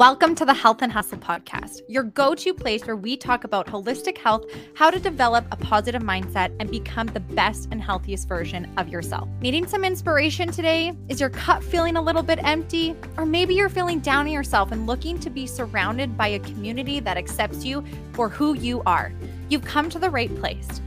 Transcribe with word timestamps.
Welcome 0.00 0.34
to 0.36 0.46
the 0.46 0.54
Health 0.54 0.80
and 0.80 0.90
Hustle 0.90 1.18
podcast, 1.18 1.82
your 1.86 2.04
go 2.04 2.34
to 2.34 2.54
place 2.54 2.86
where 2.86 2.96
we 2.96 3.18
talk 3.18 3.44
about 3.44 3.66
holistic 3.66 4.16
health, 4.16 4.46
how 4.72 4.90
to 4.90 4.98
develop 4.98 5.44
a 5.52 5.56
positive 5.56 6.00
mindset, 6.00 6.56
and 6.58 6.70
become 6.70 7.08
the 7.08 7.20
best 7.20 7.68
and 7.70 7.82
healthiest 7.82 8.26
version 8.26 8.72
of 8.78 8.88
yourself. 8.88 9.28
Needing 9.42 9.66
some 9.66 9.84
inspiration 9.84 10.50
today? 10.50 10.96
Is 11.10 11.20
your 11.20 11.28
cup 11.28 11.62
feeling 11.62 11.96
a 11.96 12.02
little 12.02 12.22
bit 12.22 12.38
empty? 12.42 12.96
Or 13.18 13.26
maybe 13.26 13.54
you're 13.54 13.68
feeling 13.68 14.00
down 14.00 14.20
on 14.20 14.32
yourself 14.32 14.72
and 14.72 14.86
looking 14.86 15.20
to 15.20 15.28
be 15.28 15.46
surrounded 15.46 16.16
by 16.16 16.28
a 16.28 16.38
community 16.38 16.98
that 17.00 17.18
accepts 17.18 17.62
you 17.66 17.84
for 18.14 18.30
who 18.30 18.54
you 18.54 18.82
are. 18.86 19.12
You've 19.50 19.66
come 19.66 19.90
to 19.90 19.98
the 19.98 20.08
right 20.08 20.34
place. 20.36 20.80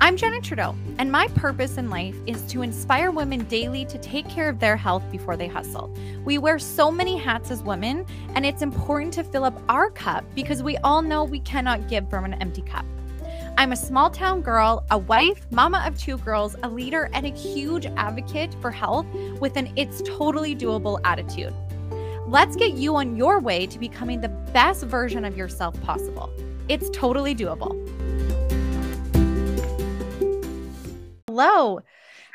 I'm 0.00 0.16
Jenna 0.16 0.40
Trudeau, 0.40 0.74
and 0.98 1.10
my 1.10 1.28
purpose 1.28 1.78
in 1.78 1.88
life 1.88 2.16
is 2.26 2.42
to 2.48 2.62
inspire 2.62 3.10
women 3.10 3.44
daily 3.44 3.84
to 3.86 3.96
take 3.98 4.28
care 4.28 4.48
of 4.48 4.58
their 4.58 4.76
health 4.76 5.02
before 5.10 5.36
they 5.36 5.46
hustle. 5.46 5.94
We 6.24 6.36
wear 6.36 6.58
so 6.58 6.90
many 6.90 7.16
hats 7.16 7.50
as 7.50 7.62
women, 7.62 8.04
and 8.34 8.44
it's 8.44 8.60
important 8.60 9.14
to 9.14 9.24
fill 9.24 9.44
up 9.44 9.58
our 9.68 9.90
cup 9.90 10.24
because 10.34 10.62
we 10.62 10.76
all 10.78 11.00
know 11.00 11.24
we 11.24 11.40
cannot 11.40 11.88
give 11.88 12.10
from 12.10 12.24
an 12.24 12.34
empty 12.34 12.62
cup. 12.62 12.84
I'm 13.56 13.72
a 13.72 13.76
small 13.76 14.10
town 14.10 14.42
girl, 14.42 14.84
a 14.90 14.98
wife, 14.98 15.46
mama 15.50 15.82
of 15.86 15.96
two 15.96 16.18
girls, 16.18 16.56
a 16.64 16.68
leader, 16.68 17.08
and 17.12 17.24
a 17.24 17.30
huge 17.30 17.86
advocate 17.96 18.54
for 18.60 18.70
health 18.70 19.06
with 19.40 19.56
an 19.56 19.72
it's 19.76 20.02
totally 20.02 20.56
doable 20.56 21.00
attitude. 21.04 21.54
Let's 22.26 22.56
get 22.56 22.72
you 22.72 22.96
on 22.96 23.16
your 23.16 23.38
way 23.38 23.66
to 23.68 23.78
becoming 23.78 24.20
the 24.20 24.28
best 24.28 24.84
version 24.84 25.24
of 25.24 25.36
yourself 25.36 25.80
possible. 25.82 26.30
It's 26.68 26.90
totally 26.90 27.34
doable. 27.34 27.83
Hello. 31.36 31.80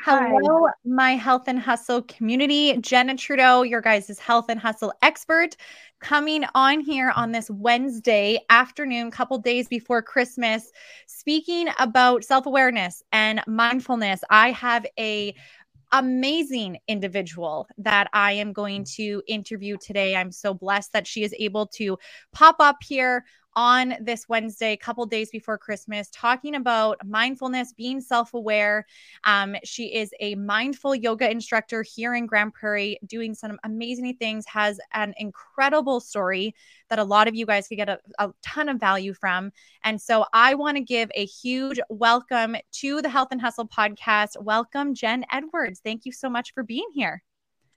Hello, 0.04 0.66
Hi. 0.66 0.72
my 0.84 1.12
health 1.12 1.44
and 1.46 1.58
hustle 1.58 2.02
community. 2.02 2.76
Jenna 2.82 3.16
Trudeau, 3.16 3.62
your 3.62 3.80
guys' 3.80 4.18
health 4.18 4.50
and 4.50 4.60
hustle 4.60 4.92
expert, 5.00 5.56
coming 6.00 6.44
on 6.54 6.80
here 6.80 7.10
on 7.16 7.32
this 7.32 7.48
Wednesday 7.48 8.40
afternoon, 8.50 9.10
couple 9.10 9.38
days 9.38 9.68
before 9.68 10.02
Christmas, 10.02 10.70
speaking 11.06 11.68
about 11.78 12.24
self-awareness 12.24 13.02
and 13.10 13.40
mindfulness. 13.46 14.20
I 14.28 14.50
have 14.50 14.84
a 14.98 15.34
amazing 15.92 16.76
individual 16.86 17.66
that 17.78 18.08
I 18.12 18.32
am 18.32 18.52
going 18.52 18.84
to 18.96 19.22
interview 19.26 19.78
today. 19.78 20.14
I'm 20.14 20.30
so 20.30 20.52
blessed 20.52 20.92
that 20.92 21.06
she 21.06 21.24
is 21.24 21.34
able 21.38 21.68
to 21.68 21.98
pop 22.32 22.56
up 22.60 22.76
here 22.82 23.24
on 23.56 23.94
this 24.00 24.28
Wednesday, 24.28 24.72
a 24.72 24.76
couple 24.76 25.04
days 25.06 25.30
before 25.30 25.58
Christmas, 25.58 26.08
talking 26.12 26.54
about 26.54 26.98
mindfulness, 27.04 27.72
being 27.72 28.00
self 28.00 28.34
aware. 28.34 28.86
Um, 29.24 29.56
she 29.64 29.94
is 29.94 30.12
a 30.20 30.34
mindful 30.36 30.94
yoga 30.94 31.30
instructor 31.30 31.82
here 31.82 32.14
in 32.14 32.26
Grande 32.26 32.54
Prairie, 32.54 32.98
doing 33.06 33.34
some 33.34 33.58
amazing 33.64 34.16
things, 34.16 34.46
has 34.46 34.80
an 34.92 35.14
incredible 35.18 36.00
story 36.00 36.54
that 36.88 36.98
a 36.98 37.04
lot 37.04 37.28
of 37.28 37.34
you 37.34 37.46
guys 37.46 37.68
could 37.68 37.76
get 37.76 37.88
a, 37.88 37.98
a 38.18 38.30
ton 38.42 38.68
of 38.68 38.78
value 38.78 39.14
from. 39.14 39.50
And 39.84 40.00
so 40.00 40.24
I 40.32 40.54
want 40.54 40.76
to 40.76 40.82
give 40.82 41.10
a 41.14 41.26
huge 41.26 41.80
welcome 41.88 42.56
to 42.72 43.02
the 43.02 43.08
Health 43.08 43.28
and 43.30 43.40
Hustle 43.40 43.68
podcast. 43.68 44.40
Welcome, 44.40 44.94
Jen 44.94 45.24
Edwards. 45.30 45.80
Thank 45.82 46.04
you 46.04 46.12
so 46.12 46.28
much 46.28 46.52
for 46.54 46.62
being 46.62 46.88
here. 46.94 47.22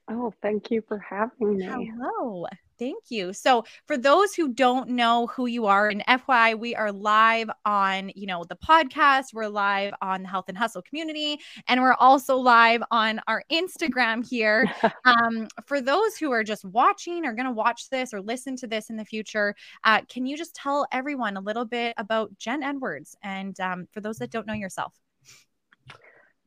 Oh, 0.10 0.34
thank 0.42 0.70
you 0.70 0.84
for 0.88 1.00
having 1.00 1.58
me. 1.58 1.66
Hello. 1.66 2.46
Thank 2.84 3.12
you. 3.12 3.31
So, 3.31 3.64
for 3.88 3.98
those 3.98 4.34
who 4.34 4.52
don't 4.52 4.89
know 4.89 5.28
who 5.28 5.45
you 5.45 5.67
are, 5.67 5.88
and 5.88 6.03
FYI, 6.06 6.59
we 6.59 6.76
are 6.76 6.92
live 6.92 7.50
on, 7.64 8.12
you 8.14 8.28
know, 8.28 8.44
the 8.44 8.58
podcast. 8.58 9.34
We're 9.34 9.48
live 9.48 9.94
on 10.02 10.23
the 10.23 10.28
Health 10.28 10.50
and 10.50 10.58
Hustle 10.58 10.81
community, 10.81 11.39
and 11.70 11.81
we're 11.81 11.94
also 11.94 12.36
live 12.36 12.84
on 12.92 13.22
our 13.28 13.42
Instagram 13.50 14.28
here. 14.28 14.70
um, 15.06 15.48
for 15.66 15.80
those 15.80 16.17
who 16.17 16.34
are 16.34 16.44
just 16.44 16.66
watching 16.66 17.26
or 17.26 17.31
going 17.31 17.45
to 17.45 17.54
watch 17.54 17.89
this 17.89 18.14
or 18.14 18.20
listen 18.22 18.58
to 18.58 18.67
this 18.67 18.89
in 18.89 18.98
the 18.98 19.06
future, 19.06 19.56
uh, 19.86 20.02
can 20.09 20.26
you 20.26 20.36
just 20.36 20.54
tell 20.54 20.86
everyone 20.92 21.38
a 21.38 21.42
little 21.42 21.64
bit 21.64 21.94
about 21.95 22.38
Jen 22.38 22.64
Edwards? 22.64 23.15
And 23.23 23.58
um, 23.61 23.88
for 23.94 24.02
those 24.02 24.17
that 24.17 24.30
don't 24.30 24.45
know 24.45 24.54
yourself. 24.54 24.94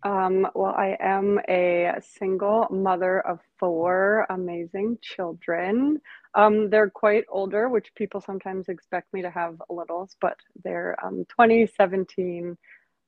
Um, 0.06 0.46
well, 0.54 0.74
I 0.76 0.96
am 1.00 1.40
a 1.48 1.94
single 2.00 2.68
mother 2.70 3.20
of 3.26 3.40
four 3.58 4.24
amazing 4.30 4.98
children. 5.02 6.00
Um, 6.36 6.68
they're 6.68 6.90
quite 6.90 7.24
older, 7.30 7.68
which 7.68 7.94
people 7.96 8.20
sometimes 8.20 8.68
expect 8.68 9.12
me 9.14 9.22
to 9.22 9.30
have 9.30 9.60
littles, 9.70 10.16
but 10.20 10.36
they're 10.62 10.94
um, 11.04 11.24
20, 11.30 11.66
17, 11.66 12.56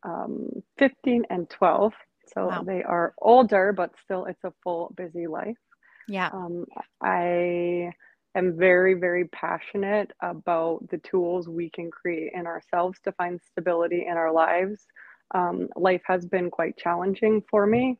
um, 0.02 0.48
15, 0.78 1.24
and 1.28 1.48
12. 1.50 1.92
So 2.34 2.46
wow. 2.46 2.62
they 2.62 2.82
are 2.82 3.14
older, 3.20 3.72
but 3.72 3.92
still 4.02 4.24
it's 4.24 4.42
a 4.44 4.52
full 4.64 4.92
busy 4.96 5.26
life. 5.26 5.58
Yeah. 6.08 6.30
Um, 6.32 6.64
I 7.02 7.92
am 8.34 8.56
very, 8.56 8.94
very 8.94 9.26
passionate 9.26 10.10
about 10.22 10.88
the 10.88 10.98
tools 10.98 11.48
we 11.48 11.68
can 11.68 11.90
create 11.90 12.32
in 12.34 12.46
ourselves 12.46 12.98
to 13.04 13.12
find 13.12 13.40
stability 13.50 14.06
in 14.08 14.16
our 14.16 14.32
lives. 14.32 14.86
Um, 15.34 15.68
life 15.76 16.02
has 16.06 16.24
been 16.24 16.50
quite 16.50 16.78
challenging 16.78 17.42
for 17.50 17.66
me 17.66 17.98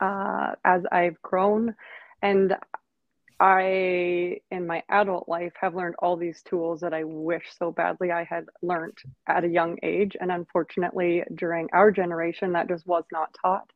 uh, 0.00 0.52
as 0.62 0.82
I've 0.92 1.20
grown. 1.22 1.74
And 2.20 2.54
I, 3.42 4.38
in 4.52 4.68
my 4.68 4.84
adult 4.88 5.28
life, 5.28 5.52
have 5.60 5.74
learned 5.74 5.96
all 5.98 6.16
these 6.16 6.42
tools 6.42 6.80
that 6.80 6.94
I 6.94 7.02
wish 7.02 7.42
so 7.58 7.72
badly 7.72 8.12
I 8.12 8.22
had 8.22 8.46
learned 8.62 8.96
at 9.26 9.42
a 9.42 9.48
young 9.48 9.78
age. 9.82 10.16
And 10.20 10.30
unfortunately, 10.30 11.24
during 11.34 11.68
our 11.72 11.90
generation, 11.90 12.52
that 12.52 12.68
just 12.68 12.86
was 12.86 13.02
not 13.10 13.34
taught. 13.42 13.68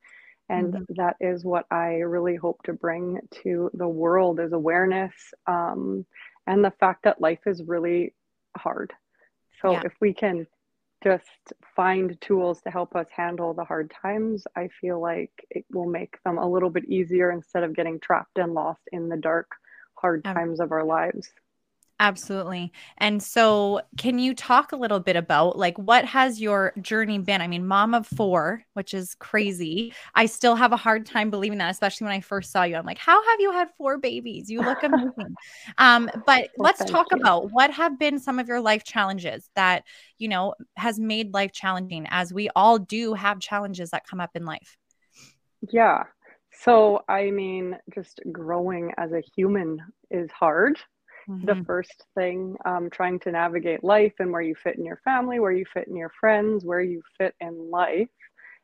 And 0.49 0.73
mm-hmm. 0.73 0.95
that 0.99 1.17
is 1.21 1.45
what 1.45 1.67
I 1.73 1.95
really 1.95 2.37
hope 2.37 2.63
to 2.63 2.75
bring 2.75 3.19
to 3.43 3.69
the 3.75 3.89
world 3.89 4.39
is 4.39 4.53
awareness 4.53 5.13
um, 5.49 6.07
and 6.47 6.65
the 6.65 6.73
fact 6.79 7.03
that 7.03 7.21
life 7.21 7.41
is 7.45 7.61
really 7.67 8.15
hard. 8.57 8.93
So 9.61 9.73
yeah. 9.73 9.83
if 9.85 9.95
we 10.01 10.15
can 10.15 10.47
just 11.05 11.53
find 11.75 12.19
tools 12.21 12.63
to 12.63 12.71
help 12.71 12.97
us 12.97 13.07
handle 13.15 13.55
the 13.55 13.65
hard 13.65 13.93
times, 14.03 14.47
I 14.57 14.69
feel 14.81 15.01
like 15.01 15.33
it 15.51 15.65
will 15.73 15.89
make 15.89 16.23
them 16.25 16.39
a 16.39 16.49
little 16.49 16.71
bit 16.71 16.85
easier 16.87 17.31
instead 17.31 17.65
of 17.65 17.75
getting 17.77 18.01
trapped 18.01 18.39
and 18.39 18.55
lost 18.55 18.83
in 18.93 19.09
the 19.09 19.17
dark, 19.17 19.51
hard 19.95 20.25
um, 20.25 20.35
times 20.35 20.61
of 20.61 20.73
our 20.73 20.85
lives. 20.85 21.31
Absolutely. 21.99 22.73
And 22.99 23.23
so, 23.23 23.81
can 23.97 24.19
you 24.19 24.35
talk 24.35 24.73
a 24.73 24.77
little 24.77 25.01
bit 25.01 25.17
about 25.17 25.57
like 25.57 25.79
what 25.79 26.05
has 26.05 26.39
your 26.39 26.75
journey 26.83 27.19
been? 27.19 27.41
I 27.41 27.47
mean, 27.47 27.67
mom 27.67 27.95
of 27.95 28.07
four, 28.07 28.63
which 28.75 28.93
is 28.93 29.15
crazy. 29.15 29.95
I 30.15 30.27
still 30.27 30.57
have 30.57 30.73
a 30.73 30.77
hard 30.77 31.07
time 31.07 31.31
believing 31.31 31.57
that, 31.57 31.71
especially 31.71 32.05
when 32.05 32.13
I 32.13 32.21
first 32.21 32.53
saw 32.53 32.65
you. 32.65 32.77
I'm 32.77 32.85
like, 32.85 32.99
how 32.99 33.25
have 33.25 33.41
you 33.41 33.51
had 33.51 33.69
four 33.79 33.97
babies? 33.97 34.51
You 34.51 34.61
look 34.61 34.83
amazing. 34.83 35.35
um, 35.79 36.11
but 36.27 36.51
well, 36.59 36.67
let's 36.67 36.85
talk 36.85 37.07
you. 37.13 37.19
about 37.19 37.51
what 37.53 37.71
have 37.71 37.99
been 37.99 38.19
some 38.19 38.39
of 38.39 38.47
your 38.47 38.61
life 38.61 38.85
challenges 38.85 39.49
that, 39.57 39.85
you 40.19 40.29
know, 40.29 40.53
has 40.77 41.01
made 41.01 41.33
life 41.33 41.53
challenging 41.53 42.07
as 42.11 42.31
we 42.31 42.51
all 42.55 42.79
do 42.79 43.15
have 43.15 43.41
challenges 43.41 43.89
that 43.91 44.07
come 44.07 44.21
up 44.21 44.31
in 44.35 44.45
life. 44.45 44.77
Yeah. 45.71 46.03
So, 46.53 47.05
I 47.09 47.31
mean, 47.31 47.79
just 47.95 48.21
growing 48.33 48.93
as 48.99 49.13
a 49.13 49.23
human 49.35 49.81
is 50.11 50.31
hard 50.31 50.79
mm-hmm. 51.29 51.47
the 51.47 51.65
first 51.65 52.05
thing 52.15 52.57
um, 52.65 52.91
trying 52.91 53.19
to 53.21 53.33
navigate 53.33 53.85
life 53.85 54.15
and 54.19 54.33
where 54.33 54.43
you 54.43 54.55
fit 54.55 54.77
in 54.77 54.85
your 54.85 55.01
family 55.05 55.41
where 55.41 55.53
you 55.53 55.65
fit 55.73 55.89
in 55.89 55.97
your 55.97 56.13
friends 56.21 56.65
where 56.65 56.81
you 56.81 57.03
fit 57.19 57.35
in 57.41 57.71
life 57.71 58.09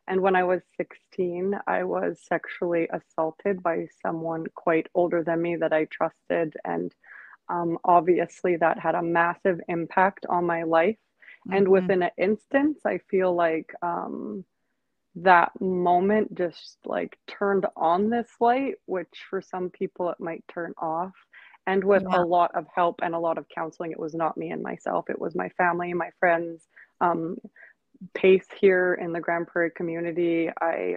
and 0.09 0.21
when 0.21 0.37
i 0.37 0.45
was 0.45 0.61
16 0.77 1.55
i 1.67 1.83
was 1.85 2.19
sexually 2.29 2.89
assaulted 2.93 3.63
by 3.63 3.87
someone 4.05 4.45
quite 4.55 4.87
older 4.95 5.23
than 5.23 5.41
me 5.41 5.57
that 5.57 5.73
i 5.73 5.85
trusted 5.87 6.55
and 6.65 6.93
um, 7.49 7.77
obviously 7.85 8.57
that 8.57 8.79
had 8.79 8.95
a 8.95 9.03
massive 9.03 9.61
impact 9.69 10.25
on 10.29 10.47
my 10.47 10.63
life 10.63 10.97
mm-hmm. 11.47 11.57
and 11.57 11.69
within 11.69 12.03
an 12.03 12.11
instance 12.17 12.81
i 12.87 12.99
feel 13.11 13.35
like 13.35 13.73
um, 13.83 14.45
that 15.15 15.53
moment 15.61 16.35
just 16.35 16.79
like 16.87 17.19
turned 17.27 17.67
on 17.77 18.09
this 18.09 18.29
light 18.41 18.77
which 18.87 19.25
for 19.29 19.43
some 19.43 19.69
people 19.69 20.09
it 20.09 20.19
might 20.19 20.43
turn 20.49 20.73
off 20.79 21.13
and 21.67 21.83
with 21.85 22.03
yeah. 22.11 22.21
a 22.21 22.23
lot 22.23 22.51
of 22.55 22.67
help 22.75 23.01
and 23.03 23.15
a 23.15 23.19
lot 23.19 23.39
of 23.39 23.47
counseling 23.55 23.93
it 23.93 23.99
was 23.99 24.15
not 24.15 24.37
me 24.37 24.51
and 24.51 24.63
myself. 24.63 25.09
It 25.09 25.21
was 25.21 25.35
my 25.35 25.49
family 25.51 25.93
my 25.95 26.11
friends 26.19 26.67
um, 27.01 27.37
pace 28.15 28.47
here 28.61 28.99
in 29.01 29.13
the 29.13 29.21
grande 29.21 29.47
prairie 29.47 29.71
community. 29.77 30.51
I 30.61 30.97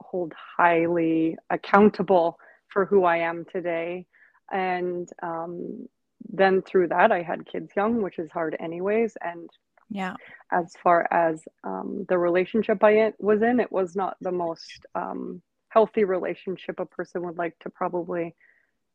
hold 0.00 0.32
highly 0.56 1.36
accountable 1.50 2.38
for 2.68 2.84
who 2.84 3.04
i 3.04 3.18
am 3.18 3.44
today. 3.50 4.06
And 4.50 5.08
um, 5.22 5.88
then 6.28 6.62
through 6.62 6.88
that 6.88 7.10
i 7.10 7.22
had 7.22 7.46
kids 7.46 7.70
young 7.76 8.02
which 8.02 8.18
is 8.18 8.30
hard 8.30 8.56
anyways. 8.60 9.16
And 9.22 9.48
yeah. 9.90 10.14
as 10.50 10.74
far 10.82 11.06
as 11.10 11.42
um, 11.64 12.04
the 12.08 12.18
relationship 12.18 12.82
i 12.84 13.12
was 13.18 13.42
in 13.42 13.60
it 13.60 13.72
was 13.72 13.96
not 13.96 14.16
the 14.20 14.32
most 14.32 14.84
um, 14.94 15.40
healthy 15.68 16.04
relationship 16.04 16.80
a 16.80 16.86
person 16.86 17.24
would 17.24 17.38
like 17.38 17.58
to 17.60 17.70
probably 17.70 18.34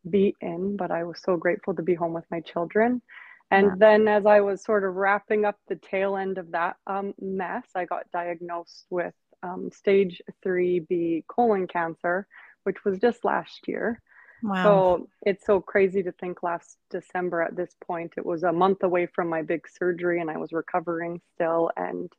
be 0.07 0.35
in, 0.41 0.77
but 0.77 0.91
I 0.91 1.03
was 1.03 1.21
so 1.23 1.37
grateful 1.37 1.75
to 1.75 1.81
be 1.81 1.95
home 1.95 2.13
with 2.13 2.25
my 2.31 2.41
children. 2.41 3.01
And 3.49 3.67
yeah. 3.67 3.73
then, 3.77 4.07
as 4.07 4.25
I 4.25 4.41
was 4.41 4.63
sort 4.63 4.83
of 4.83 4.95
wrapping 4.95 5.45
up 5.45 5.57
the 5.67 5.75
tail 5.75 6.17
end 6.17 6.37
of 6.37 6.51
that 6.51 6.75
um, 6.85 7.13
mess, 7.19 7.65
I 7.75 7.85
got 7.85 8.11
diagnosed 8.11 8.85
with 8.89 9.13
um, 9.43 9.69
stage 9.71 10.21
3B 10.45 11.25
colon 11.27 11.67
cancer, 11.67 12.27
which 12.63 12.83
was 12.83 12.99
just 12.99 13.23
last 13.23 13.67
year. 13.67 14.01
Wow. 14.43 14.63
So 14.63 15.09
it's 15.23 15.45
so 15.45 15.61
crazy 15.61 16.03
to 16.03 16.11
think 16.11 16.43
last 16.43 16.77
December 16.89 17.41
at 17.41 17.55
this 17.55 17.75
point, 17.85 18.13
it 18.17 18.25
was 18.25 18.43
a 18.43 18.51
month 18.51 18.83
away 18.83 19.07
from 19.07 19.29
my 19.29 19.41
big 19.41 19.67
surgery 19.67 20.21
and 20.21 20.29
I 20.29 20.37
was 20.37 20.51
recovering 20.51 21.21
still. 21.33 21.71
And 21.75 22.11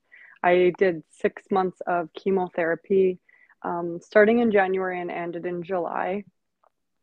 I 0.43 0.73
did 0.79 1.02
six 1.11 1.44
months 1.50 1.81
of 1.87 2.08
chemotherapy 2.14 3.20
um, 3.62 3.99
starting 4.02 4.40
in 4.40 4.50
January 4.50 5.00
and 5.00 5.11
ended 5.11 5.46
in 5.46 5.62
July. 5.62 6.25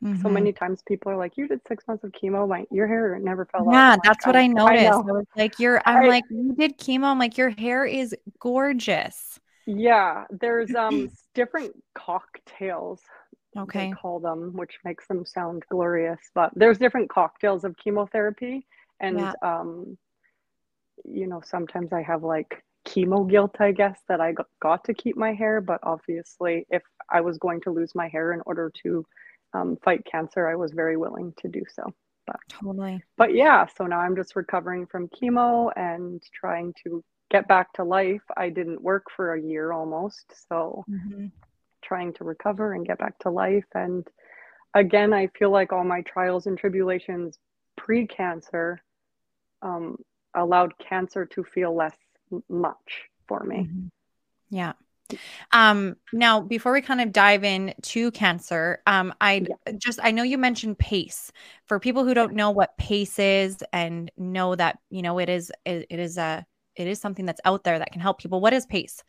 Mm-hmm. 0.04 0.22
So 0.22 0.30
many 0.30 0.52
times 0.52 0.82
people 0.88 1.12
are 1.12 1.18
like, 1.18 1.38
"You 1.38 1.48
did 1.48 1.62
six 1.68 1.88
months 1.88 2.04
of 2.04 2.12
chemo, 2.12 2.48
my 2.48 2.66
your 2.70 2.88
hair 2.88 3.18
never 3.20 3.46
fell 3.46 3.68
yeah, 3.72 3.92
out." 3.92 3.92
Yeah, 3.92 3.98
that's 4.04 4.26
what 4.26 4.36
I 4.36 4.48
noticed. 4.48 4.84
I, 4.84 4.90
I 4.90 4.98
was 4.98 5.26
like, 5.36 5.60
"You're," 5.60 5.82
I'm 5.86 6.06
I, 6.06 6.08
like, 6.08 6.26
"You 6.30 6.54
did 6.54 6.78
chemo." 6.78 7.06
I'm 7.06 7.20
like, 7.20 7.38
"Your 7.38 7.50
hair 7.50 7.86
is 7.86 8.16
gorgeous." 8.40 9.40
Yeah, 9.66 10.26
there's 10.30 10.74
um 10.76 11.10
different 11.34 11.74
cocktails. 11.94 13.02
Okay. 13.58 13.90
They 13.90 13.96
call 13.96 14.20
them, 14.20 14.52
which 14.54 14.78
makes 14.84 15.08
them 15.08 15.26
sound 15.26 15.64
glorious, 15.70 16.20
but 16.34 16.52
there's 16.56 16.78
different 16.78 17.10
cocktails 17.10 17.64
of 17.64 17.78
chemotherapy, 17.78 18.68
and 19.00 19.20
yeah. 19.20 19.34
um, 19.42 19.98
you 21.06 21.28
know, 21.28 21.42
sometimes 21.44 21.94
I 21.94 22.02
have 22.02 22.24
like 22.24 22.64
chemo 22.86 23.30
guilt, 23.30 23.56
I 23.60 23.72
guess, 23.72 24.00
that 24.08 24.22
I 24.22 24.36
got 24.62 24.84
to 24.86 24.94
keep 24.94 25.16
my 25.18 25.34
hair. 25.34 25.62
But 25.62 25.80
obviously, 25.84 26.66
if 26.70 26.84
I 27.10 27.22
was 27.22 27.38
going 27.38 27.62
to 27.62 27.72
lose 27.72 27.96
my 27.96 28.08
hair 28.10 28.34
in 28.34 28.42
order 28.46 28.72
to 28.84 29.06
um, 29.56 29.78
fight 29.84 30.06
cancer, 30.06 30.48
I 30.48 30.56
was 30.56 30.72
very 30.72 30.98
willing 30.98 31.34
to 31.40 31.48
do 31.48 31.64
so. 31.74 31.94
But 32.28 32.38
totally. 32.50 33.02
But 33.18 33.36
yeah, 33.36 33.68
so 33.78 33.86
now 33.86 34.00
I'm 34.00 34.16
just 34.16 34.36
recovering 34.36 34.88
from 34.88 35.10
chemo 35.10 35.72
and 35.76 36.22
trying 36.34 36.74
to 36.84 37.04
get 37.30 37.48
back 37.48 37.72
to 37.74 37.84
life. 37.84 38.24
I 38.36 38.50
didn't 38.50 38.82
work 38.82 39.06
for 39.16 39.34
a 39.34 39.42
year 39.42 39.72
almost, 39.72 40.34
so 40.50 40.84
mm-hmm. 40.90 41.28
trying 41.84 42.14
to 42.14 42.24
recover 42.24 42.74
and 42.74 42.86
get 42.86 42.98
back 42.98 43.18
to 43.20 43.30
life. 43.30 43.66
And 43.74 44.08
again, 44.74 45.14
I 45.14 45.28
feel 45.38 45.52
like 45.52 45.72
all 45.72 45.84
my 45.84 46.02
trials 46.02 46.48
and 46.48 46.58
tribulations 46.58 47.38
pre-cancer 47.78 48.82
um, 49.62 49.98
allowed 50.34 50.74
cancer 50.80 51.26
to 51.26 51.44
feel 51.44 51.76
less 51.76 51.96
much 52.50 53.04
for 53.28 53.44
me. 53.44 53.58
Mm-hmm. 53.58 53.88
Yeah. 54.50 54.74
Um, 55.52 55.96
now, 56.14 56.42
before 56.42 56.74
we 56.74 56.82
kind 56.82 57.02
of 57.02 57.12
dive 57.12 57.44
in 57.44 57.74
to 57.84 58.12
cancer, 58.12 58.82
um, 58.88 59.14
I 59.22 59.46
yeah. 59.48 59.74
just 59.78 60.00
I 60.04 60.12
know 60.12 60.24
you 60.24 60.38
mentioned 60.38 60.80
PACE. 60.80 61.32
For 61.66 61.80
people 61.80 62.04
who 62.06 62.14
don't 62.14 62.34
know 62.34 62.52
what 62.52 62.78
PACE 62.78 63.20
is 63.20 63.58
and 63.74 64.12
know 64.18 64.56
that 64.56 64.80
you 64.90 65.02
know 65.02 65.20
it 65.20 65.30
is 65.30 65.52
it, 65.66 65.88
it 65.90 66.00
is 66.00 66.18
a 66.18 66.46
it 66.76 66.88
is 66.88 67.00
something 67.00 67.26
that's 67.26 67.42
out 67.46 67.64
there 67.64 67.80
that 67.80 67.92
can 67.92 68.02
help 68.02 68.20
people. 68.20 68.42
What 68.42 68.54
is 68.54 68.66
PACE? 68.66 69.04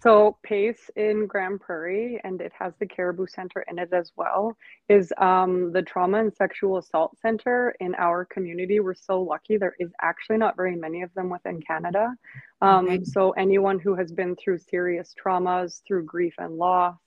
So 0.00 0.38
PACE 0.44 0.90
in 0.94 1.26
Grande 1.26 1.60
Prairie, 1.60 2.20
and 2.22 2.40
it 2.40 2.52
has 2.56 2.72
the 2.78 2.86
Caribou 2.86 3.26
Center 3.26 3.64
in 3.68 3.80
it 3.80 3.92
as 3.92 4.12
well, 4.16 4.56
is 4.88 5.12
um, 5.18 5.72
the 5.72 5.82
Trauma 5.82 6.20
and 6.20 6.32
Sexual 6.32 6.78
Assault 6.78 7.18
Center 7.20 7.74
in 7.80 7.96
our 7.96 8.24
community. 8.24 8.78
We're 8.78 8.94
so 8.94 9.20
lucky. 9.20 9.56
There 9.56 9.74
is 9.80 9.90
actually 10.00 10.36
not 10.36 10.54
very 10.54 10.76
many 10.76 11.02
of 11.02 11.12
them 11.14 11.28
within 11.30 11.60
Canada. 11.60 12.14
Um, 12.62 12.86
okay. 12.86 13.02
So 13.02 13.32
anyone 13.32 13.80
who 13.80 13.96
has 13.96 14.12
been 14.12 14.36
through 14.36 14.58
serious 14.58 15.14
traumas, 15.20 15.82
through 15.84 16.04
grief 16.04 16.34
and 16.38 16.54
loss, 16.54 16.98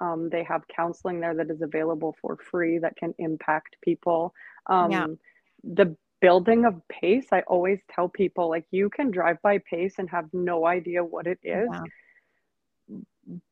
um, 0.00 0.28
they 0.28 0.42
have 0.42 0.66
counseling 0.66 1.20
there 1.20 1.36
that 1.36 1.48
is 1.48 1.62
available 1.62 2.16
for 2.20 2.36
free 2.36 2.78
that 2.78 2.96
can 2.96 3.14
impact 3.18 3.76
people. 3.82 4.34
Um, 4.66 4.90
yeah. 4.90 5.06
The 5.62 5.96
building 6.20 6.64
of 6.64 6.80
pace 6.86 7.26
i 7.32 7.40
always 7.48 7.80
tell 7.92 8.08
people 8.08 8.48
like 8.48 8.64
you 8.70 8.88
can 8.88 9.10
drive 9.10 9.36
by 9.42 9.58
pace 9.68 9.94
and 9.98 10.08
have 10.08 10.24
no 10.32 10.64
idea 10.64 11.02
what 11.02 11.26
it 11.26 11.40
is 11.42 11.68
yeah 11.72 11.82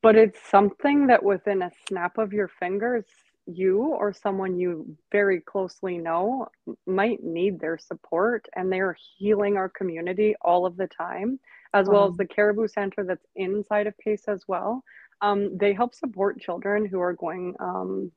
but 0.03 0.17
it's 0.17 0.39
something 0.49 1.07
that 1.07 1.23
within 1.23 1.63
a 1.63 1.71
snap 1.87 2.19
of 2.19 2.33
your 2.33 2.49
fingers 2.49 3.05
you 3.47 3.83
or 3.83 4.13
someone 4.13 4.59
you 4.59 4.97
very 5.11 5.41
closely 5.41 5.99
know 5.99 6.47
might 6.87 7.23
need 7.23 7.59
their 7.59 7.79
support 7.79 8.47
and 8.55 8.71
they're 8.71 8.97
healing 9.17 9.57
our 9.57 9.69
community 9.69 10.35
all 10.43 10.67
of 10.67 10.77
the 10.77 10.87
time 10.87 11.39
as 11.73 11.89
well 11.89 12.09
as 12.09 12.17
the 12.17 12.27
caribou 12.27 12.67
center 12.67 13.05
that's 13.05 13.27
inside 13.37 13.87
of 13.87 13.97
pace 13.99 14.25
as 14.27 14.43
well. 14.49 14.83
Um, 15.21 15.57
they 15.57 15.73
help 15.73 15.95
support 15.95 16.41
children 16.41 16.85
who 16.85 17.01
are 17.01 17.13
going 17.13 17.55
um, 17.61 18.11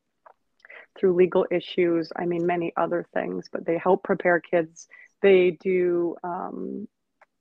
through 0.97 1.15
legal 1.15 1.45
issues 1.51 2.11
i 2.15 2.25
mean 2.25 2.45
many 2.45 2.71
other 2.77 3.05
things 3.13 3.49
but 3.51 3.65
they 3.65 3.77
help 3.77 4.03
prepare 4.03 4.39
kids. 4.39 4.87
They 5.21 5.51
do 5.61 6.15
um, 6.23 6.87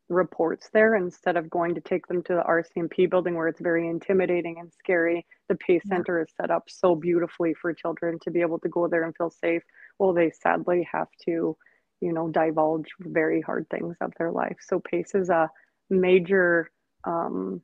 reports 0.09 0.69
there 0.73 0.95
instead 0.95 1.37
of 1.37 1.49
going 1.51 1.75
to 1.75 1.81
take 1.81 2.07
them 2.07 2.23
to 2.25 2.35
the 2.35 2.43
RCMP 2.43 3.09
building 3.09 3.35
where 3.35 3.49
it's 3.49 3.61
very 3.61 3.89
intimidating 3.89 4.59
and 4.59 4.73
scary. 4.73 5.27
The 5.49 5.57
PACE 5.57 5.83
yeah. 5.85 5.97
Center 5.97 6.21
is 6.21 6.29
set 6.41 6.51
up 6.51 6.65
so 6.69 6.95
beautifully 6.95 7.55
for 7.55 7.73
children 7.73 8.19
to 8.23 8.31
be 8.31 8.41
able 8.41 8.59
to 8.61 8.69
go 8.69 8.89
there 8.89 9.05
and 9.05 9.17
feel 9.17 9.31
safe. 9.31 9.63
Well, 9.99 10.13
they 10.13 10.31
sadly 10.31 10.89
have 10.93 11.09
to, 11.25 11.57
you 12.01 12.13
know, 12.13 12.29
divulge 12.29 12.89
very 13.01 13.41
hard 13.41 13.69
things 13.71 13.97
of 14.01 14.13
their 14.19 14.31
life. 14.31 14.57
So 14.61 14.81
PACE 14.81 15.15
is 15.15 15.31
a 15.31 15.51
major 15.89 16.71
um, 17.05 17.63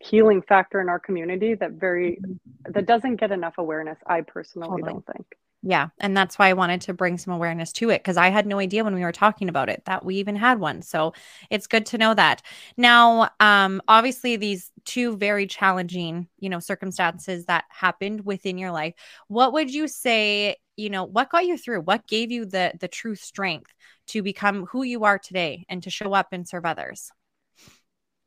healing 0.00 0.42
factor 0.42 0.80
in 0.80 0.88
our 0.88 0.98
community 0.98 1.54
that 1.54 1.72
very 1.72 2.18
mm-hmm. 2.20 2.72
that 2.72 2.86
doesn't 2.86 3.16
get 3.16 3.32
enough 3.32 3.54
awareness. 3.58 3.98
I 4.06 4.20
personally 4.22 4.68
totally. 4.68 4.92
don't 4.92 5.06
think. 5.06 5.26
Yeah. 5.66 5.88
And 5.98 6.14
that's 6.14 6.38
why 6.38 6.48
I 6.48 6.52
wanted 6.52 6.82
to 6.82 6.92
bring 6.92 7.16
some 7.16 7.32
awareness 7.32 7.72
to 7.72 7.88
it 7.88 8.00
because 8.00 8.18
I 8.18 8.28
had 8.28 8.46
no 8.46 8.58
idea 8.58 8.84
when 8.84 8.94
we 8.94 9.00
were 9.00 9.12
talking 9.12 9.48
about 9.48 9.70
it 9.70 9.82
that 9.86 10.04
we 10.04 10.16
even 10.16 10.36
had 10.36 10.60
one. 10.60 10.82
So 10.82 11.14
it's 11.48 11.66
good 11.66 11.86
to 11.86 11.98
know 11.98 12.12
that. 12.12 12.42
Now, 12.76 13.30
um, 13.40 13.80
obviously, 13.88 14.36
these 14.36 14.70
two 14.84 15.16
very 15.16 15.46
challenging, 15.46 16.28
you 16.38 16.50
know, 16.50 16.60
circumstances 16.60 17.46
that 17.46 17.64
happened 17.70 18.26
within 18.26 18.58
your 18.58 18.72
life, 18.72 18.92
what 19.28 19.54
would 19.54 19.72
you 19.72 19.88
say, 19.88 20.56
you 20.76 20.90
know, 20.90 21.04
what 21.04 21.30
got 21.30 21.46
you 21.46 21.56
through? 21.56 21.80
What 21.80 22.06
gave 22.06 22.30
you 22.30 22.44
the 22.44 22.74
the 22.78 22.88
true 22.88 23.14
strength 23.14 23.72
to 24.08 24.22
become 24.22 24.66
who 24.66 24.82
you 24.82 25.04
are 25.04 25.18
today 25.18 25.64
and 25.70 25.82
to 25.82 25.88
show 25.88 26.12
up 26.12 26.28
and 26.32 26.46
serve 26.46 26.66
others? 26.66 27.10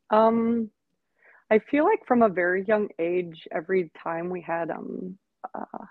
Um, 0.10 0.72
I 1.51 1.60
feel 1.60 1.86
like 1.86 2.00
from 2.07 2.24
a 2.24 2.30
very 2.30 2.66
young 2.66 2.90
age, 2.98 3.48
every 3.51 3.92
time 4.04 4.31
we 4.31 4.42
had 4.42 4.72
um 4.72 5.19
uh, 5.54 5.86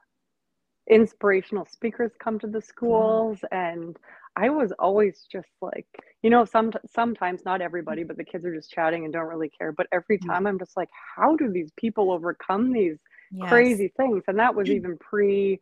inspirational 0.90 1.66
speakers 1.66 2.12
come 2.18 2.38
to 2.38 2.46
the 2.46 2.58
mm-hmm. 2.58 2.66
schools 2.66 3.38
and 3.50 3.96
I 4.36 4.50
was 4.50 4.70
always 4.78 5.26
just 5.32 5.48
like, 5.62 5.86
you 6.22 6.28
know, 6.28 6.44
some 6.44 6.70
sometimes 6.94 7.44
not 7.46 7.62
everybody, 7.62 8.04
but 8.04 8.18
the 8.18 8.24
kids 8.24 8.44
are 8.44 8.54
just 8.54 8.70
chatting 8.70 9.04
and 9.04 9.12
don't 9.12 9.28
really 9.28 9.48
care. 9.48 9.72
But 9.72 9.86
every 9.92 10.18
time 10.18 10.46
I'm 10.46 10.58
just 10.58 10.76
like, 10.76 10.90
how 11.16 11.36
do 11.36 11.50
these 11.50 11.70
people 11.78 12.12
overcome 12.12 12.70
these 12.70 12.98
yes. 13.32 13.48
crazy 13.48 13.92
things? 13.96 14.24
And 14.28 14.38
that 14.38 14.54
was 14.54 14.68
even 14.68 14.98
pre 14.98 15.58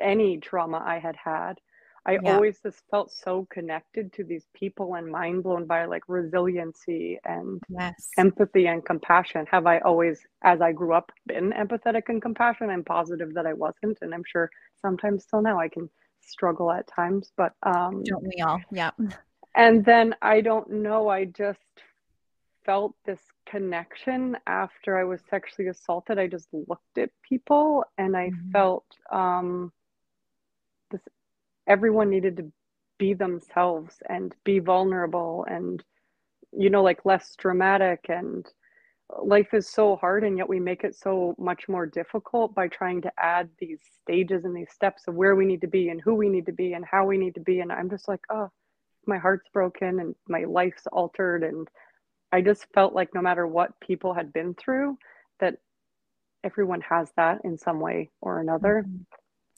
any 0.00 0.38
trauma 0.38 0.82
I 0.84 0.98
had 0.98 1.14
had. 1.14 1.60
I 2.08 2.12
yeah. 2.22 2.34
always 2.34 2.58
just 2.62 2.82
felt 2.90 3.12
so 3.12 3.46
connected 3.50 4.14
to 4.14 4.24
these 4.24 4.46
people 4.54 4.94
and 4.94 5.06
mind 5.12 5.42
blown 5.42 5.66
by 5.66 5.84
like 5.84 6.04
resiliency 6.08 7.18
and 7.26 7.62
yes. 7.68 8.08
empathy 8.16 8.66
and 8.66 8.82
compassion. 8.82 9.44
Have 9.50 9.66
I 9.66 9.80
always, 9.80 10.18
as 10.42 10.62
I 10.62 10.72
grew 10.72 10.94
up, 10.94 11.12
been 11.26 11.52
empathetic 11.52 12.04
and 12.08 12.22
compassionate? 12.22 12.70
I'm 12.70 12.82
positive 12.82 13.34
that 13.34 13.44
I 13.44 13.52
wasn't, 13.52 13.98
and 14.00 14.14
I'm 14.14 14.24
sure 14.26 14.50
sometimes 14.80 15.24
still 15.24 15.42
now 15.42 15.60
I 15.60 15.68
can 15.68 15.90
struggle 16.20 16.72
at 16.72 16.86
times. 16.86 17.30
But 17.36 17.52
um, 17.62 18.02
don't 18.04 18.26
we 18.26 18.40
all? 18.40 18.62
Yeah. 18.72 18.92
And 19.54 19.84
then 19.84 20.14
I 20.22 20.40
don't 20.40 20.70
know. 20.70 21.08
I 21.08 21.26
just 21.26 21.60
felt 22.64 22.94
this 23.04 23.20
connection 23.46 24.34
after 24.46 24.96
I 24.96 25.04
was 25.04 25.20
sexually 25.28 25.68
assaulted. 25.68 26.18
I 26.18 26.26
just 26.26 26.48
looked 26.52 26.96
at 26.96 27.10
people 27.28 27.84
and 27.98 28.16
I 28.16 28.28
mm-hmm. 28.28 28.50
felt 28.50 28.86
um, 29.12 29.72
everyone 31.68 32.10
needed 32.10 32.36
to 32.38 32.52
be 32.98 33.14
themselves 33.14 33.96
and 34.08 34.34
be 34.44 34.58
vulnerable 34.58 35.46
and 35.48 35.84
you 36.52 36.70
know 36.70 36.82
like 36.82 37.04
less 37.04 37.36
dramatic. 37.36 38.06
And 38.08 38.46
life 39.22 39.54
is 39.54 39.68
so 39.68 39.96
hard 39.96 40.24
and 40.24 40.36
yet 40.36 40.48
we 40.48 40.60
make 40.60 40.84
it 40.84 40.94
so 40.94 41.34
much 41.38 41.68
more 41.68 41.86
difficult 41.86 42.54
by 42.54 42.68
trying 42.68 43.00
to 43.02 43.12
add 43.18 43.48
these 43.58 43.78
stages 44.02 44.44
and 44.44 44.54
these 44.54 44.72
steps 44.72 45.04
of 45.06 45.14
where 45.14 45.36
we 45.36 45.46
need 45.46 45.60
to 45.60 45.66
be 45.66 45.88
and 45.88 46.00
who 46.00 46.14
we 46.14 46.28
need 46.28 46.46
to 46.46 46.52
be 46.52 46.72
and 46.72 46.84
how 46.84 47.06
we 47.06 47.16
need 47.16 47.34
to 47.34 47.40
be. 47.40 47.60
And 47.60 47.72
i'm 47.72 47.88
just 47.88 48.08
like 48.08 48.20
oh 48.30 48.50
my 49.06 49.16
heart's 49.16 49.48
broken 49.52 50.00
and 50.00 50.14
my 50.28 50.44
life's 50.44 50.86
altered. 50.92 51.42
And 51.42 51.68
i 52.32 52.40
just 52.40 52.66
felt 52.74 52.94
like 52.94 53.14
no 53.14 53.22
matter 53.22 53.46
what 53.46 53.78
people 53.80 54.12
had 54.12 54.32
been 54.32 54.54
through 54.54 54.98
that 55.40 55.54
everyone 56.44 56.80
has 56.82 57.10
that 57.16 57.40
in 57.44 57.56
some 57.56 57.80
way 57.80 58.10
or 58.20 58.40
another. 58.40 58.84
Mm-hmm. 58.86 59.02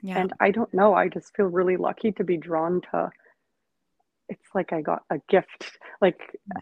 Yeah. 0.02 0.19
And 0.19 0.33
I 0.40 0.50
don't 0.50 0.73
know. 0.73 0.95
I 0.95 1.09
just 1.09 1.35
feel 1.37 1.47
really 1.47 1.76
lucky 1.76 2.12
to 2.12 2.25
be 2.25 2.37
drawn 2.37 2.80
to 2.92 3.11
it's 4.30 4.54
like 4.54 4.73
I 4.73 4.80
got 4.80 5.02
a 5.11 5.19
gift. 5.28 5.73
Like 6.02 6.19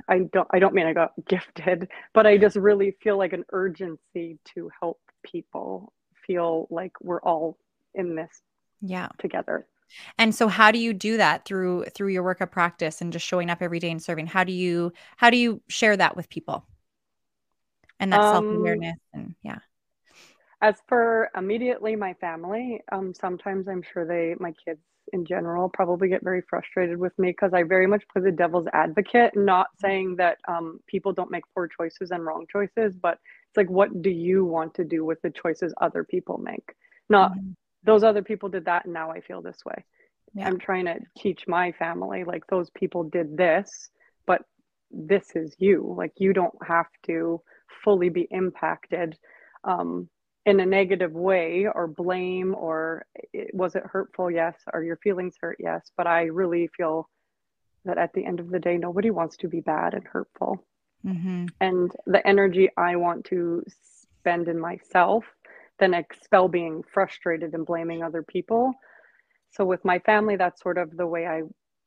I 0.08 0.22
don't 0.32 0.48
I 0.50 0.58
don't 0.58 0.74
mean 0.74 0.88
I 0.88 0.92
got 0.92 1.12
gifted, 1.28 1.88
but 2.12 2.26
I 2.26 2.38
just 2.38 2.56
really 2.56 2.96
feel 3.00 3.16
like 3.16 3.32
an 3.32 3.44
urgency 3.52 4.40
to 4.52 4.68
help 4.80 4.98
people 5.22 5.92
feel 6.26 6.66
like 6.72 6.90
we're 7.00 7.20
all 7.20 7.56
in 7.94 8.16
this 8.16 8.42
yeah 8.80 9.10
together. 9.20 9.64
And 10.18 10.34
so 10.34 10.48
how 10.48 10.72
do 10.72 10.80
you 10.80 10.92
do 10.92 11.18
that 11.18 11.44
through 11.44 11.84
through 11.94 12.08
your 12.08 12.24
work 12.24 12.40
of 12.40 12.50
practice 12.50 13.00
and 13.00 13.12
just 13.12 13.24
showing 13.24 13.48
up 13.48 13.62
every 13.62 13.78
day 13.78 13.92
and 13.92 14.02
serving? 14.02 14.26
How 14.26 14.42
do 14.42 14.50
you 14.50 14.92
how 15.16 15.30
do 15.30 15.36
you 15.36 15.62
share 15.68 15.96
that 15.96 16.16
with 16.16 16.28
people? 16.28 16.66
And 18.00 18.12
that 18.12 18.20
um, 18.20 18.44
self-awareness 18.44 18.98
and 19.14 19.36
yeah. 19.42 19.58
As 20.60 20.76
for 20.88 21.30
immediately 21.36 21.94
my 21.96 22.14
family, 22.14 22.80
um, 22.90 23.14
sometimes 23.14 23.68
I'm 23.68 23.82
sure 23.82 24.04
they, 24.04 24.34
my 24.40 24.52
kids 24.64 24.80
in 25.12 25.24
general, 25.24 25.68
probably 25.68 26.08
get 26.08 26.22
very 26.22 26.42
frustrated 26.50 26.98
with 26.98 27.16
me 27.18 27.28
because 27.28 27.54
I 27.54 27.62
very 27.62 27.86
much 27.86 28.02
play 28.12 28.22
the 28.22 28.32
devil's 28.32 28.66
advocate, 28.72 29.36
not 29.36 29.68
saying 29.80 30.16
that 30.16 30.38
um, 30.48 30.80
people 30.86 31.12
don't 31.12 31.30
make 31.30 31.44
poor 31.54 31.68
choices 31.68 32.10
and 32.10 32.24
wrong 32.26 32.46
choices, 32.50 32.94
but 33.00 33.18
it's 33.48 33.56
like, 33.56 33.70
what 33.70 34.02
do 34.02 34.10
you 34.10 34.44
want 34.44 34.74
to 34.74 34.84
do 34.84 35.04
with 35.04 35.20
the 35.22 35.30
choices 35.30 35.72
other 35.80 36.04
people 36.04 36.38
make? 36.38 36.74
Not 37.08 37.32
mm-hmm. 37.32 37.50
those 37.84 38.02
other 38.02 38.22
people 38.22 38.48
did 38.48 38.64
that 38.66 38.84
and 38.84 38.92
now 38.92 39.10
I 39.10 39.20
feel 39.20 39.40
this 39.40 39.64
way. 39.64 39.84
Yeah. 40.34 40.46
I'm 40.46 40.58
trying 40.58 40.84
to 40.86 40.96
teach 41.16 41.44
my 41.46 41.72
family, 41.72 42.24
like, 42.24 42.46
those 42.48 42.68
people 42.70 43.04
did 43.04 43.36
this, 43.36 43.90
but 44.26 44.42
this 44.90 45.34
is 45.34 45.54
you. 45.58 45.94
Like, 45.96 46.12
you 46.18 46.32
don't 46.34 46.54
have 46.66 46.88
to 47.06 47.40
fully 47.82 48.10
be 48.10 48.28
impacted. 48.30 49.16
Um, 49.64 50.08
in 50.46 50.60
a 50.60 50.66
negative 50.66 51.12
way 51.12 51.66
or 51.72 51.86
blame 51.86 52.54
or 52.54 53.04
was 53.52 53.74
it 53.74 53.82
hurtful? 53.84 54.30
Yes. 54.30 54.54
Are 54.72 54.82
your 54.82 54.96
feelings 54.96 55.34
hurt? 55.40 55.58
Yes. 55.60 55.90
But 55.96 56.06
i 56.06 56.24
really 56.24 56.68
feel 56.76 57.08
that 57.84 57.98
at 57.98 58.12
the 58.12 58.24
end 58.24 58.40
of 58.40 58.50
the 58.50 58.58
day 58.58 58.76
nobody 58.76 59.10
wants 59.10 59.36
to 59.38 59.48
be 59.48 59.60
bad 59.60 59.94
and 59.94 60.06
hurtful. 60.06 60.64
Mm-hmm. 61.06 61.46
and 61.60 61.92
the 62.06 62.26
energy 62.26 62.68
i 62.76 62.96
want 62.96 63.24
to 63.26 63.62
spend 64.18 64.48
in 64.48 64.58
myself 64.58 65.24
then 65.78 65.94
expel 65.94 66.48
being 66.48 66.82
frustrated 66.92 67.54
and 67.54 67.64
blaming 67.64 68.02
other 68.02 68.22
people. 68.22 68.74
So 69.50 69.64
with 69.64 69.84
my 69.84 69.98
family 70.00 70.36
that's 70.36 70.62
sort 70.62 70.78
of 70.78 70.96
the 70.96 71.06
way 71.06 71.26
i 71.26 71.42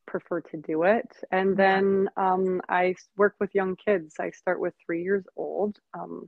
prefer 0.08 0.42
to 0.42 0.58
do 0.58 0.84
it. 0.84 1.08
And 1.32 1.56
then 1.56 2.10
um, 2.18 2.62
i 2.70 2.96
work 3.18 3.36
with 3.40 3.56
young 3.56 3.76
kids. 3.76 4.16
I 4.20 4.32
start 4.32 4.60
with 4.60 4.74
three 4.86 5.04
years 5.04 5.26
old. 5.36 5.78
Um, 5.94 6.28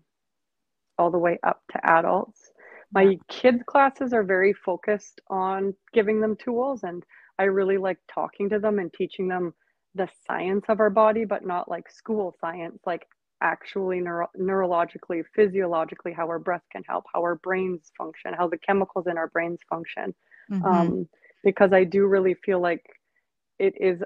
all 1.04 1.12
the 1.12 1.18
way 1.18 1.38
up 1.44 1.62
to 1.72 1.86
adults. 1.86 2.52
My 2.94 3.02
yeah. 3.04 3.18
kids' 3.28 3.64
classes 3.68 4.14
are 4.14 4.24
very 4.24 4.54
focused 4.54 5.20
on 5.30 5.74
giving 5.94 6.22
them 6.22 6.38
tools, 6.38 6.84
and 6.84 7.04
I 7.38 7.44
really 7.44 7.78
like 7.78 7.98
talking 8.14 8.50
to 8.50 8.60
them 8.60 8.80
and 8.80 8.94
teaching 8.94 9.28
them 9.28 9.54
the 9.96 10.08
science 10.26 10.66
of 10.70 10.80
our 10.80 10.90
body, 10.90 11.26
but 11.26 11.46
not 11.46 11.70
like 11.70 11.92
school 11.92 12.34
science, 12.40 12.80
like 12.86 13.06
actually 13.42 14.00
neuro- 14.00 14.30
neurologically, 14.40 15.24
physiologically, 15.36 16.14
how 16.14 16.28
our 16.28 16.40
breath 16.40 16.64
can 16.72 16.84
help, 16.88 17.04
how 17.14 17.22
our 17.22 17.36
brains 17.36 17.92
function, 17.98 18.34
how 18.34 18.48
the 18.48 18.58
chemicals 18.58 19.08
in 19.08 19.18
our 19.18 19.28
brains 19.28 19.60
function. 19.70 20.16
Mm-hmm. 20.50 20.66
Um, 20.66 21.10
because 21.44 21.74
I 21.74 21.84
do 21.84 22.06
really 22.06 22.36
feel 22.46 22.62
like 22.62 22.86
it 23.60 23.74
is 23.80 24.02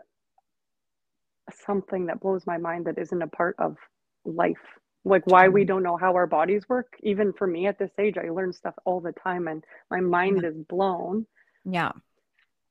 something 1.65 2.07
that 2.07 2.21
blows 2.21 2.47
my 2.47 2.57
mind 2.57 2.85
that 2.85 2.97
isn't 2.97 3.21
a 3.21 3.27
part 3.27 3.55
of 3.59 3.75
life 4.25 4.57
like 5.07 5.25
why 5.25 5.47
we 5.47 5.61
mm-hmm. 5.61 5.67
don't 5.67 5.83
know 5.83 5.97
how 5.97 6.13
our 6.15 6.27
bodies 6.27 6.67
work. 6.67 6.95
Even 7.01 7.33
for 7.33 7.47
me 7.47 7.67
at 7.67 7.79
this 7.79 7.91
age 7.97 8.17
i 8.17 8.29
learn 8.29 8.53
stuff 8.53 8.75
all 8.85 8.99
the 8.99 9.13
time 9.13 9.47
and 9.47 9.63
my 9.89 9.99
mind 9.99 10.43
is 10.43 10.55
blown. 10.55 11.25
Yeah. 11.65 11.91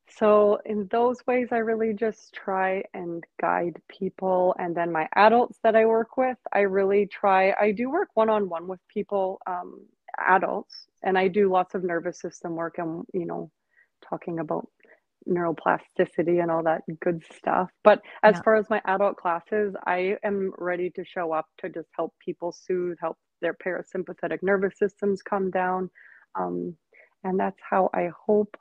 So 0.09 0.61
in 0.65 0.89
those 0.91 1.19
ways 1.27 1.49
i 1.51 1.59
really 1.59 1.93
just 1.95 2.35
try 2.35 2.85
and 2.95 3.25
guide 3.41 3.81
people. 3.89 4.55
And 4.59 4.77
then 4.77 4.93
my 4.93 5.09
adults 5.15 5.59
that 5.63 5.77
i 5.77 5.85
work 5.87 6.17
with 6.17 6.39
i 6.53 6.61
really 6.61 7.07
try 7.07 7.55
i 7.61 7.73
do 7.73 7.91
work 7.91 8.09
one-on-one 8.15 8.67
with 8.69 8.81
people 8.89 9.41
um, 9.47 9.81
adults. 10.19 10.87
And 11.03 11.19
i 11.19 11.29
do 11.29 11.51
lots 11.51 11.75
of 11.75 11.85
nervous 11.85 12.21
system 12.21 12.55
work 12.55 12.79
and 12.79 13.05
you 13.13 13.27
know 13.27 13.51
talking 14.09 14.39
about 14.39 14.69
neuroplasticity 15.29 16.43
and 16.43 16.51
all 16.51 16.63
that 16.63 16.83
good 17.01 17.23
stuff. 17.37 17.71
But 17.85 18.01
as 18.23 18.37
yeah. 18.37 18.43
far 18.43 18.57
as 18.57 18.71
my 18.71 18.81
adult 18.85 19.17
classes, 19.17 19.75
I 19.87 20.17
am 20.25 20.53
ready 20.59 20.91
to 20.91 21.05
show 21.05 21.33
up 21.33 21.47
to 21.59 21.69
just 21.69 21.89
help 21.97 22.15
people 22.25 22.53
soothe, 22.53 22.97
help 23.01 23.19
their 23.41 23.55
parasympathetic 23.55 24.39
nervous 24.43 24.79
systems 24.79 25.23
come 25.23 25.51
down. 25.51 25.91
Um, 26.35 26.77
and 27.25 27.39
that's 27.39 27.59
how 27.69 27.91
I 27.93 28.11
hope 28.27 28.57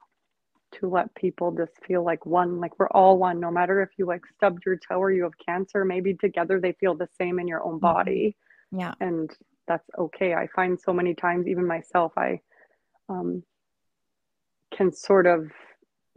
to 0.80 0.90
let 0.90 1.14
people 1.16 1.52
just 1.52 1.74
feel 1.88 2.04
like 2.04 2.26
one, 2.26 2.60
like 2.60 2.78
we're 2.80 2.90
all 2.90 3.18
one, 3.18 3.40
no 3.40 3.52
matter 3.52 3.82
if 3.82 3.90
you 3.98 4.06
like 4.06 4.22
stubbed 4.36 4.64
your 4.66 4.78
toe 4.78 4.98
or 4.98 5.12
you 5.12 5.24
have 5.24 5.38
cancer, 5.46 5.86
maybe 5.86 6.14
together 6.14 6.60
they 6.60 6.74
feel 6.74 6.96
the 6.96 7.08
same 7.20 7.40
in 7.40 7.48
your 7.48 7.64
own 7.64 7.76
mm-hmm. 7.76 7.94
body. 7.94 8.36
Yeah. 8.72 8.94
And 9.00 9.30
that's 9.68 9.88
okay. 9.98 10.34
I 10.34 10.48
find 10.56 10.80
so 10.80 10.94
many 10.94 11.14
times, 11.14 11.48
even 11.48 11.66
myself, 11.66 12.14
I 12.18 12.42
um, 13.10 13.44
can 14.76 14.92
sort 14.92 15.28
of 15.28 15.50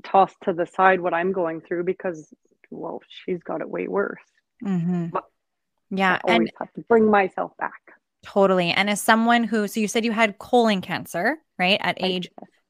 toss 0.05 0.33
to 0.45 0.53
the 0.53 0.67
side 0.67 1.01
what 1.01 1.15
I'm 1.15 1.33
going 1.33 1.61
through 1.61 1.85
because, 1.85 2.33
well, 2.71 3.01
she's 3.09 3.43
got 3.43 3.61
it 3.61 3.69
way 3.69 3.89
worse. 3.89 4.19
Mm-hmm. 4.65 5.17
yeah, 5.91 6.19
I 6.27 6.33
and 6.33 6.51
have 6.59 6.73
to 6.75 6.81
bring 6.83 7.11
myself 7.11 7.53
back. 7.59 7.81
Totally. 8.25 8.71
And 8.71 8.91
as 8.91 9.01
someone 9.01 9.45
who, 9.45 9.69
so 9.69 9.81
you 9.81 9.89
said 9.89 10.05
you 10.05 10.13
had 10.13 10.39
colon 10.39 10.81
cancer, 10.81 11.39
right, 11.59 11.79
at 11.81 12.03
age 12.03 12.29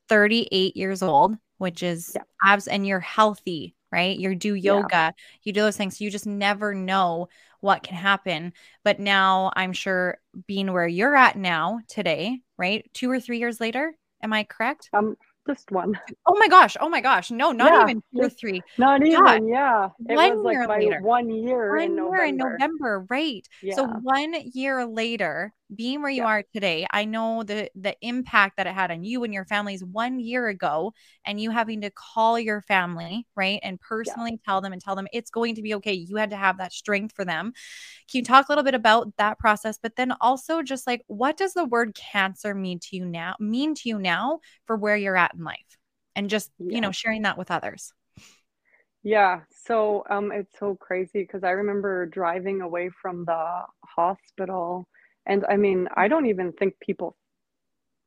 38 0.08 0.76
years 0.76 1.02
old, 1.02 1.37
which 1.56 1.82
is 1.82 2.12
yeah. 2.14 2.23
abs, 2.44 2.68
and 2.68 2.87
you're 2.87 3.00
healthy, 3.00 3.75
right? 3.90 4.18
You 4.18 4.35
do 4.35 4.54
yoga, 4.54 4.88
yeah. 4.92 5.11
you 5.42 5.52
do 5.52 5.62
those 5.62 5.76
things. 5.76 5.99
So 5.99 6.04
you 6.04 6.11
just 6.11 6.26
never 6.26 6.75
know 6.75 7.28
what 7.61 7.82
can 7.82 7.97
happen. 7.97 8.52
But 8.85 9.00
now 9.00 9.50
I'm 9.56 9.73
sure 9.73 10.18
being 10.47 10.73
where 10.73 10.87
you're 10.87 11.16
at 11.16 11.37
now 11.37 11.80
today, 11.88 12.40
right? 12.56 12.88
Two 12.94 13.11
or 13.11 13.18
three 13.18 13.38
years 13.38 13.61
later, 13.61 13.94
am 14.23 14.32
I 14.32 14.44
correct? 14.44 14.90
Um, 14.92 15.16
just 15.49 15.71
one. 15.71 15.99
Oh 16.26 16.37
my 16.38 16.49
gosh. 16.49 16.76
Oh 16.81 16.88
my 16.88 17.00
gosh. 17.00 17.31
No, 17.31 17.52
not 17.52 17.73
yeah, 17.73 17.83
even 17.83 18.02
two 18.14 18.21
or 18.26 18.28
three. 18.28 18.62
Not 18.76 19.05
even. 19.05 19.49
Yeah. 19.49 19.88
It 20.09 20.17
one 20.17 20.43
was 20.43 20.45
like 20.45 20.69
my 20.69 20.78
later. 20.78 21.00
one 21.02 21.31
year 21.31 21.75
one 21.75 21.83
in 21.83 21.97
November. 21.97 22.17
Year 22.17 22.26
in 22.26 22.37
November. 22.37 23.07
Right. 23.09 23.49
Yeah. 23.62 23.75
So 23.75 23.87
one 23.87 24.35
year 24.52 24.87
later, 24.87 25.52
being 25.75 26.03
where 26.03 26.11
you 26.11 26.23
yeah. 26.23 26.29
are 26.29 26.45
today, 26.55 26.87
I 26.91 27.05
know 27.05 27.43
the 27.43 27.71
the 27.75 27.97
impact 28.01 28.57
that 28.57 28.67
it 28.67 28.75
had 28.75 28.91
on 28.91 29.05
you 29.05 29.25
and 29.25 29.35
your 29.35 29.45
families 29.45 29.85
one 29.85 30.19
year 30.19 30.49
ago, 30.49 30.93
and 31.25 31.41
you 31.41 31.51
having 31.51 31.83
to 31.83 31.91
call 31.91 32.39
your 32.39 32.63
family, 32.63 33.27
right, 33.37 33.61
and 33.63 33.81
personally 33.81 34.33
yeah. 34.33 34.37
tell 34.45 34.61
them 34.61 34.73
and 34.73 34.83
tell 34.83 34.97
them 34.97 35.09
it's 35.13 35.31
going 35.31 35.55
to 35.57 35.63
be 35.63 35.75
okay. 35.75 35.93
You 35.93 36.17
had 36.17 36.31
to 36.31 36.37
have 36.37 36.59
that 36.59 36.73
strength 36.73 37.15
for 37.15 37.25
them. 37.25 37.53
Can 38.11 38.19
you 38.19 38.25
talk 38.25 38.49
a 38.49 38.53
little 38.53 38.65
bit 38.65 38.75
about 38.75 39.17
that 39.19 39.39
process, 39.39 39.79
but 39.83 39.97
then 39.97 40.13
also 40.21 40.63
just 40.63 40.87
like 40.87 41.03
what 41.07 41.37
does 41.37 41.55
the 41.55 41.65
word 41.65 41.95
cancer 41.95 42.55
mean 42.55 42.79
to 42.81 42.97
you 42.97 43.05
now? 43.05 43.35
Mean 43.39 43.75
to 43.77 43.89
you 43.89 43.99
now 43.99 44.41
for 44.67 44.77
where 44.77 44.97
you're 44.97 45.17
at 45.17 45.35
in 45.35 45.45
life, 45.45 45.79
and 46.17 46.31
just 46.31 46.51
yeah. 46.59 46.77
you 46.77 46.81
know 46.81 46.93
sharing 46.93 47.23
that 47.23 47.39
with 47.39 47.51
others. 47.51 47.93
Yeah, 49.05 49.41
so 49.65 50.05
um, 50.11 50.33
it's 50.33 50.59
so 50.59 50.75
crazy 50.75 51.23
because 51.23 51.45
I 51.45 51.51
remember 51.51 52.07
driving 52.07 52.61
away 52.61 52.91
from 53.01 53.25
the 53.25 53.63
hospital 53.85 54.89
and 55.28 55.44
I 55.49 55.56
mean, 55.56 55.88
I 55.94 56.08
don't 56.08 56.26
even 56.26 56.52
think 56.52 56.75
people, 56.80 57.16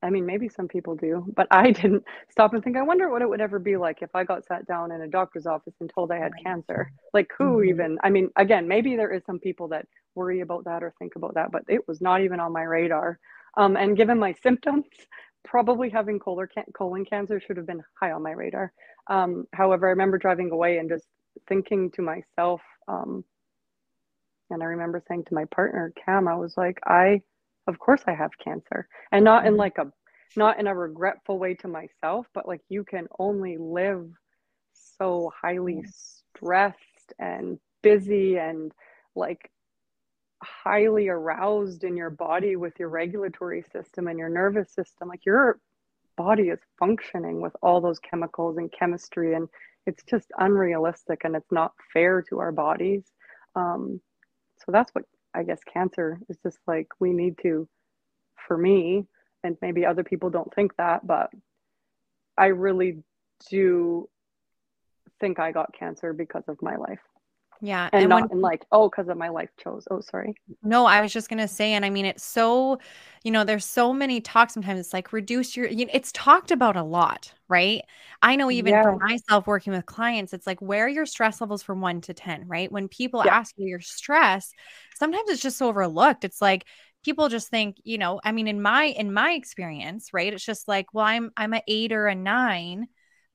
I 0.01 0.09
mean, 0.09 0.25
maybe 0.25 0.49
some 0.49 0.67
people 0.67 0.95
do, 0.95 1.25
but 1.35 1.47
I 1.51 1.71
didn't 1.81 2.03
stop 2.29 2.53
and 2.53 2.63
think, 2.63 2.75
I 2.75 2.81
wonder 2.81 3.09
what 3.09 3.21
it 3.21 3.29
would 3.29 3.41
ever 3.41 3.59
be 3.59 3.77
like 3.77 4.01
if 4.01 4.09
I 4.15 4.23
got 4.23 4.45
sat 4.45 4.65
down 4.67 4.91
in 4.91 5.01
a 5.01 5.07
doctor's 5.07 5.45
office 5.45 5.75
and 5.79 5.89
told 5.89 6.11
I 6.11 6.17
had 6.17 6.33
cancer. 6.43 6.91
Like, 7.13 7.29
who 7.37 7.57
mm-hmm. 7.57 7.69
even, 7.69 7.97
I 8.03 8.09
mean, 8.09 8.29
again, 8.35 8.67
maybe 8.67 8.95
there 8.95 9.13
is 9.13 9.23
some 9.25 9.39
people 9.39 9.67
that 9.69 9.85
worry 10.15 10.41
about 10.41 10.65
that 10.65 10.83
or 10.83 10.93
think 10.99 11.15
about 11.15 11.35
that, 11.35 11.51
but 11.51 11.63
it 11.69 11.87
was 11.87 12.01
not 12.01 12.21
even 12.21 12.39
on 12.39 12.51
my 12.51 12.63
radar. 12.63 13.19
Um, 13.55 13.77
and 13.77 13.95
given 13.95 14.17
my 14.17 14.33
symptoms, 14.43 14.85
probably 15.43 15.89
having 15.89 16.19
colon, 16.19 16.47
colon 16.73 17.05
cancer 17.05 17.39
should 17.39 17.57
have 17.57 17.67
been 17.67 17.83
high 17.99 18.11
on 18.11 18.23
my 18.23 18.31
radar. 18.31 18.73
Um, 19.07 19.45
however, 19.53 19.87
I 19.87 19.91
remember 19.91 20.17
driving 20.17 20.51
away 20.51 20.77
and 20.77 20.89
just 20.89 21.05
thinking 21.47 21.91
to 21.91 22.01
myself, 22.01 22.61
um, 22.87 23.23
and 24.51 24.62
I 24.62 24.67
remember 24.67 25.03
saying 25.08 25.25
to 25.25 25.34
my 25.34 25.46
partner, 25.46 25.93
Cam, 26.05 26.27
I 26.27 26.36
was 26.36 26.55
like, 26.58 26.79
I, 26.86 27.22
of 27.67 27.79
course 27.79 28.01
I 28.08 28.13
have 28.13 28.31
cancer. 28.43 28.88
And 29.12 29.24
not 29.25 29.46
in 29.46 29.53
mm-hmm. 29.53 29.60
like 29.60 29.77
a, 29.77 29.91
not 30.36 30.60
in 30.60 30.67
a 30.67 30.75
regretful 30.75 31.38
way 31.38 31.55
to 31.55 31.67
myself, 31.67 32.27
but 32.34 32.48
like 32.48 32.62
you 32.70 32.84
can 32.84 33.08
only 33.20 33.58
live 33.58 34.10
so 34.74 35.31
highly 35.41 35.84
stressed 36.36 37.13
and 37.20 37.60
busy 37.81 38.38
and 38.38 38.72
like 39.15 39.51
highly 40.43 41.08
aroused 41.08 41.84
in 41.84 41.96
your 41.96 42.10
body 42.10 42.55
with 42.55 42.74
your 42.79 42.89
regulatory 42.89 43.63
system 43.72 44.08
and 44.08 44.17
your 44.17 44.29
nervous 44.29 44.72
system. 44.74 45.10
Like 45.10 45.25
your 45.25 45.60
body 46.17 46.50
is 46.50 46.60
functioning 46.79 47.41
with 47.41 47.55
all 47.62 47.81
those 47.81 48.00
chemicals 48.00 48.58
and 48.58 48.72
chemistry, 48.72 49.34
and 49.36 49.48
it's 49.86 50.03
just 50.03 50.31
unrealistic 50.38 51.22
and 51.24 51.36
it's 51.36 51.51
not 51.51 51.74
fair 51.93 52.22
to 52.29 52.39
our 52.39 52.51
bodies. 52.51 53.03
Um, 53.55 54.01
so 54.65 54.72
that's 54.72 54.94
what 54.94 55.06
I 55.34 55.44
guess 55.44 55.60
cancer 55.63 56.20
is 56.30 56.38
just 56.44 56.60
like 56.68 56.88
we 57.00 57.13
need 57.13 57.38
to, 57.44 57.68
for 58.48 58.58
me, 58.58 59.06
and 59.44 59.58
maybe 59.62 59.86
other 59.86 60.03
people 60.03 60.30
don't 60.30 60.53
think 60.53 60.75
that, 60.77 61.06
but 61.06 61.32
I 62.38 62.48
really 62.48 63.03
do 63.50 64.10
think 65.20 65.39
I 65.39 65.51
got 65.51 65.74
cancer 65.77 66.13
because 66.13 66.44
of 66.48 66.62
my 66.62 66.75
life. 66.75 67.00
Yeah. 67.62 67.89
And, 67.94 68.03
and 68.03 68.10
not 68.10 68.22
when, 68.24 68.32
in 68.32 68.41
like, 68.41 68.65
oh, 68.72 68.89
because 68.89 69.08
of 69.08 69.18
my 69.18 69.30
life 69.30 69.50
chose. 69.63 69.88
Oh, 69.91 70.01
sorry. 70.01 70.34
No, 70.63 70.86
I 70.86 71.01
was 71.01 71.13
just 71.13 71.30
gonna 71.30 71.48
say, 71.48 71.74
and 71.74 71.86
I 71.86 71.91
mean 71.91 72.06
it's 72.06 72.24
so, 72.24 72.80
you 73.24 73.32
know, 73.32 73.44
there's 73.44 73.65
so 73.65 73.94
many 73.94 74.20
talks 74.20 74.53
sometimes 74.53 74.80
it's 74.80 74.94
like 74.94 75.13
reduce 75.13 75.56
your 75.56 75.68
you 75.68 75.86
know, 75.86 75.91
it's 75.94 76.12
talked 76.12 76.50
about 76.50 76.75
a 76.75 76.84
lot, 76.84 77.32
right? 77.48 77.84
I 78.24 78.36
know 78.36 78.50
even 78.50 78.74
yeah. 78.74 78.82
for 78.82 78.98
myself 78.98 79.46
working 79.46 79.74
with 79.74 79.86
clients, 79.86 80.34
it's 80.34 80.48
like 80.48 80.60
where 80.60 80.86
are 80.86 80.89
your 80.89 81.06
stress 81.06 81.39
levels 81.39 81.62
from 81.62 81.82
one 81.82 82.01
to 82.01 82.15
ten, 82.15 82.48
right? 82.48 82.72
When 82.72 82.88
people 82.88 83.22
yeah. 83.24 83.36
ask 83.36 83.53
you 83.58 83.68
your 83.68 83.80
stress, 83.80 84.51
sometimes 84.98 85.30
it's 85.30 85.41
just 85.41 85.62
overlooked. 85.62 86.25
It's 86.25 86.41
like 86.41 86.65
people 87.06 87.30
just 87.30 87.50
think, 87.50 87.77
you 87.84 88.00
know, 88.00 88.20
I 88.24 88.32
mean, 88.32 88.48
in 88.48 88.62
my 88.62 88.86
in 88.86 89.13
my 89.13 89.34
experience, 89.34 90.10
right? 90.13 90.34
It's 90.34 90.46
just 90.46 90.68
like, 90.68 90.88
well, 90.94 91.06
I'm 91.06 91.32
I'm 91.38 91.53
a 91.53 91.62
eight 91.68 91.91
or 91.91 92.08
a 92.08 92.15
nine, 92.15 92.88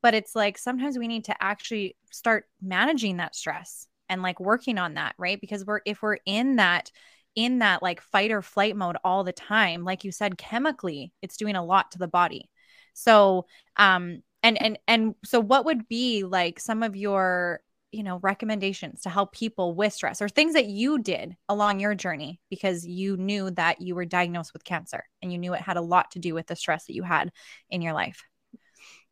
but 0.02 0.14
it's 0.14 0.34
like 0.34 0.58
sometimes 0.58 0.98
we 0.98 1.06
need 1.06 1.26
to 1.26 1.36
actually 1.40 1.96
start 2.10 2.46
managing 2.60 3.18
that 3.18 3.36
stress 3.36 3.86
and 4.08 4.22
like 4.22 4.40
working 4.40 4.78
on 4.78 4.94
that, 4.94 5.14
right? 5.18 5.40
Because 5.40 5.64
we're 5.64 5.80
if 5.84 6.02
we're 6.02 6.18
in 6.26 6.56
that 6.56 6.90
in 7.34 7.58
that 7.58 7.82
like 7.82 8.00
fight 8.00 8.32
or 8.32 8.42
flight 8.42 8.76
mode 8.76 8.96
all 9.04 9.22
the 9.24 9.32
time, 9.32 9.84
like 9.84 10.04
you 10.04 10.12
said, 10.12 10.38
chemically, 10.38 11.12
it's 11.22 11.36
doing 11.36 11.54
a 11.54 11.64
lot 11.64 11.92
to 11.92 11.98
the 11.98 12.08
body. 12.08 12.48
So, 12.94 13.46
um, 13.76 14.22
and 14.42 14.60
and 14.60 14.78
and 14.88 15.14
so 15.24 15.40
what 15.40 15.64
would 15.66 15.86
be 15.88 16.24
like 16.24 16.58
some 16.60 16.82
of 16.82 16.96
your 16.96 17.60
you 17.92 18.02
know 18.02 18.18
recommendations 18.22 19.02
to 19.02 19.10
help 19.10 19.32
people 19.32 19.74
with 19.74 19.92
stress 19.92 20.20
or 20.20 20.28
things 20.28 20.54
that 20.54 20.66
you 20.66 20.98
did 20.98 21.36
along 21.48 21.80
your 21.80 21.94
journey 21.94 22.40
because 22.50 22.86
you 22.86 23.16
knew 23.16 23.50
that 23.52 23.80
you 23.80 23.94
were 23.94 24.04
diagnosed 24.04 24.52
with 24.52 24.64
cancer 24.64 25.04
and 25.22 25.32
you 25.32 25.38
knew 25.38 25.54
it 25.54 25.60
had 25.60 25.76
a 25.76 25.82
lot 25.82 26.10
to 26.10 26.18
do 26.18 26.34
with 26.34 26.46
the 26.46 26.56
stress 26.56 26.86
that 26.86 26.94
you 26.94 27.02
had 27.02 27.30
in 27.70 27.82
your 27.82 27.92
life 27.92 28.22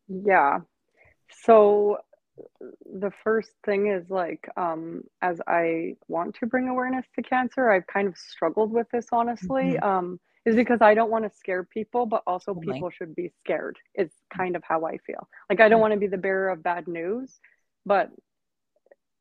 yeah 0.08 0.58
so 1.44 1.98
the 2.94 3.10
first 3.22 3.50
thing 3.64 3.88
is 3.88 4.08
like 4.10 4.48
um 4.56 5.02
as 5.22 5.40
i 5.46 5.94
want 6.08 6.34
to 6.34 6.46
bring 6.46 6.68
awareness 6.68 7.06
to 7.14 7.22
cancer 7.22 7.70
i've 7.70 7.86
kind 7.86 8.08
of 8.08 8.16
struggled 8.16 8.72
with 8.72 8.88
this 8.90 9.06
honestly 9.12 9.74
mm-hmm. 9.74 9.84
um 9.84 10.20
is 10.44 10.56
because 10.56 10.80
i 10.80 10.94
don't 10.94 11.10
want 11.10 11.24
to 11.24 11.38
scare 11.38 11.64
people 11.64 12.06
but 12.06 12.22
also 12.26 12.52
oh 12.56 12.60
people 12.60 12.90
should 12.90 13.14
be 13.14 13.30
scared 13.40 13.76
is 13.94 14.10
kind 14.36 14.56
of 14.56 14.62
how 14.64 14.84
i 14.84 14.96
feel. 14.98 15.28
Like 15.48 15.60
i 15.60 15.68
don't 15.68 15.80
want 15.80 15.94
to 15.94 16.00
be 16.00 16.06
the 16.06 16.18
bearer 16.18 16.50
of 16.50 16.62
bad 16.62 16.88
news 16.88 17.40
but 17.86 18.10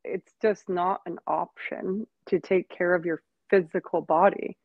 it's 0.04 0.34
just 0.42 0.68
not 0.68 1.02
an 1.06 1.18
option 1.28 2.08
to 2.28 2.40
take 2.40 2.70
care 2.70 2.94
of 2.94 3.06
your 3.06 3.22
physical 3.50 4.02
body. 4.02 4.58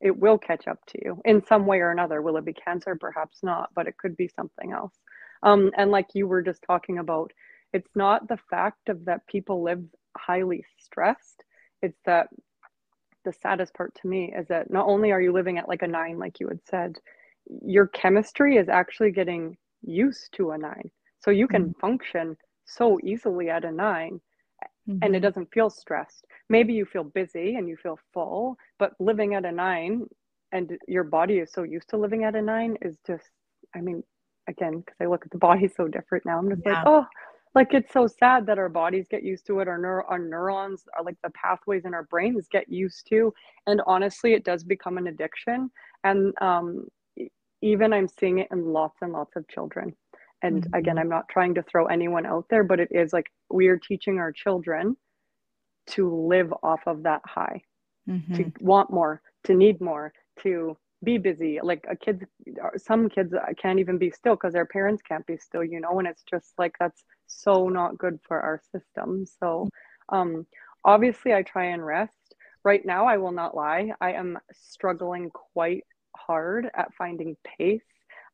It 0.00 0.16
will 0.16 0.38
catch 0.38 0.66
up 0.66 0.78
to 0.88 0.98
you 1.04 1.20
in 1.24 1.44
some 1.44 1.66
way 1.66 1.80
or 1.80 1.90
another. 1.90 2.22
Will 2.22 2.36
it 2.36 2.44
be 2.44 2.54
cancer? 2.54 2.96
Perhaps 2.96 3.38
not 3.42 3.70
but 3.74 3.86
it 3.86 3.98
could 3.98 4.16
be 4.16 4.28
something 4.28 4.72
else. 4.72 4.94
Um 5.42 5.70
and 5.76 5.90
like 5.90 6.14
you 6.14 6.26
were 6.26 6.42
just 6.42 6.62
talking 6.66 6.98
about 6.98 7.32
it's 7.72 7.90
not 7.94 8.28
the 8.28 8.38
fact 8.50 8.88
of 8.88 9.04
that 9.04 9.26
people 9.26 9.62
live 9.62 9.82
highly 10.16 10.64
stressed 10.78 11.44
it's 11.82 11.98
that 12.04 12.28
the 13.24 13.32
saddest 13.32 13.74
part 13.74 13.94
to 13.94 14.08
me 14.08 14.32
is 14.36 14.46
that 14.48 14.70
not 14.70 14.86
only 14.86 15.12
are 15.12 15.20
you 15.20 15.32
living 15.32 15.58
at 15.58 15.68
like 15.68 15.82
a 15.82 15.86
nine 15.86 16.18
like 16.18 16.40
you 16.40 16.48
had 16.48 16.60
said 16.64 16.96
your 17.64 17.86
chemistry 17.88 18.56
is 18.56 18.68
actually 18.68 19.10
getting 19.10 19.56
used 19.82 20.32
to 20.32 20.50
a 20.50 20.58
nine 20.58 20.90
so 21.20 21.30
you 21.30 21.46
can 21.46 21.64
mm-hmm. 21.64 21.80
function 21.80 22.36
so 22.64 22.98
easily 23.02 23.48
at 23.48 23.64
a 23.64 23.72
9 23.72 24.10
mm-hmm. 24.10 24.92
and 25.02 25.02
it 25.02 25.18
mm-hmm. 25.18 25.22
doesn't 25.22 25.52
feel 25.52 25.70
stressed 25.70 26.24
maybe 26.48 26.72
you 26.72 26.84
feel 26.84 27.04
busy 27.04 27.56
and 27.56 27.68
you 27.68 27.76
feel 27.76 27.98
full 28.12 28.56
but 28.78 28.92
living 28.98 29.34
at 29.34 29.44
a 29.44 29.52
nine 29.52 30.04
and 30.52 30.78
your 30.86 31.04
body 31.04 31.38
is 31.38 31.52
so 31.52 31.62
used 31.62 31.88
to 31.88 31.96
living 31.96 32.24
at 32.24 32.34
a 32.34 32.42
nine 32.42 32.76
is 32.82 32.96
just 33.06 33.30
i 33.74 33.80
mean 33.80 34.02
again 34.48 34.78
because 34.78 34.96
i 35.00 35.06
look 35.06 35.24
at 35.24 35.30
the 35.30 35.38
body 35.48 35.68
so 35.68 35.88
different 35.88 36.24
now 36.24 36.38
i'm 36.38 36.48
just 36.48 36.62
yeah. 36.64 36.72
like 36.74 36.84
oh 36.86 37.06
like 37.54 37.74
it's 37.74 37.92
so 37.92 38.06
sad 38.06 38.46
that 38.46 38.58
our 38.58 38.68
bodies 38.68 39.06
get 39.10 39.22
used 39.22 39.46
to 39.46 39.60
it 39.60 39.68
our, 39.68 39.78
neur- 39.78 40.04
our 40.08 40.18
neurons 40.18 40.84
are 40.96 41.04
like 41.04 41.16
the 41.22 41.30
pathways 41.30 41.84
in 41.84 41.94
our 41.94 42.04
brains 42.04 42.46
get 42.50 42.68
used 42.68 43.06
to 43.08 43.32
and 43.66 43.80
honestly 43.86 44.32
it 44.32 44.44
does 44.44 44.64
become 44.64 44.98
an 44.98 45.08
addiction 45.08 45.70
and 46.04 46.32
um, 46.40 46.86
even 47.62 47.92
i'm 47.92 48.08
seeing 48.08 48.38
it 48.38 48.48
in 48.52 48.64
lots 48.64 48.98
and 49.02 49.12
lots 49.12 49.36
of 49.36 49.46
children 49.48 49.94
and 50.42 50.62
mm-hmm. 50.62 50.74
again 50.74 50.98
i'm 50.98 51.08
not 51.08 51.28
trying 51.28 51.54
to 51.54 51.62
throw 51.62 51.86
anyone 51.86 52.26
out 52.26 52.44
there 52.50 52.64
but 52.64 52.80
it 52.80 52.88
is 52.90 53.12
like 53.12 53.26
we 53.50 53.68
are 53.68 53.78
teaching 53.78 54.18
our 54.18 54.32
children 54.32 54.96
to 55.86 56.14
live 56.26 56.52
off 56.62 56.80
of 56.86 57.02
that 57.02 57.22
high 57.24 57.60
mm-hmm. 58.08 58.34
to 58.34 58.52
want 58.60 58.90
more 58.90 59.22
to 59.44 59.54
need 59.54 59.80
more 59.80 60.12
to 60.42 60.76
be 61.04 61.18
busy. 61.18 61.60
Like 61.62 61.84
a 61.88 61.96
kid 61.96 62.26
some 62.76 63.08
kids 63.08 63.34
can't 63.60 63.78
even 63.78 63.98
be 63.98 64.10
still 64.10 64.34
because 64.34 64.52
their 64.52 64.66
parents 64.66 65.02
can't 65.02 65.26
be 65.26 65.36
still 65.36 65.64
you 65.64 65.80
know 65.80 65.98
and 65.98 66.08
it's 66.08 66.24
just 66.28 66.52
like 66.58 66.74
that's 66.78 67.04
so 67.26 67.68
not 67.68 67.98
good 67.98 68.18
for 68.26 68.40
our 68.40 68.60
system. 68.72 69.24
So 69.40 69.68
um 70.10 70.46
obviously 70.84 71.34
i 71.34 71.42
try 71.42 71.66
and 71.66 71.84
rest. 71.84 72.12
Right 72.64 72.84
now 72.84 73.06
i 73.06 73.16
will 73.16 73.32
not 73.32 73.56
lie 73.56 73.92
i 74.00 74.12
am 74.12 74.38
struggling 74.52 75.30
quite 75.30 75.84
hard 76.16 76.68
at 76.74 76.92
finding 76.94 77.36
pace. 77.44 77.82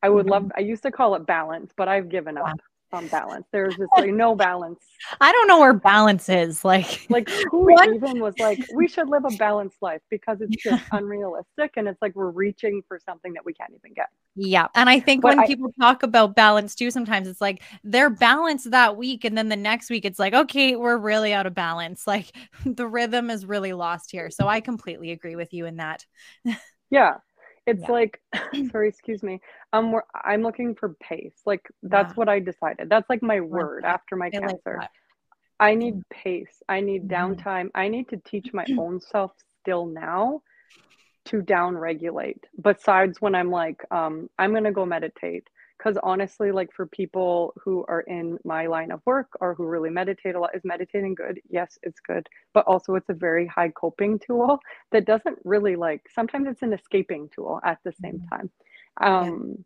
I 0.01 0.09
would 0.09 0.25
mm-hmm. 0.25 0.45
love 0.45 0.51
i 0.57 0.61
used 0.61 0.83
to 0.83 0.91
call 0.91 1.15
it 1.15 1.25
balance 1.25 1.71
but 1.75 1.87
i've 1.87 2.09
given 2.09 2.37
up 2.37 2.59
on 2.93 3.07
balance. 3.07 3.45
There's 3.51 3.75
just 3.75 3.89
like 3.97 4.09
no 4.09 4.35
balance. 4.35 4.79
I 5.19 5.31
don't 5.31 5.47
know 5.47 5.59
where 5.59 5.73
balance 5.73 6.29
is. 6.29 6.63
Like, 6.63 7.05
like 7.09 7.29
who 7.51 7.71
what? 7.71 7.93
even 7.93 8.19
was 8.19 8.37
like, 8.39 8.65
we 8.73 8.87
should 8.87 9.09
live 9.09 9.23
a 9.25 9.35
balanced 9.37 9.77
life 9.81 10.01
because 10.09 10.41
it's 10.41 10.61
just 10.61 10.83
unrealistic, 10.91 11.73
and 11.77 11.87
it's 11.87 12.01
like 12.01 12.15
we're 12.15 12.29
reaching 12.29 12.81
for 12.87 12.99
something 13.05 13.33
that 13.33 13.45
we 13.45 13.53
can't 13.53 13.71
even 13.71 13.93
get. 13.93 14.07
Yeah, 14.35 14.67
and 14.75 14.89
I 14.89 14.99
think 14.99 15.21
but 15.21 15.29
when 15.29 15.39
I, 15.39 15.47
people 15.47 15.71
talk 15.79 16.03
about 16.03 16.35
balance 16.35 16.75
too, 16.75 16.91
sometimes 16.91 17.27
it's 17.27 17.41
like 17.41 17.61
they're 17.83 18.09
balanced 18.09 18.71
that 18.71 18.97
week, 18.97 19.25
and 19.25 19.37
then 19.37 19.49
the 19.49 19.55
next 19.55 19.89
week 19.89 20.05
it's 20.05 20.19
like, 20.19 20.33
okay, 20.33 20.75
we're 20.75 20.97
really 20.97 21.33
out 21.33 21.45
of 21.45 21.53
balance. 21.53 22.07
Like 22.07 22.31
the 22.65 22.87
rhythm 22.87 23.29
is 23.29 23.45
really 23.45 23.73
lost 23.73 24.11
here. 24.11 24.29
So 24.29 24.47
I 24.47 24.61
completely 24.61 25.11
agree 25.11 25.35
with 25.35 25.53
you 25.53 25.65
in 25.65 25.77
that. 25.77 26.05
yeah 26.89 27.15
it's 27.65 27.83
yeah. 27.83 27.91
like 27.91 28.21
sorry 28.71 28.89
excuse 28.89 29.23
me. 29.23 29.39
Um 29.73 29.95
i'm 30.23 30.41
looking 30.41 30.75
for 30.75 30.95
pace. 31.01 31.41
Like 31.45 31.61
that's 31.83 32.11
yeah. 32.11 32.15
what 32.15 32.29
i 32.29 32.39
decided. 32.39 32.89
That's 32.89 33.09
like 33.09 33.23
my 33.23 33.41
word 33.41 33.85
after 33.85 34.15
my 34.15 34.27
I 34.27 34.31
cancer. 34.31 34.77
like 34.79 34.89
i 35.59 35.75
need 35.75 36.01
pace. 36.09 36.61
I 36.69 36.81
need 36.81 37.07
mm-hmm. 37.07 37.33
downtime. 37.33 37.69
I 37.75 37.87
need 37.87 38.09
to 38.09 38.17
teach 38.17 38.53
my 38.53 38.65
own 38.79 38.99
self 38.99 39.31
still 39.61 39.85
now 39.85 40.41
to 41.25 41.41
down 41.41 41.77
regulate 41.77 42.45
besides 42.61 43.19
when 43.21 43.35
i'm 43.35 43.49
like 43.51 43.83
um 43.91 44.29
i'm 44.39 44.53
gonna 44.53 44.71
go 44.71 44.85
meditate 44.85 45.47
because 45.77 45.97
honestly 46.03 46.51
like 46.51 46.71
for 46.73 46.85
people 46.85 47.53
who 47.61 47.83
are 47.87 48.01
in 48.01 48.37
my 48.43 48.67
line 48.67 48.91
of 48.91 49.01
work 49.05 49.27
or 49.41 49.53
who 49.53 49.65
really 49.65 49.89
meditate 49.89 50.35
a 50.35 50.39
lot 50.39 50.55
is 50.55 50.63
meditating 50.63 51.15
good 51.15 51.39
yes 51.49 51.77
it's 51.83 51.99
good 51.99 52.27
but 52.53 52.65
also 52.65 52.95
it's 52.95 53.09
a 53.09 53.13
very 53.13 53.47
high 53.47 53.69
coping 53.69 54.19
tool 54.19 54.59
that 54.91 55.05
doesn't 55.05 55.37
really 55.43 55.75
like 55.75 56.01
sometimes 56.13 56.47
it's 56.47 56.61
an 56.61 56.73
escaping 56.73 57.29
tool 57.33 57.59
at 57.63 57.79
the 57.83 57.93
same 58.01 58.19
mm-hmm. 58.19 58.35
time 58.35 58.49
um 59.01 59.45
yeah. 59.49 59.63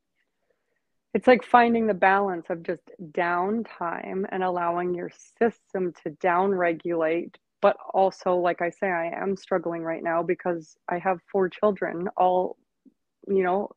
it's 1.14 1.28
like 1.28 1.44
finding 1.44 1.88
the 1.88 1.94
balance 1.94 2.46
of 2.50 2.64
just 2.64 2.90
downtime 3.12 4.26
and 4.30 4.44
allowing 4.44 4.94
your 4.94 5.12
system 5.40 5.94
to 6.04 6.10
down 6.22 6.52
regulate 6.52 7.38
but 7.62 7.76
also 7.94 8.36
like 8.36 8.62
i 8.62 8.70
say 8.70 8.88
i 8.88 9.08
am 9.08 9.36
struggling 9.36 9.82
right 9.82 10.04
now 10.04 10.22
because 10.24 10.78
i 10.90 10.98
have 10.98 11.20
four 11.32 11.50
children 11.50 12.08
all 12.18 12.58
you 13.28 13.44
know 13.44 13.70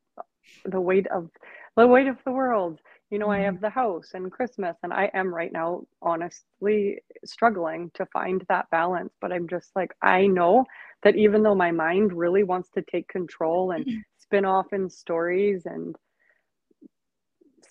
the 0.64 0.80
weight 0.80 1.06
of 1.08 1.30
the 1.76 1.86
weight 1.86 2.08
of 2.08 2.16
the 2.24 2.32
world 2.32 2.80
you 3.10 3.18
know 3.18 3.26
mm-hmm. 3.26 3.42
i 3.42 3.44
have 3.44 3.60
the 3.60 3.70
house 3.70 4.10
and 4.14 4.32
christmas 4.32 4.76
and 4.82 4.92
i 4.92 5.10
am 5.14 5.32
right 5.34 5.52
now 5.52 5.82
honestly 6.00 6.98
struggling 7.24 7.90
to 7.94 8.06
find 8.06 8.44
that 8.48 8.68
balance 8.70 9.12
but 9.20 9.32
i'm 9.32 9.48
just 9.48 9.70
like 9.76 9.92
i 10.02 10.26
know 10.26 10.64
that 11.02 11.16
even 11.16 11.42
though 11.42 11.54
my 11.54 11.70
mind 11.70 12.12
really 12.12 12.42
wants 12.42 12.68
to 12.70 12.82
take 12.90 13.08
control 13.08 13.72
and 13.72 13.86
mm-hmm. 13.86 13.98
spin 14.18 14.44
off 14.44 14.72
in 14.72 14.88
stories 14.88 15.62
and 15.66 15.96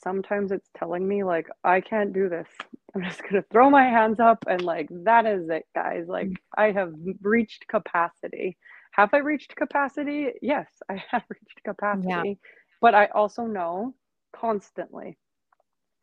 sometimes 0.04 0.52
it's 0.52 0.70
telling 0.78 1.08
me 1.08 1.24
like 1.24 1.48
i 1.64 1.80
can't 1.80 2.14
do 2.14 2.30
this 2.30 2.48
i'm 2.96 3.04
just 3.04 3.22
going 3.22 3.36
to 3.36 3.46
throw 3.52 3.70
my 3.70 3.84
hands 3.84 4.20
up 4.20 4.44
and 4.48 4.62
like 4.62 4.88
that 4.92 5.26
is 5.26 5.50
it 5.50 5.66
guys 5.76 6.06
like 6.08 6.28
mm-hmm. 6.28 6.62
i 6.62 6.72
have 6.72 6.94
reached 7.22 7.68
capacity 7.68 8.58
have 8.92 9.14
i 9.14 9.18
reached 9.18 9.56
capacity 9.56 10.28
yes 10.42 10.68
i 10.90 11.02
have 11.12 11.24
reached 11.30 11.64
capacity 11.64 12.08
yeah 12.08 12.34
but 12.82 12.96
I 12.96 13.06
also 13.06 13.44
know 13.44 13.94
constantly 14.36 15.18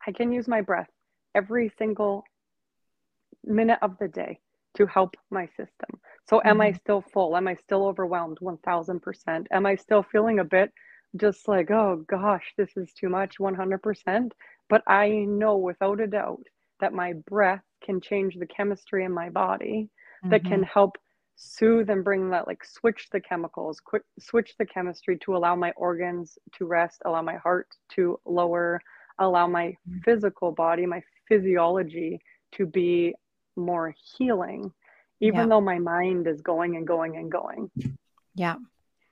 I 0.07 0.13
can 0.13 0.31
use 0.31 0.47
my 0.47 0.61
breath 0.61 0.89
every 1.35 1.71
single 1.77 2.23
minute 3.43 3.79
of 3.81 3.97
the 3.99 4.07
day 4.07 4.39
to 4.77 4.85
help 4.85 5.15
my 5.29 5.47
system. 5.47 5.99
So, 6.29 6.41
am 6.43 6.53
mm-hmm. 6.53 6.61
I 6.61 6.71
still 6.71 7.01
full? 7.13 7.35
Am 7.35 7.47
I 7.47 7.55
still 7.55 7.85
overwhelmed 7.85 8.37
1000%? 8.41 9.45
Am 9.51 9.65
I 9.65 9.75
still 9.75 10.03
feeling 10.03 10.39
a 10.39 10.43
bit 10.43 10.71
just 11.15 11.47
like, 11.47 11.71
oh 11.71 12.03
gosh, 12.07 12.53
this 12.57 12.75
is 12.75 12.93
too 12.93 13.09
much 13.09 13.37
100%? 13.39 14.31
But 14.69 14.83
I 14.87 15.09
know 15.09 15.57
without 15.57 15.99
a 15.99 16.07
doubt 16.07 16.43
that 16.79 16.93
my 16.93 17.13
breath 17.13 17.63
can 17.83 18.01
change 18.01 18.35
the 18.35 18.45
chemistry 18.45 19.05
in 19.05 19.11
my 19.11 19.29
body 19.29 19.89
mm-hmm. 20.23 20.31
that 20.31 20.43
can 20.43 20.61
mm-hmm. 20.61 20.71
help 20.73 20.97
soothe 21.41 21.89
and 21.89 22.03
bring 22.03 22.29
that 22.29 22.47
like 22.47 22.65
switch 22.65 23.07
the 23.13 23.19
chemicals 23.19 23.79
quick 23.79 24.03
switch 24.19 24.55
the 24.59 24.65
chemistry 24.65 25.17
to 25.17 25.37
allow 25.37 25.55
my 25.55 25.71
organs 25.77 26.37
to 26.53 26.65
rest 26.65 27.01
allow 27.05 27.21
my 27.21 27.37
heart 27.37 27.69
to 27.87 28.19
lower 28.25 28.81
allow 29.19 29.47
my 29.47 29.73
mm. 29.89 30.03
physical 30.03 30.51
body 30.51 30.85
my 30.85 31.01
physiology 31.29 32.19
to 32.51 32.65
be 32.65 33.15
more 33.55 33.95
healing 34.17 34.69
even 35.21 35.39
yeah. 35.39 35.45
though 35.45 35.61
my 35.61 35.79
mind 35.79 36.27
is 36.27 36.41
going 36.41 36.75
and 36.75 36.85
going 36.85 37.15
and 37.15 37.31
going 37.31 37.71
yeah 38.35 38.55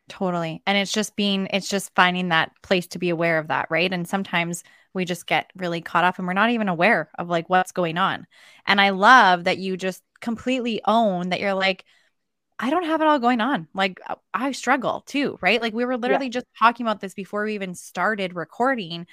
totally 0.10 0.62
and 0.66 0.78
it's 0.78 0.92
just 0.92 1.16
being 1.16 1.48
it's 1.52 1.68
just 1.68 1.94
finding 1.96 2.30
that 2.30 2.52
place 2.62 2.88
to 2.88 3.00
be 3.00 3.10
aware 3.10 3.40
of 3.40 3.48
that 3.48 3.68
right 3.70 3.92
and 3.92 4.08
sometimes 4.08 4.64
we 4.94 5.06
just 5.06 5.28
get 5.28 5.52
really 5.56 5.82
caught 5.82 6.04
up 6.04 6.18
and 6.18 6.28
we're 6.28 6.34
not 6.34 6.50
even 6.50 6.70
aware 6.70 7.10
of 7.20 7.30
like 7.30 7.50
what's 7.50 7.72
going 7.72 7.98
on 7.98 8.26
and 8.66 8.80
i 8.80 8.90
love 8.90 9.44
that 9.44 9.58
you 9.58 9.76
just 9.76 10.02
completely 10.22 10.82
own 10.86 11.30
that 11.30 11.40
you're 11.40 11.54
like 11.54 11.84
I 12.60 12.72
don't 12.72 12.86
have 12.86 13.02
it 13.02 13.08
all 13.08 13.20
going 13.20 13.40
on. 13.40 13.68
Like 13.74 14.00
uh, 14.08 14.16
I 14.34 14.52
struggle 14.52 15.04
too, 15.06 15.38
right? 15.42 15.62
Like 15.62 15.74
we 15.74 15.86
were 15.86 15.98
literally 15.98 16.26
yeah. 16.26 16.32
just 16.32 16.48
talking 16.58 16.86
about 16.86 17.00
this 17.00 17.14
before 17.14 17.44
we 17.44 17.54
even 17.54 17.76
started 17.76 18.36
recording 18.36 19.06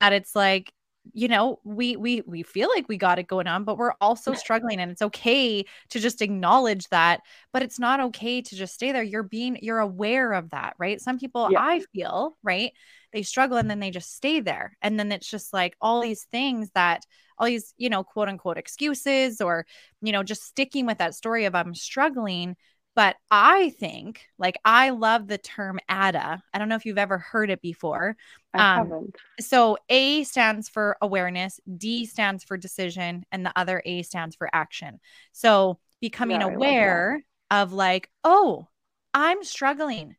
that 0.00 0.12
it's 0.12 0.34
like 0.34 0.72
you 1.12 1.28
know 1.28 1.58
we 1.64 1.96
we 1.96 2.22
we 2.26 2.42
feel 2.42 2.68
like 2.68 2.88
we 2.88 2.96
got 2.96 3.18
it 3.18 3.26
going 3.26 3.46
on 3.46 3.64
but 3.64 3.78
we're 3.78 3.94
also 4.00 4.34
struggling 4.34 4.78
and 4.78 4.90
it's 4.90 5.02
okay 5.02 5.64
to 5.88 5.98
just 5.98 6.20
acknowledge 6.20 6.86
that 6.88 7.20
but 7.52 7.62
it's 7.62 7.78
not 7.78 8.00
okay 8.00 8.42
to 8.42 8.56
just 8.56 8.74
stay 8.74 8.92
there. 8.92 9.02
You're 9.02 9.22
being 9.22 9.58
you're 9.62 9.78
aware 9.78 10.32
of 10.32 10.50
that 10.50 10.74
right? 10.78 11.00
Some 11.00 11.18
people 11.18 11.48
yeah. 11.50 11.60
i 11.60 11.80
feel 11.92 12.36
right 12.42 12.72
they 13.12 13.22
struggle 13.22 13.56
and 13.56 13.70
then 13.70 13.80
they 13.80 13.90
just 13.90 14.14
stay 14.14 14.40
there 14.40 14.76
and 14.82 14.98
then 14.98 15.10
it's 15.12 15.28
just 15.28 15.52
like 15.52 15.76
all 15.80 16.00
these 16.00 16.24
things 16.24 16.70
that 16.74 17.04
all 17.38 17.46
these 17.46 17.72
you 17.76 17.88
know 17.88 18.04
quote 18.04 18.28
unquote 18.28 18.58
excuses 18.58 19.40
or 19.40 19.66
you 20.02 20.12
know 20.12 20.22
just 20.22 20.44
sticking 20.44 20.86
with 20.86 20.98
that 20.98 21.14
story 21.14 21.44
of 21.44 21.54
i'm 21.54 21.74
struggling 21.74 22.56
but 22.98 23.14
I 23.30 23.70
think, 23.78 24.26
like, 24.40 24.58
I 24.64 24.90
love 24.90 25.28
the 25.28 25.38
term 25.38 25.78
ADA. 25.88 26.42
I 26.52 26.58
don't 26.58 26.68
know 26.68 26.74
if 26.74 26.84
you've 26.84 26.98
ever 26.98 27.16
heard 27.16 27.48
it 27.48 27.62
before. 27.62 28.16
I 28.52 28.58
um, 28.58 28.88
haven't. 28.88 29.16
So 29.38 29.78
A 29.88 30.24
stands 30.24 30.68
for 30.68 30.96
awareness, 31.00 31.60
D 31.76 32.06
stands 32.06 32.42
for 32.42 32.56
decision, 32.56 33.24
and 33.30 33.46
the 33.46 33.56
other 33.56 33.80
A 33.86 34.02
stands 34.02 34.34
for 34.34 34.50
action. 34.52 34.98
So 35.30 35.78
becoming 36.00 36.40
yeah, 36.40 36.48
aware 36.48 37.24
of, 37.52 37.72
like, 37.72 38.10
oh, 38.24 38.66
I'm 39.14 39.44
struggling. 39.44 40.16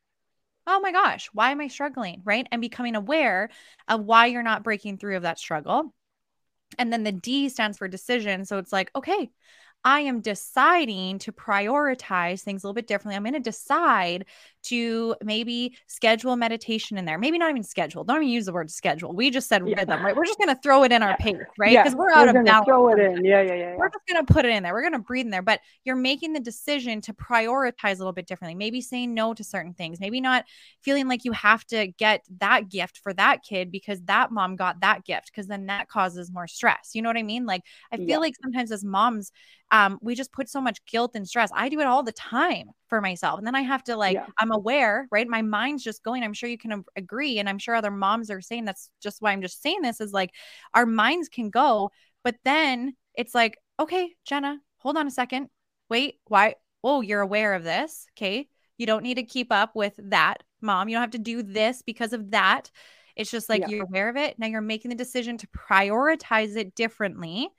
Oh 0.65 0.79
my 0.79 0.93
gosh, 0.93 1.29
why 1.33 1.51
am 1.51 1.59
I 1.59 1.67
struggling? 1.67 2.21
Right. 2.23 2.47
And 2.49 2.61
becoming 2.61 2.95
aware 2.95 3.49
of 3.89 4.05
why 4.05 4.27
you're 4.27 4.41
not 4.41 4.63
breaking 4.63 4.99
through 4.99 5.17
of 5.17 5.23
that 5.23 5.37
struggle. 5.37 5.93
And 6.77 6.93
then 6.93 7.03
the 7.03 7.11
D 7.11 7.49
stands 7.49 7.77
for 7.77 7.89
decision. 7.89 8.45
So 8.45 8.57
it's 8.57 8.71
like, 8.71 8.89
okay, 8.95 9.31
I 9.83 10.01
am 10.01 10.21
deciding 10.21 11.19
to 11.19 11.31
prioritize 11.31 12.41
things 12.41 12.63
a 12.63 12.67
little 12.67 12.73
bit 12.73 12.87
differently. 12.87 13.15
I'm 13.15 13.23
going 13.23 13.33
to 13.33 13.39
decide 13.39 14.25
to 14.63 15.15
maybe 15.23 15.77
schedule 15.87 16.35
meditation 16.35 16.97
in 16.97 17.05
there. 17.05 17.17
Maybe 17.17 17.37
not 17.37 17.49
even 17.49 17.63
schedule. 17.63 18.03
Don't 18.03 18.17
even 18.17 18.29
use 18.29 18.45
the 18.45 18.53
word 18.53 18.69
schedule. 18.69 19.13
We 19.13 19.29
just 19.29 19.47
said 19.47 19.67
yeah. 19.67 19.75
rhythm, 19.77 20.03
right? 20.03 20.15
We're 20.15 20.25
just 20.25 20.37
going 20.37 20.53
to 20.53 20.61
throw 20.61 20.83
it 20.83 20.91
in 20.91 21.01
our 21.01 21.15
pace, 21.17 21.37
right? 21.57 21.77
Because 21.77 21.93
yeah. 21.93 21.97
we're 21.97 22.11
out 22.11 22.33
we're 22.33 22.39
of 22.39 22.45
balance. 22.45 22.65
Throw 22.65 22.89
it 22.89 22.99
in. 22.99 23.23
Yeah, 23.23 23.41
yeah, 23.41 23.53
yeah, 23.53 23.55
yeah. 23.55 23.75
We're 23.77 23.89
just 23.89 24.05
going 24.07 24.25
to 24.25 24.33
put 24.33 24.45
it 24.45 24.49
in 24.49 24.63
there. 24.63 24.73
We're 24.73 24.81
going 24.81 24.93
to 24.93 24.99
breathe 24.99 25.25
in 25.25 25.31
there. 25.31 25.41
But 25.41 25.61
you're 25.85 25.95
making 25.95 26.33
the 26.33 26.39
decision 26.39 27.01
to 27.01 27.13
prioritize 27.13 27.95
a 27.95 27.99
little 27.99 28.13
bit 28.13 28.27
differently. 28.27 28.55
Maybe 28.55 28.81
saying 28.81 29.13
no 29.13 29.33
to 29.33 29.43
certain 29.43 29.73
things. 29.73 29.99
Maybe 29.99 30.21
not 30.21 30.45
feeling 30.81 31.07
like 31.07 31.25
you 31.25 31.31
have 31.31 31.65
to 31.67 31.87
get 31.87 32.25
that 32.39 32.69
gift 32.69 32.99
for 33.01 33.13
that 33.13 33.43
kid 33.43 33.71
because 33.71 34.01
that 34.03 34.31
mom 34.31 34.55
got 34.55 34.81
that 34.81 35.05
gift 35.05 35.31
because 35.31 35.47
then 35.47 35.67
that 35.67 35.87
causes 35.87 36.31
more 36.31 36.47
stress. 36.47 36.91
You 36.93 37.01
know 37.01 37.09
what 37.09 37.17
I 37.17 37.23
mean? 37.23 37.45
Like 37.45 37.63
I 37.91 37.97
feel 37.97 38.07
yeah. 38.07 38.17
like 38.17 38.35
sometimes 38.41 38.71
as 38.71 38.83
moms, 38.83 39.31
um, 39.71 39.99
we 40.01 40.15
just 40.15 40.31
put 40.31 40.49
so 40.49 40.59
much 40.59 40.83
guilt 40.85 41.11
and 41.15 41.27
stress. 41.27 41.51
I 41.53 41.69
do 41.69 41.79
it 41.79 41.85
all 41.85 42.03
the 42.03 42.11
time 42.11 42.71
for 42.87 43.01
myself. 43.01 43.37
And 43.37 43.45
then 43.45 43.55
I 43.55 43.61
have 43.61 43.83
to 43.83 43.95
like, 43.95 44.15
yeah. 44.15 44.25
I'm 44.49 44.55
aware, 44.55 45.07
right? 45.11 45.27
My 45.27 45.41
mind's 45.41 45.83
just 45.83 46.03
going. 46.03 46.23
I'm 46.23 46.33
sure 46.33 46.49
you 46.49 46.57
can 46.57 46.83
agree. 46.95 47.39
And 47.39 47.47
I'm 47.47 47.59
sure 47.59 47.75
other 47.75 47.91
moms 47.91 48.31
are 48.31 48.41
saying 48.41 48.65
that's 48.65 48.89
just 49.01 49.21
why 49.21 49.31
I'm 49.31 49.41
just 49.41 49.61
saying 49.61 49.81
this 49.81 50.01
is 50.01 50.11
like 50.11 50.31
our 50.73 50.85
minds 50.85 51.29
can 51.29 51.49
go, 51.49 51.91
but 52.23 52.35
then 52.43 52.95
it's 53.13 53.35
like, 53.35 53.57
okay, 53.79 54.13
Jenna, 54.25 54.59
hold 54.77 54.97
on 54.97 55.07
a 55.07 55.11
second. 55.11 55.49
Wait, 55.89 56.15
why? 56.27 56.55
Oh, 56.83 57.01
you're 57.01 57.21
aware 57.21 57.53
of 57.53 57.63
this. 57.63 58.05
Okay. 58.17 58.47
You 58.77 58.85
don't 58.85 59.03
need 59.03 59.15
to 59.15 59.23
keep 59.23 59.51
up 59.51 59.75
with 59.75 59.93
that, 59.97 60.43
mom. 60.61 60.87
You 60.87 60.95
don't 60.95 61.03
have 61.03 61.11
to 61.11 61.19
do 61.19 61.43
this 61.43 61.81
because 61.81 62.13
of 62.13 62.31
that. 62.31 62.71
It's 63.15 63.31
just 63.31 63.49
like 63.49 63.61
yeah. 63.61 63.67
you're 63.67 63.83
aware 63.83 64.09
of 64.09 64.15
it. 64.15 64.39
Now 64.39 64.47
you're 64.47 64.61
making 64.61 64.89
the 64.89 64.95
decision 64.95 65.37
to 65.39 65.47
prioritize 65.47 66.55
it 66.55 66.75
differently 66.75 67.49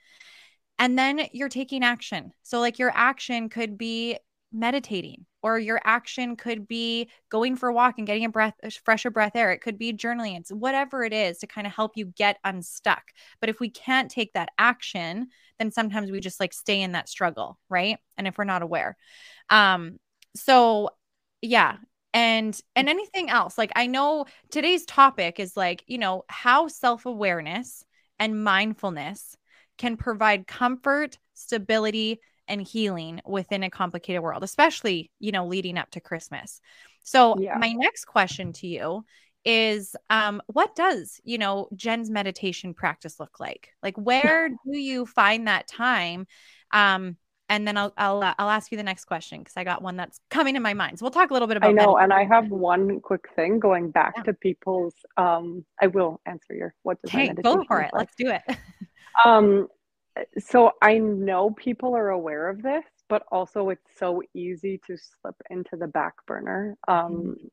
and 0.80 0.98
then 0.98 1.20
you're 1.32 1.50
taking 1.50 1.84
action. 1.84 2.32
So, 2.42 2.58
like, 2.58 2.78
your 2.78 2.90
action 2.92 3.50
could 3.50 3.76
be 3.76 4.16
meditating, 4.52 5.26
or 5.42 5.58
your 5.58 5.80
action 5.84 6.36
could 6.36 6.66
be 6.66 7.10
going 7.28 7.56
for 7.56 7.68
a 7.68 7.72
walk 7.72 7.96
and 7.98 8.06
getting 8.06 8.24
a 8.24 8.28
breath, 8.28 8.54
fresher 8.84 9.10
breath 9.10 9.36
air. 9.36 9.52
It 9.52 9.60
could 9.60 9.78
be 9.78 9.92
journaling. 9.92 10.38
It's 10.38 10.50
whatever 10.50 11.04
it 11.04 11.12
is 11.12 11.38
to 11.38 11.46
kind 11.46 11.66
of 11.66 11.72
help 11.72 11.92
you 11.96 12.06
get 12.06 12.38
unstuck. 12.44 13.02
But 13.40 13.50
if 13.50 13.60
we 13.60 13.70
can't 13.70 14.10
take 14.10 14.32
that 14.34 14.50
action, 14.58 15.28
then 15.58 15.70
sometimes 15.70 16.10
we 16.10 16.20
just 16.20 16.40
like 16.40 16.52
stay 16.52 16.80
in 16.80 16.92
that 16.92 17.08
struggle, 17.08 17.58
right? 17.68 17.98
And 18.16 18.26
if 18.26 18.38
we're 18.38 18.44
not 18.44 18.62
aware. 18.62 18.96
Um, 19.48 19.98
so 20.34 20.90
yeah, 21.42 21.76
and 22.12 22.60
and 22.74 22.88
anything 22.88 23.30
else 23.30 23.56
like 23.56 23.70
i 23.76 23.86
know 23.86 24.24
today's 24.50 24.84
topic 24.84 25.38
is 25.38 25.56
like 25.56 25.84
you 25.86 25.96
know 25.96 26.24
how 26.28 26.66
self-awareness 26.66 27.84
and 28.18 28.42
mindfulness 28.42 29.36
can 29.80 29.96
provide 29.96 30.46
comfort, 30.46 31.18
stability, 31.32 32.20
and 32.50 32.60
healing 32.60 33.20
within 33.24 33.62
a 33.62 33.70
complicated 33.70 34.22
world, 34.22 34.42
especially, 34.42 35.10
you 35.18 35.32
know, 35.32 35.46
leading 35.46 35.78
up 35.78 35.90
to 35.92 36.00
Christmas. 36.00 36.60
So, 37.02 37.38
yeah. 37.38 37.56
my 37.56 37.72
next 37.72 38.04
question 38.04 38.52
to 38.54 38.66
you 38.66 39.04
is 39.42 39.96
um 40.10 40.42
what 40.48 40.76
does, 40.76 41.18
you 41.24 41.38
know, 41.38 41.68
Jen's 41.74 42.10
meditation 42.10 42.74
practice 42.74 43.18
look 43.18 43.40
like? 43.40 43.70
Like 43.82 43.96
where 43.96 44.48
do 44.70 44.78
you 44.78 45.06
find 45.06 45.48
that 45.48 45.66
time? 45.66 46.26
Um 46.72 47.16
and 47.50 47.66
then 47.66 47.76
I'll 47.76 47.92
I'll 47.98 48.22
uh, 48.22 48.34
I'll 48.38 48.48
ask 48.48 48.70
you 48.70 48.78
the 48.78 48.84
next 48.84 49.06
question 49.06 49.40
because 49.40 49.56
I 49.56 49.64
got 49.64 49.82
one 49.82 49.96
that's 49.96 50.20
coming 50.30 50.56
in 50.56 50.62
my 50.62 50.72
mind. 50.72 50.98
So 50.98 51.04
we'll 51.04 51.10
talk 51.10 51.30
a 51.30 51.32
little 51.32 51.48
bit 51.48 51.56
about. 51.56 51.70
I 51.70 51.72
know, 51.72 51.96
meditation. 51.96 52.04
and 52.04 52.12
I 52.12 52.24
have 52.34 52.50
one 52.50 53.00
quick 53.00 53.26
thing 53.34 53.58
going 53.58 53.90
back 53.90 54.14
yeah. 54.16 54.22
to 54.22 54.34
people's. 54.34 54.94
Um, 55.16 55.64
I 55.82 55.88
will 55.88 56.20
answer 56.26 56.54
your 56.54 56.74
what 56.84 57.02
does 57.02 57.10
okay, 57.10 57.34
go 57.42 57.64
for 57.64 57.80
it. 57.80 57.90
Like. 57.92 58.08
Let's 58.08 58.14
do 58.16 58.30
it. 58.30 58.56
um, 59.24 59.66
so 60.38 60.72
I 60.82 60.98
know 60.98 61.50
people 61.50 61.94
are 61.96 62.10
aware 62.10 62.48
of 62.48 62.62
this, 62.62 62.84
but 63.08 63.22
also 63.30 63.68
it's 63.70 63.98
so 63.98 64.22
easy 64.34 64.80
to 64.86 64.96
slip 64.96 65.36
into 65.50 65.76
the 65.76 65.88
back 65.88 66.14
burner. 66.26 66.76
Um, 66.88 67.12
mm-hmm. 67.12 67.46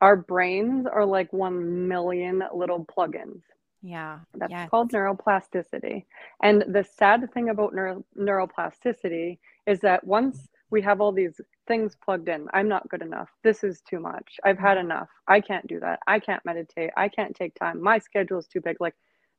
Our 0.00 0.16
brains 0.16 0.86
are 0.92 1.06
like 1.06 1.32
one 1.32 1.86
million 1.86 2.42
little 2.54 2.84
plugins. 2.84 3.42
Yeah. 3.82 4.20
That's 4.34 4.50
yes. 4.50 4.68
called 4.70 4.92
neuroplasticity. 4.92 6.04
And 6.42 6.64
the 6.68 6.84
sad 6.84 7.32
thing 7.32 7.50
about 7.50 7.74
neuro- 7.74 8.04
neuroplasticity 8.18 9.38
is 9.66 9.80
that 9.80 10.04
once 10.04 10.48
we 10.70 10.82
have 10.82 11.00
all 11.00 11.12
these 11.12 11.40
things 11.68 11.96
plugged 12.02 12.28
in, 12.28 12.46
I'm 12.52 12.68
not 12.68 12.88
good 12.88 13.02
enough. 13.02 13.28
This 13.44 13.62
is 13.62 13.82
too 13.88 14.00
much. 14.00 14.38
I've 14.44 14.58
had 14.58 14.76
mm-hmm. 14.76 14.86
enough. 14.86 15.08
I 15.28 15.40
can't 15.40 15.66
do 15.66 15.78
that. 15.80 16.00
I 16.06 16.18
can't 16.18 16.44
meditate. 16.44 16.90
I 16.96 17.08
can't 17.08 17.34
take 17.34 17.54
time. 17.54 17.82
My 17.82 17.98
schedule 17.98 18.38
is 18.38 18.46
too 18.46 18.60
big. 18.60 18.76
Like 18.80 18.94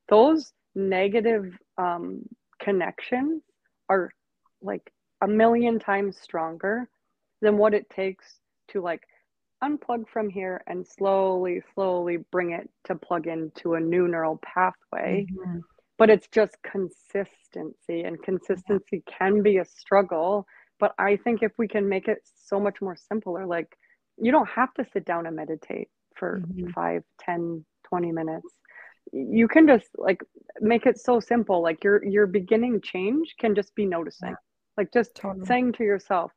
those 0.10 0.54
negative 0.76 1.58
um, 1.78 2.24
connections 2.60 3.44
are 3.90 4.12
like 4.62 4.92
a 5.22 5.28
million 5.28 5.80
times 5.80 6.18
stronger 6.18 6.90
than 7.42 7.58
what 7.58 7.74
it 7.74 7.90
takes 7.90 8.40
to 8.70 8.82
like 8.82 9.02
unplug 9.64 10.08
from 10.12 10.30
here 10.30 10.62
and 10.68 10.86
slowly 10.86 11.62
slowly 11.74 12.18
bring 12.32 12.52
it 12.52 12.70
to 12.84 12.96
plug 12.96 13.28
into 13.28 13.76
a 13.76 13.80
new 13.80 14.08
neural 14.08 14.40
pathway 14.44 15.26
mm-hmm. 15.32 15.60
but 15.98 16.10
it's 16.10 16.28
just 16.28 16.58
consistency 16.70 18.04
and 18.04 18.22
consistency 18.24 19.04
yeah. 19.08 19.18
can 19.18 19.42
be 19.42 19.58
a 19.58 19.66
struggle 19.66 20.46
but 20.80 20.94
i 21.00 21.16
think 21.16 21.42
if 21.42 21.52
we 21.58 21.68
can 21.68 21.88
make 21.88 22.08
it 22.08 22.20
so 22.46 22.60
much 22.60 22.82
more 22.82 22.96
simpler 22.96 23.46
like 23.46 23.78
you 24.18 24.32
don't 24.32 24.50
have 24.50 24.74
to 24.74 24.86
sit 24.92 25.06
down 25.06 25.26
and 25.26 25.36
meditate 25.36 25.88
for 26.16 26.42
mm-hmm. 26.42 26.70
5 26.72 27.04
10 27.22 27.66
20 27.88 28.12
minutes 28.12 28.48
you 29.12 29.48
can 29.48 29.68
just 29.68 29.90
like 29.98 30.22
make 30.62 30.86
it 30.86 30.98
so 30.98 31.20
simple 31.20 31.62
like 31.62 31.84
your 31.84 32.04
your 32.06 32.26
beginning 32.26 32.80
change 32.82 33.36
can 33.40 33.54
just 33.54 33.76
be 33.76 33.86
noticing 33.86 34.30
yeah. 34.30 34.36
like 34.78 34.92
just 34.94 35.16
totally. 35.16 35.46
saying 35.46 35.74
to 35.74 35.84
yourself 35.84 36.32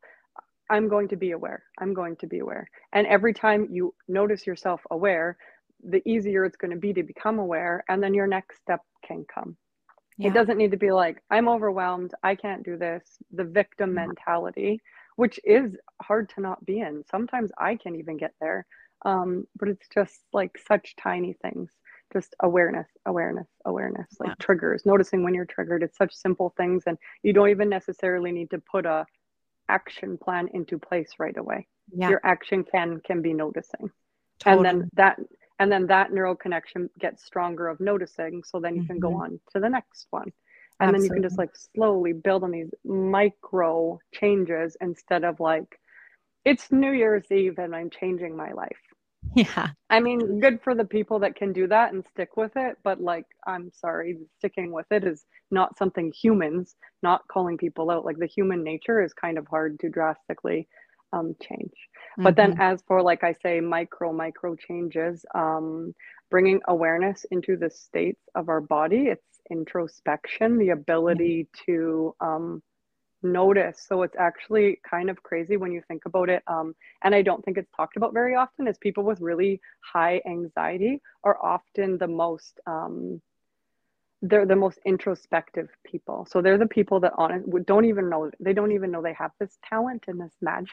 i'm 0.70 0.88
going 0.88 1.08
to 1.08 1.16
be 1.16 1.30
aware 1.30 1.62
i'm 1.78 1.94
going 1.94 2.16
to 2.16 2.26
be 2.26 2.40
aware 2.40 2.68
and 2.92 3.06
every 3.06 3.32
time 3.32 3.68
you 3.70 3.94
notice 4.08 4.46
yourself 4.46 4.80
aware 4.90 5.36
the 5.88 6.02
easier 6.08 6.44
it's 6.44 6.56
going 6.56 6.70
to 6.70 6.76
be 6.76 6.92
to 6.92 7.02
become 7.02 7.38
aware 7.38 7.84
and 7.88 8.02
then 8.02 8.14
your 8.14 8.26
next 8.26 8.60
step 8.60 8.80
can 9.06 9.24
come 9.32 9.56
yeah. 10.18 10.28
it 10.28 10.34
doesn't 10.34 10.58
need 10.58 10.70
to 10.70 10.76
be 10.76 10.90
like 10.90 11.22
i'm 11.30 11.48
overwhelmed 11.48 12.12
i 12.22 12.34
can't 12.34 12.64
do 12.64 12.76
this 12.76 13.02
the 13.32 13.44
victim 13.44 13.90
yeah. 13.94 14.06
mentality 14.06 14.80
which 15.16 15.38
is 15.44 15.76
hard 16.02 16.28
to 16.28 16.40
not 16.40 16.64
be 16.66 16.80
in 16.80 17.04
sometimes 17.10 17.50
i 17.58 17.76
can't 17.76 17.96
even 17.96 18.16
get 18.16 18.34
there 18.40 18.66
um, 19.04 19.46
but 19.58 19.68
it's 19.68 19.86
just 19.92 20.20
like 20.32 20.58
such 20.66 20.96
tiny 20.96 21.34
things 21.34 21.70
just 22.16 22.34
awareness 22.40 22.88
awareness 23.04 23.46
awareness 23.66 24.08
like 24.18 24.30
yeah. 24.30 24.34
triggers 24.40 24.86
noticing 24.86 25.22
when 25.22 25.34
you're 25.34 25.44
triggered 25.44 25.82
it's 25.82 25.98
such 25.98 26.14
simple 26.14 26.54
things 26.56 26.84
and 26.86 26.96
you 27.22 27.32
don't 27.34 27.50
even 27.50 27.68
necessarily 27.68 28.32
need 28.32 28.48
to 28.48 28.58
put 28.58 28.86
a 28.86 29.04
action 29.68 30.16
plan 30.16 30.48
into 30.54 30.78
place 30.78 31.10
right 31.18 31.36
away 31.36 31.66
yeah. 31.94 32.08
your 32.08 32.20
action 32.24 32.64
can 32.64 33.00
can 33.00 33.20
be 33.20 33.34
noticing 33.34 33.90
totally. 34.38 34.66
and 34.68 34.80
then 34.80 34.90
that 34.94 35.18
and 35.58 35.70
then 35.70 35.86
that 35.86 36.10
neural 36.10 36.34
connection 36.34 36.88
gets 36.98 37.22
stronger 37.22 37.68
of 37.68 37.78
noticing 37.80 38.42
so 38.42 38.58
then 38.58 38.74
you 38.74 38.80
mm-hmm. 38.80 38.92
can 38.94 39.00
go 39.00 39.10
mm-hmm. 39.10 39.32
on 39.34 39.40
to 39.52 39.60
the 39.60 39.68
next 39.68 40.06
one 40.10 40.32
and 40.80 40.88
Absolutely. 40.88 40.98
then 40.98 41.04
you 41.04 41.20
can 41.20 41.28
just 41.28 41.38
like 41.38 41.54
slowly 41.74 42.14
build 42.14 42.44
on 42.44 42.50
these 42.50 42.70
micro 42.84 43.98
changes 44.14 44.74
instead 44.80 45.22
of 45.22 45.38
like 45.38 45.78
it's 46.46 46.72
new 46.72 46.92
year's 46.92 47.30
eve 47.30 47.58
and 47.58 47.76
i'm 47.76 47.90
changing 47.90 48.34
my 48.34 48.52
life 48.52 48.85
Yeah. 49.36 49.68
I 49.90 50.00
mean, 50.00 50.40
good 50.40 50.62
for 50.62 50.74
the 50.74 50.86
people 50.86 51.18
that 51.18 51.36
can 51.36 51.52
do 51.52 51.66
that 51.68 51.92
and 51.92 52.02
stick 52.10 52.38
with 52.38 52.52
it, 52.56 52.78
but 52.82 53.02
like, 53.02 53.26
I'm 53.46 53.70
sorry, 53.70 54.16
sticking 54.38 54.72
with 54.72 54.86
it 54.90 55.04
is 55.04 55.26
not 55.50 55.76
something 55.76 56.10
humans, 56.10 56.74
not 57.02 57.28
calling 57.28 57.58
people 57.58 57.90
out. 57.90 58.06
Like, 58.06 58.18
the 58.18 58.26
human 58.26 58.64
nature 58.64 59.02
is 59.02 59.12
kind 59.12 59.36
of 59.36 59.46
hard 59.46 59.78
to 59.80 59.90
drastically 59.90 60.66
um, 61.12 61.36
change. 61.42 61.60
Mm-hmm. 61.62 62.22
But 62.22 62.36
then, 62.36 62.52
mm-hmm. 62.52 62.62
as 62.62 62.82
for 62.88 63.02
like 63.02 63.24
I 63.24 63.34
say, 63.42 63.60
micro, 63.60 64.10
micro 64.10 64.56
changes, 64.56 65.24
um, 65.34 65.94
bringing 66.30 66.60
awareness 66.66 67.26
into 67.30 67.58
the 67.58 67.68
states 67.68 68.22
of 68.34 68.48
our 68.48 68.62
body, 68.62 69.08
it's 69.08 69.40
introspection, 69.50 70.56
the 70.56 70.70
ability 70.70 71.46
mm-hmm. 71.46 71.72
to 71.72 72.14
um, 72.20 72.62
notice. 73.32 73.84
So 73.88 74.02
it's 74.02 74.16
actually 74.18 74.80
kind 74.88 75.10
of 75.10 75.22
crazy 75.22 75.56
when 75.56 75.72
you 75.72 75.82
think 75.88 76.06
about 76.06 76.28
it. 76.28 76.42
Um, 76.46 76.74
and 77.02 77.14
I 77.14 77.22
don't 77.22 77.44
think 77.44 77.58
it's 77.58 77.70
talked 77.76 77.96
about 77.96 78.12
very 78.14 78.34
often, 78.34 78.68
is 78.68 78.78
people 78.78 79.04
with 79.04 79.20
really 79.20 79.60
high 79.80 80.20
anxiety 80.26 81.00
are 81.24 81.38
often 81.44 81.98
the 81.98 82.08
most 82.08 82.60
um, 82.66 83.20
they're 84.22 84.46
the 84.46 84.56
most 84.56 84.78
introspective 84.86 85.68
people. 85.84 86.26
So 86.30 86.40
they're 86.40 86.58
the 86.58 86.66
people 86.66 87.00
that 87.00 87.12
honest 87.18 87.46
don't 87.66 87.84
even 87.84 88.08
know 88.08 88.30
they 88.40 88.52
don't 88.52 88.72
even 88.72 88.90
know 88.90 89.02
they 89.02 89.14
have 89.14 89.32
this 89.38 89.58
talent 89.68 90.04
and 90.08 90.20
this 90.20 90.34
magic, 90.40 90.72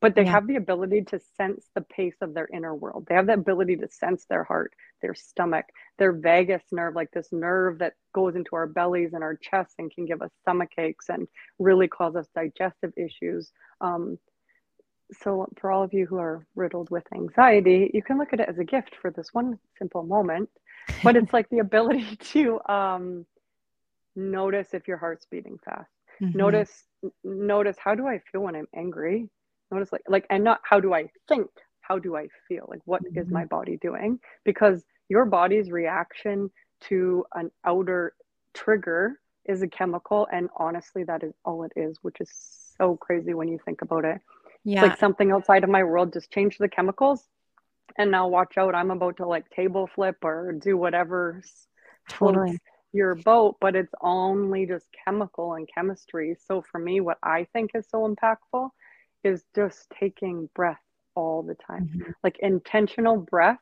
but 0.00 0.14
they 0.14 0.24
yeah. 0.24 0.32
have 0.32 0.46
the 0.46 0.56
ability 0.56 1.02
to 1.08 1.20
sense 1.36 1.68
the 1.74 1.80
pace 1.80 2.16
of 2.20 2.34
their 2.34 2.48
inner 2.52 2.74
world. 2.74 3.06
They 3.08 3.14
have 3.14 3.26
the 3.26 3.32
ability 3.32 3.76
to 3.76 3.88
sense 3.88 4.26
their 4.28 4.44
heart, 4.44 4.74
their 5.00 5.14
stomach, 5.14 5.64
their 5.98 6.12
vagus 6.12 6.62
nerve, 6.70 6.94
like 6.94 7.10
this 7.12 7.28
nerve 7.32 7.78
that 7.78 7.94
goes 8.14 8.36
into 8.36 8.56
our 8.56 8.66
bellies 8.66 9.14
and 9.14 9.22
our 9.22 9.36
chests 9.36 9.74
and 9.78 9.90
can 9.90 10.04
give 10.04 10.20
us 10.20 10.30
stomach 10.42 10.70
aches 10.78 11.08
and 11.08 11.26
really 11.58 11.88
cause 11.88 12.14
us 12.14 12.28
digestive 12.34 12.92
issues. 12.96 13.52
Um, 13.80 14.18
so 15.20 15.46
for 15.60 15.70
all 15.70 15.82
of 15.82 15.92
you 15.92 16.06
who 16.06 16.18
are 16.18 16.46
riddled 16.54 16.90
with 16.90 17.04
anxiety, 17.14 17.90
you 17.92 18.02
can 18.02 18.18
look 18.18 18.32
at 18.32 18.40
it 18.40 18.48
as 18.48 18.58
a 18.58 18.64
gift 18.64 18.94
for 19.00 19.10
this 19.10 19.28
one 19.32 19.58
simple 19.78 20.02
moment 20.02 20.48
but 21.02 21.16
it's 21.16 21.32
like 21.32 21.48
the 21.50 21.58
ability 21.60 22.16
to 22.16 22.60
um, 22.68 23.26
notice 24.16 24.68
if 24.72 24.88
your 24.88 24.96
heart's 24.96 25.26
beating 25.30 25.58
fast. 25.64 25.90
Mm-hmm. 26.20 26.38
Notice 26.38 26.84
notice 27.24 27.76
how 27.82 27.94
do 27.94 28.06
I 28.06 28.20
feel 28.30 28.42
when 28.42 28.54
I'm 28.54 28.68
angry? 28.74 29.28
Notice 29.70 29.92
like 29.92 30.02
like 30.08 30.26
and 30.30 30.44
not 30.44 30.60
how 30.62 30.80
do 30.80 30.94
I 30.94 31.08
think? 31.28 31.48
How 31.80 31.98
do 31.98 32.16
I 32.16 32.28
feel? 32.48 32.66
Like 32.68 32.82
what 32.84 33.02
mm-hmm. 33.04 33.18
is 33.18 33.28
my 33.28 33.44
body 33.44 33.78
doing? 33.80 34.20
Because 34.44 34.84
your 35.08 35.24
body's 35.24 35.70
reaction 35.70 36.50
to 36.82 37.24
an 37.34 37.50
outer 37.64 38.14
trigger 38.54 39.18
is 39.44 39.62
a 39.62 39.68
chemical 39.68 40.28
and 40.30 40.48
honestly 40.56 41.02
that 41.04 41.24
is 41.24 41.32
all 41.44 41.64
it 41.64 41.72
is, 41.74 41.98
which 42.02 42.20
is 42.20 42.30
so 42.78 42.96
crazy 42.96 43.34
when 43.34 43.48
you 43.48 43.58
think 43.64 43.82
about 43.82 44.04
it. 44.04 44.20
Yeah. 44.64 44.80
It's 44.80 44.90
like 44.90 44.98
something 44.98 45.32
outside 45.32 45.64
of 45.64 45.70
my 45.70 45.82
world 45.82 46.12
just 46.12 46.30
changed 46.30 46.58
the 46.58 46.68
chemicals. 46.68 47.26
And 47.98 48.10
now 48.10 48.28
watch 48.28 48.56
out 48.56 48.74
i'm 48.74 48.90
about 48.90 49.18
to 49.18 49.26
like 49.26 49.50
table 49.50 49.86
flip 49.94 50.16
or 50.22 50.52
do 50.52 50.78
whatever 50.78 51.42
totally. 52.08 52.58
your 52.92 53.14
boat 53.14 53.56
but 53.60 53.76
it's 53.76 53.92
only 54.00 54.64
just 54.64 54.86
chemical 55.04 55.54
and 55.54 55.68
chemistry. 55.72 56.36
So 56.46 56.62
for 56.62 56.78
me 56.78 57.00
what 57.00 57.18
i 57.22 57.46
think 57.52 57.72
is 57.74 57.86
so 57.90 58.08
impactful 58.08 58.70
is 59.24 59.44
just 59.54 59.92
taking 59.98 60.48
breath 60.54 60.80
all 61.14 61.42
the 61.42 61.54
time. 61.54 61.90
Mm-hmm. 61.94 62.12
like 62.24 62.38
intentional 62.38 63.18
breath 63.18 63.60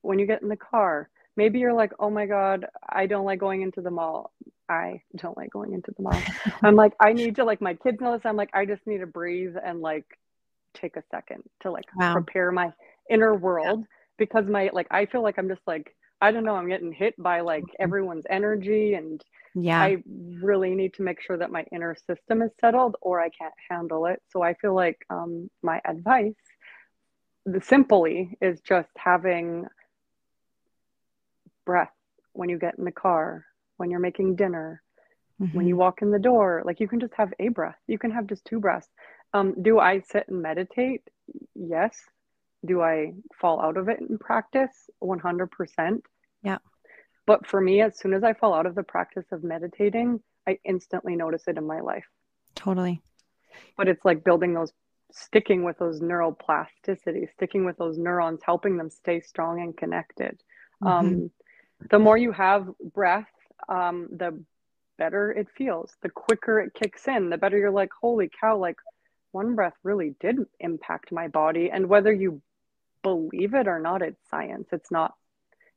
when 0.00 0.18
you 0.18 0.26
get 0.26 0.42
in 0.42 0.48
the 0.48 0.56
car. 0.56 1.10
Maybe 1.36 1.58
you're 1.58 1.74
like 1.74 1.92
oh 1.98 2.10
my 2.10 2.26
god 2.26 2.66
i 2.88 3.06
don't 3.06 3.26
like 3.26 3.40
going 3.40 3.62
into 3.62 3.82
the 3.82 3.90
mall 3.90 4.32
i 4.68 5.00
don't 5.16 5.36
like 5.36 5.50
going 5.50 5.72
into 5.72 5.92
the 5.96 6.02
mall 6.02 6.20
i'm 6.62 6.76
like 6.76 6.92
i 7.00 7.12
need 7.12 7.36
to 7.36 7.44
like 7.44 7.60
my 7.60 7.74
kids 7.74 8.00
know 8.00 8.12
this 8.12 8.24
i'm 8.24 8.36
like 8.36 8.50
i 8.54 8.64
just 8.64 8.86
need 8.86 8.98
to 8.98 9.06
breathe 9.06 9.54
and 9.62 9.80
like 9.80 10.04
take 10.74 10.96
a 10.96 11.02
second 11.10 11.42
to 11.60 11.70
like 11.70 11.84
wow. 11.96 12.12
prepare 12.12 12.52
my 12.52 12.72
inner 13.10 13.34
world 13.34 13.80
yeah. 13.80 13.86
because 14.16 14.46
my 14.46 14.70
like 14.72 14.86
I 14.90 15.06
feel 15.06 15.22
like 15.22 15.38
I'm 15.38 15.48
just 15.48 15.66
like 15.66 15.94
I 16.20 16.30
don't 16.30 16.44
know 16.44 16.54
I'm 16.54 16.68
getting 16.68 16.92
hit 16.92 17.14
by 17.18 17.40
like 17.40 17.62
mm-hmm. 17.62 17.82
everyone's 17.82 18.24
energy 18.28 18.94
and 18.94 19.22
yeah 19.54 19.80
I 19.80 20.02
really 20.06 20.74
need 20.74 20.94
to 20.94 21.02
make 21.02 21.20
sure 21.20 21.36
that 21.36 21.50
my 21.50 21.64
inner 21.72 21.96
system 22.06 22.42
is 22.42 22.50
settled 22.60 22.96
or 23.00 23.20
I 23.20 23.30
can't 23.30 23.54
handle 23.68 24.06
it 24.06 24.22
so 24.30 24.42
I 24.42 24.54
feel 24.54 24.74
like 24.74 25.04
um 25.10 25.50
my 25.62 25.80
advice 25.84 26.34
the 27.46 27.60
simply 27.60 28.36
is 28.42 28.60
just 28.60 28.90
having 28.96 29.66
breath 31.64 31.92
when 32.32 32.48
you 32.48 32.58
get 32.58 32.78
in 32.78 32.84
the 32.84 32.92
car 32.92 33.44
when 33.78 33.90
you're 33.90 34.00
making 34.00 34.36
dinner 34.36 34.82
mm-hmm. 35.40 35.56
when 35.56 35.66
you 35.66 35.74
mm-hmm. 35.74 35.80
walk 35.80 36.02
in 36.02 36.10
the 36.10 36.18
door 36.18 36.62
like 36.64 36.80
you 36.80 36.88
can 36.88 37.00
just 37.00 37.14
have 37.14 37.32
a 37.40 37.48
breath 37.48 37.78
you 37.86 37.98
can 37.98 38.10
have 38.10 38.26
just 38.26 38.44
two 38.44 38.60
breaths 38.60 38.88
um, 39.34 39.54
do 39.62 39.78
i 39.78 40.00
sit 40.00 40.28
and 40.28 40.42
meditate 40.42 41.02
yes 41.54 41.98
do 42.64 42.82
I 42.82 43.12
fall 43.40 43.60
out 43.60 43.76
of 43.76 43.88
it 43.88 44.00
in 44.00 44.18
practice? 44.18 44.90
100%. 45.02 46.00
Yeah. 46.42 46.58
But 47.26 47.46
for 47.46 47.60
me, 47.60 47.82
as 47.82 47.98
soon 47.98 48.14
as 48.14 48.24
I 48.24 48.32
fall 48.32 48.54
out 48.54 48.66
of 48.66 48.74
the 48.74 48.82
practice 48.82 49.26
of 49.32 49.44
meditating, 49.44 50.20
I 50.46 50.58
instantly 50.64 51.14
notice 51.14 51.44
it 51.46 51.58
in 51.58 51.66
my 51.66 51.80
life. 51.80 52.06
Totally. 52.54 53.00
But 53.76 53.88
it's 53.88 54.04
like 54.04 54.24
building 54.24 54.54
those, 54.54 54.72
sticking 55.12 55.62
with 55.62 55.78
those 55.78 56.00
neuroplasticity, 56.00 57.30
sticking 57.32 57.64
with 57.64 57.76
those 57.76 57.98
neurons, 57.98 58.40
helping 58.44 58.76
them 58.76 58.90
stay 58.90 59.20
strong 59.20 59.60
and 59.60 59.76
connected. 59.76 60.40
Mm-hmm. 60.82 60.86
Um, 60.86 61.30
the 61.90 61.98
more 61.98 62.16
you 62.16 62.32
have 62.32 62.68
breath, 62.94 63.28
um, 63.68 64.08
the 64.10 64.42
better 64.98 65.30
it 65.30 65.48
feels. 65.56 65.94
The 66.02 66.10
quicker 66.10 66.60
it 66.60 66.74
kicks 66.74 67.06
in, 67.08 67.30
the 67.30 67.38
better 67.38 67.58
you're 67.58 67.70
like, 67.70 67.90
holy 68.00 68.30
cow, 68.40 68.56
like 68.56 68.76
one 69.32 69.54
breath 69.54 69.76
really 69.82 70.14
did 70.20 70.38
impact 70.60 71.12
my 71.12 71.28
body. 71.28 71.70
And 71.70 71.88
whether 71.88 72.12
you 72.12 72.42
believe 73.02 73.54
it 73.54 73.68
or 73.68 73.78
not 73.78 74.02
it's 74.02 74.20
science 74.30 74.68
it's 74.72 74.90
not 74.90 75.14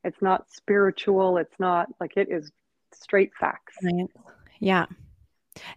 it's 0.04 0.20
not 0.20 0.50
spiritual 0.50 1.38
it's 1.38 1.58
not 1.58 1.88
like 2.00 2.16
it 2.16 2.28
is 2.30 2.50
straight 2.92 3.32
facts 3.38 3.76
right. 3.82 4.08
yeah 4.60 4.86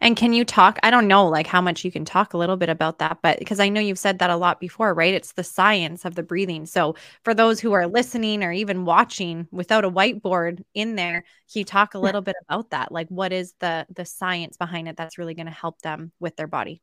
and 0.01 0.17
can 0.17 0.33
you 0.33 0.43
talk 0.43 0.79
i 0.83 0.89
don't 0.89 1.07
know 1.07 1.27
like 1.27 1.47
how 1.47 1.61
much 1.61 1.85
you 1.85 1.91
can 1.91 2.05
talk 2.05 2.33
a 2.33 2.37
little 2.37 2.57
bit 2.57 2.69
about 2.69 2.99
that 2.99 3.19
but 3.21 3.37
because 3.39 3.59
i 3.59 3.69
know 3.69 3.81
you've 3.81 3.99
said 3.99 4.19
that 4.19 4.29
a 4.29 4.35
lot 4.35 4.59
before 4.59 4.95
right? 4.95 5.13
It's 5.13 5.33
the 5.33 5.43
science 5.43 6.05
of 6.05 6.15
the 6.15 6.23
breathing. 6.23 6.65
So 6.65 6.95
for 7.23 7.33
those 7.33 7.59
who 7.59 7.73
are 7.73 7.87
listening 7.87 8.43
or 8.43 8.51
even 8.51 8.85
watching 8.85 9.47
without 9.51 9.85
a 9.85 9.91
whiteboard 9.91 10.63
in 10.73 10.95
there 10.95 11.25
can 11.51 11.59
you 11.59 11.65
talk 11.65 11.93
a 11.93 11.99
little 11.99 12.21
bit 12.21 12.35
about 12.47 12.71
that? 12.71 12.91
Like 12.91 13.07
what 13.09 13.31
is 13.31 13.53
the 13.59 13.85
the 13.93 14.05
science 14.05 14.57
behind 14.57 14.87
it 14.87 14.97
that's 14.97 15.17
really 15.17 15.35
going 15.35 15.45
to 15.45 15.51
help 15.51 15.81
them 15.81 16.11
with 16.19 16.35
their 16.35 16.47
body? 16.47 16.81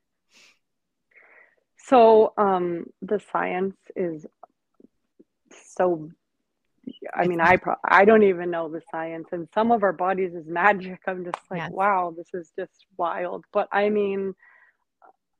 So 1.76 2.32
um, 2.36 2.86
the 3.00 3.20
science 3.32 3.76
is 3.96 4.24
so 5.74 6.10
I 7.14 7.26
mean, 7.26 7.40
I 7.40 7.56
pro- 7.56 7.76
I 7.84 8.04
don't 8.04 8.22
even 8.24 8.50
know 8.50 8.68
the 8.68 8.82
science, 8.90 9.28
and 9.32 9.48
some 9.54 9.70
of 9.70 9.82
our 9.82 9.92
bodies 9.92 10.34
is 10.34 10.46
magic. 10.46 11.00
I'm 11.06 11.24
just 11.24 11.38
like, 11.50 11.60
yes. 11.60 11.70
wow, 11.70 12.14
this 12.16 12.28
is 12.34 12.52
just 12.58 12.86
wild. 12.96 13.44
But 13.52 13.68
I 13.70 13.88
mean, 13.88 14.34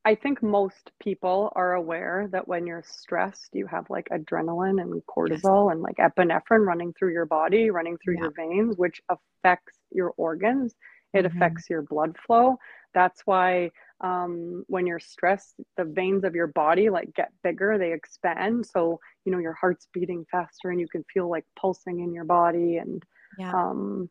I 0.05 0.15
think 0.17 0.43
most 0.43 0.91
people 1.01 1.53
are 1.55 1.75
aware 1.75 2.29
that 2.33 2.49
when 2.49 2.67
you're 2.67 2.85
stressed, 2.85 3.51
you 3.53 3.67
have 3.67 3.89
like 3.89 4.09
adrenaline 4.11 4.81
and 4.81 5.03
cortisol 5.07 5.69
yes. 5.69 5.73
and 5.73 5.83
like 5.83 5.97
epinephrine 5.97 6.67
running 6.67 6.93
through 6.93 7.13
your 7.13 7.27
body, 7.27 7.71
running 7.71 7.97
through 7.99 8.15
yeah. 8.15 8.23
your 8.23 8.33
veins, 8.33 8.77
which 8.77 9.01
affects 9.09 9.79
your 9.91 10.13
organs. 10.17 10.75
It 11.15 11.25
mm-hmm. 11.25 11.37
affects 11.37 11.71
your 11.71 11.83
blood 11.83 12.17
flow. 12.27 12.57
That's 12.95 13.23
why 13.27 13.71
um, 14.03 14.65
when 14.67 14.87
you're 14.87 15.01
stressed 15.01 15.55
the 15.77 15.85
veins 15.85 16.25
of 16.25 16.35
your 16.35 16.49
body 16.49 16.91
like 16.91 17.15
get 17.15 17.33
bigger 17.43 17.79
they 17.79 17.93
expand 17.93 18.67
so 18.67 18.99
you 19.25 19.33
know 19.33 19.39
your 19.39 19.53
heart's 19.55 19.89
beating 19.93 20.27
faster 20.31 20.71
and 20.71 20.81
you 20.81 20.89
can 20.89 21.05
feel 21.13 21.29
like 21.29 21.45
pulsing 21.59 22.01
in 22.01 22.13
your 22.13 22.25
body 22.25 22.79
and 22.79 23.03
yeah. 23.39 23.53
um, 23.53 24.11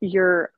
your 0.00 0.52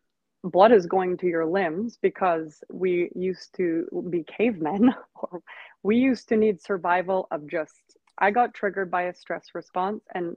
blood 0.44 0.72
is 0.72 0.87
going 0.87 1.16
to 1.16 1.27
your 1.27 1.46
limbs 1.46 1.98
because 2.03 2.62
we 2.70 3.11
used 3.14 3.55
to 3.57 3.87
be 4.11 4.22
cavemen 4.24 4.94
or 5.16 5.42
we 5.83 5.96
used 5.96 6.29
to 6.29 6.37
need 6.37 6.61
survival 6.61 7.27
of 7.31 7.46
just 7.48 7.96
i 8.18 8.31
got 8.31 8.53
triggered 8.53 8.90
by 8.90 9.05
a 9.05 9.14
stress 9.14 9.46
response 9.55 10.03
and 10.14 10.37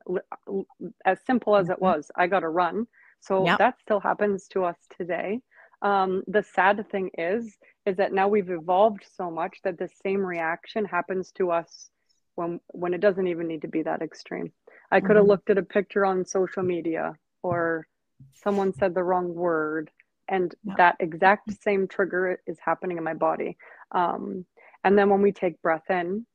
as 1.05 1.19
simple 1.25 1.57
as 1.57 1.65
mm-hmm. 1.65 1.73
it 1.73 1.81
was 1.81 2.09
i 2.15 2.25
got 2.25 2.39
to 2.39 2.49
run 2.49 2.87
so 3.19 3.45
yep. 3.45 3.57
that 3.57 3.75
still 3.81 3.99
happens 3.99 4.47
to 4.47 4.63
us 4.63 4.77
today 4.97 5.41
um, 5.81 6.23
the 6.27 6.43
sad 6.43 6.89
thing 6.89 7.09
is 7.17 7.57
is 7.85 7.97
that 7.97 8.11
now 8.13 8.27
we've 8.27 8.49
evolved 8.49 9.05
so 9.15 9.31
much 9.31 9.59
that 9.63 9.77
the 9.77 9.89
same 10.03 10.25
reaction 10.25 10.83
happens 10.85 11.31
to 11.31 11.51
us 11.51 11.89
when 12.35 12.59
when 12.69 12.93
it 12.93 13.01
doesn't 13.01 13.27
even 13.27 13.47
need 13.47 13.61
to 13.61 13.67
be 13.67 13.81
that 13.83 14.01
extreme 14.01 14.51
i 14.91 14.99
could 14.99 15.15
have 15.15 15.23
mm-hmm. 15.23 15.31
looked 15.31 15.49
at 15.49 15.57
a 15.57 15.63
picture 15.63 16.05
on 16.05 16.25
social 16.25 16.63
media 16.63 17.15
or 17.43 17.87
someone 18.33 18.73
said 18.73 18.93
the 18.93 19.03
wrong 19.03 19.33
word 19.33 19.89
and 20.27 20.55
yeah. 20.63 20.73
that 20.77 20.95
exact 20.99 21.51
same 21.61 21.87
trigger 21.87 22.41
is 22.47 22.57
happening 22.59 22.97
in 22.97 23.03
my 23.03 23.13
body 23.13 23.57
um, 23.91 24.45
and 24.83 24.97
then 24.97 25.09
when 25.09 25.21
we 25.21 25.31
take 25.31 25.61
breath 25.61 25.89
in 25.89 26.25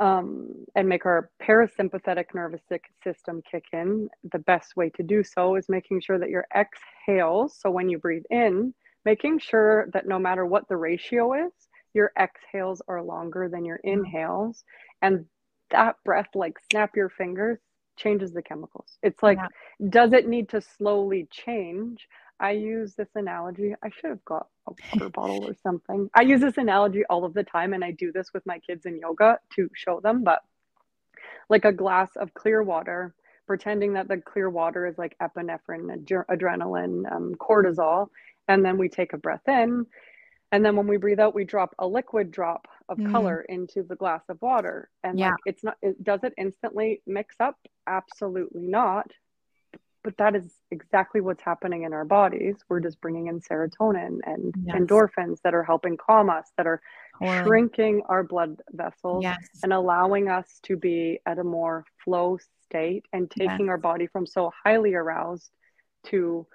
um, 0.00 0.48
and 0.74 0.88
make 0.88 1.06
our 1.06 1.30
parasympathetic 1.42 2.26
nervous 2.34 2.62
system 3.02 3.42
kick 3.48 3.64
in, 3.72 4.08
the 4.32 4.38
best 4.40 4.76
way 4.76 4.90
to 4.90 5.02
do 5.02 5.22
so 5.22 5.56
is 5.56 5.68
making 5.68 6.00
sure 6.00 6.18
that 6.18 6.30
your 6.30 6.46
exhales, 6.54 7.56
so 7.60 7.70
when 7.70 7.88
you 7.88 7.98
breathe 7.98 8.24
in, 8.30 8.74
making 9.04 9.38
sure 9.38 9.88
that 9.92 10.06
no 10.06 10.18
matter 10.18 10.46
what 10.46 10.68
the 10.68 10.76
ratio 10.76 11.46
is, 11.46 11.52
your 11.92 12.10
exhales 12.18 12.82
are 12.88 13.02
longer 13.02 13.48
than 13.48 13.64
your 13.64 13.78
mm-hmm. 13.78 14.00
inhales. 14.00 14.64
And 15.02 15.26
that 15.70 15.96
breath, 16.04 16.28
like 16.34 16.54
snap 16.70 16.96
your 16.96 17.08
fingers, 17.08 17.58
changes 17.96 18.32
the 18.32 18.42
chemicals. 18.42 18.98
It's 19.02 19.22
like, 19.22 19.38
yeah. 19.38 19.88
does 19.88 20.12
it 20.12 20.28
need 20.28 20.48
to 20.50 20.60
slowly 20.60 21.28
change? 21.30 22.08
I 22.40 22.52
use 22.52 22.94
this 22.94 23.08
analogy. 23.14 23.74
I 23.82 23.90
should 23.90 24.10
have 24.10 24.24
got 24.24 24.48
a 24.66 24.72
water 24.92 25.08
bottle 25.08 25.44
or 25.44 25.54
something. 25.62 26.10
I 26.14 26.22
use 26.22 26.40
this 26.40 26.58
analogy 26.58 27.04
all 27.08 27.24
of 27.24 27.34
the 27.34 27.44
time, 27.44 27.72
and 27.72 27.84
I 27.84 27.92
do 27.92 28.12
this 28.12 28.32
with 28.34 28.44
my 28.46 28.58
kids 28.58 28.86
in 28.86 28.98
yoga 28.98 29.38
to 29.56 29.68
show 29.74 30.00
them. 30.00 30.24
But 30.24 30.42
like 31.48 31.64
a 31.64 31.72
glass 31.72 32.10
of 32.16 32.34
clear 32.34 32.62
water, 32.62 33.14
pretending 33.46 33.92
that 33.94 34.08
the 34.08 34.18
clear 34.18 34.50
water 34.50 34.86
is 34.86 34.98
like 34.98 35.16
epinephrine, 35.20 35.92
ad- 35.92 36.38
adrenaline, 36.38 37.10
um, 37.12 37.34
cortisol, 37.36 38.08
and 38.48 38.64
then 38.64 38.78
we 38.78 38.88
take 38.88 39.12
a 39.12 39.18
breath 39.18 39.46
in, 39.48 39.86
and 40.54 40.64
then 40.64 40.76
when 40.76 40.86
we 40.86 40.96
breathe 40.96 41.20
out, 41.20 41.34
we 41.34 41.44
drop 41.44 41.74
a 41.78 41.86
liquid 41.86 42.30
drop 42.30 42.68
of 42.88 42.98
mm. 42.98 43.10
color 43.10 43.40
into 43.48 43.82
the 43.82 43.96
glass 43.96 44.22
of 44.28 44.40
water, 44.42 44.88
and 45.02 45.18
yeah. 45.18 45.30
like 45.30 45.40
it's 45.46 45.64
not. 45.64 45.76
It, 45.82 46.02
does 46.02 46.24
it 46.24 46.34
instantly 46.36 47.00
mix 47.06 47.36
up? 47.40 47.58
Absolutely 47.86 48.66
not 48.66 49.10
but 50.04 50.16
that 50.18 50.36
is 50.36 50.44
exactly 50.70 51.22
what's 51.22 51.42
happening 51.42 51.82
in 51.82 51.94
our 51.94 52.04
bodies. 52.04 52.56
We're 52.68 52.80
just 52.80 53.00
bringing 53.00 53.28
in 53.28 53.40
serotonin 53.40 54.18
and 54.24 54.54
yes. 54.64 54.76
endorphins 54.76 55.40
that 55.42 55.54
are 55.54 55.64
helping 55.64 55.96
calm 55.96 56.28
us, 56.28 56.52
that 56.58 56.66
are 56.66 56.82
shrinking 57.42 58.02
our 58.06 58.22
blood 58.22 58.60
vessels 58.70 59.22
yes. 59.22 59.38
and 59.62 59.72
allowing 59.72 60.28
us 60.28 60.60
to 60.64 60.76
be 60.76 61.20
at 61.26 61.38
a 61.38 61.44
more 61.44 61.86
flow 62.04 62.38
state 62.62 63.06
and 63.12 63.30
taking 63.30 63.66
yes. 63.66 63.68
our 63.68 63.78
body 63.78 64.06
from 64.06 64.26
so 64.26 64.52
highly 64.62 64.94
aroused 64.94 65.50
to 66.06 66.46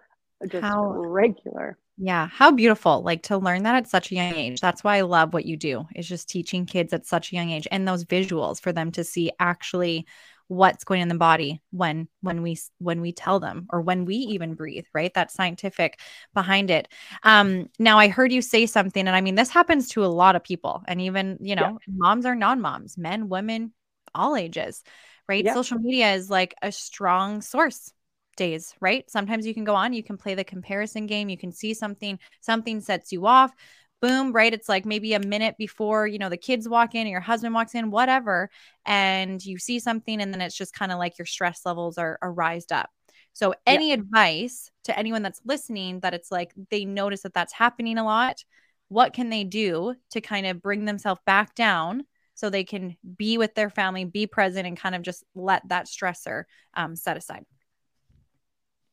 just 0.48 0.64
How, 0.64 0.92
regular. 0.92 1.78
Yeah, 1.98 2.28
how 2.28 2.52
beautiful. 2.52 3.02
Like 3.02 3.24
to 3.24 3.38
learn 3.38 3.64
that 3.64 3.76
at 3.76 3.90
such 3.90 4.12
a 4.12 4.16
young 4.16 4.34
age. 4.34 4.62
That's 4.62 4.84
why 4.84 4.98
I 4.98 5.02
love 5.02 5.34
what 5.34 5.46
you 5.46 5.58
do. 5.58 5.86
Is 5.96 6.08
just 6.08 6.30
teaching 6.30 6.66
kids 6.66 6.94
at 6.94 7.06
such 7.06 7.32
a 7.32 7.36
young 7.36 7.50
age 7.50 7.68
and 7.72 7.86
those 7.86 8.06
visuals 8.06 8.62
for 8.62 8.72
them 8.72 8.92
to 8.92 9.04
see 9.04 9.32
actually 9.40 10.06
what's 10.50 10.84
going 10.84 11.02
in 11.02 11.08
the 11.08 11.16
body 11.16 11.62
when 11.70 12.08
when 12.22 12.42
we 12.42 12.58
when 12.80 13.02
we 13.02 13.12
tell 13.12 13.40
them 13.40 13.68
or 13.72 13.82
when 13.82 14.04
we 14.04 14.16
even 14.16 14.56
breathe 14.56 14.86
right 14.96 15.14
that's 15.14 15.36
scientific 15.36 16.00
behind 16.34 16.72
it 16.72 16.88
um 17.22 17.70
now 17.78 18.00
i 18.00 18.08
heard 18.08 18.32
you 18.32 18.42
say 18.42 18.66
something 18.66 19.08
and 19.08 19.16
i 19.16 19.22
mean 19.22 19.36
this 19.36 19.52
happens 19.52 19.88
to 19.88 20.04
a 20.04 20.08
lot 20.08 20.36
of 20.36 20.44
people 20.44 20.84
and 20.88 21.00
even 21.00 21.38
you 21.40 21.56
know 21.56 21.78
yeah. 21.88 21.94
moms 21.96 22.26
are 22.26 22.34
non-moms 22.34 22.98
men 22.98 23.30
women 23.30 23.72
all 24.16 24.36
ages 24.36 24.84
right 25.28 25.46
yeah. 25.46 25.54
social 25.54 25.78
media 25.78 26.14
is 26.14 26.32
like 26.32 26.56
a 26.64 26.72
strong 26.72 27.42
source 27.42 27.94
days 28.36 28.74
right 28.80 29.08
sometimes 29.12 29.46
you 29.46 29.54
can 29.54 29.66
go 29.66 29.76
on 29.76 29.94
you 29.94 30.02
can 30.02 30.18
play 30.18 30.34
the 30.34 30.44
comparison 30.44 31.06
game 31.06 31.30
you 31.30 31.38
can 31.38 31.52
see 31.52 31.76
something 31.76 32.18
something 32.42 32.82
sets 32.82 33.12
you 33.12 33.28
off 33.28 33.54
boom, 34.02 34.32
right? 34.32 34.54
It's 34.54 34.70
like 34.70 34.86
maybe 34.86 35.14
a 35.14 35.20
minute 35.20 35.56
before, 35.58 36.08
you 36.08 36.20
know, 36.20 36.30
the 36.30 36.38
kids 36.38 36.68
walk 36.68 36.96
in 36.96 37.08
or 37.08 37.10
your 37.10 37.20
husband 37.20 37.54
walks 37.54 37.76
in, 37.76 37.92
whatever, 37.92 38.50
and 38.86 39.44
you 39.44 39.58
see 39.58 39.80
something 39.80 40.22
and 40.22 40.34
then 40.34 40.42
it's 40.42 40.58
just 40.58 40.74
kind 40.74 40.92
of 40.92 41.00
like 41.00 41.18
your 41.18 41.26
stress 41.26 41.66
levels 41.66 41.98
are, 41.98 42.18
are 42.22 42.32
rised 42.32 42.72
up. 42.72 42.90
So 43.34 43.54
any 43.66 43.90
yeah. 43.90 43.96
advice 43.96 44.72
to 44.86 44.98
anyone 44.98 45.22
that's 45.22 45.42
listening 45.46 46.00
that 46.02 46.14
it's 46.14 46.32
like 46.32 46.54
they 46.70 46.86
notice 46.86 47.22
that 47.22 47.34
that's 47.34 47.54
happening 47.54 47.98
a 47.98 48.04
lot, 48.04 48.44
what 48.90 49.14
can 49.14 49.30
they 49.30 49.44
do 49.44 49.96
to 50.12 50.22
kind 50.22 50.46
of 50.48 50.62
bring 50.62 50.86
themselves 50.86 51.22
back 51.26 51.56
down 51.56 52.06
so 52.34 52.50
they 52.50 52.64
can 52.64 52.98
be 53.18 53.38
with 53.38 53.54
their 53.54 53.70
family, 53.70 54.06
be 54.06 54.26
present 54.26 54.66
and 54.66 54.78
kind 54.78 54.96
of 54.96 55.02
just 55.02 55.24
let 55.36 55.68
that 55.70 55.86
stressor 55.86 56.46
um, 56.74 56.96
set 56.96 57.18
aside? 57.18 57.46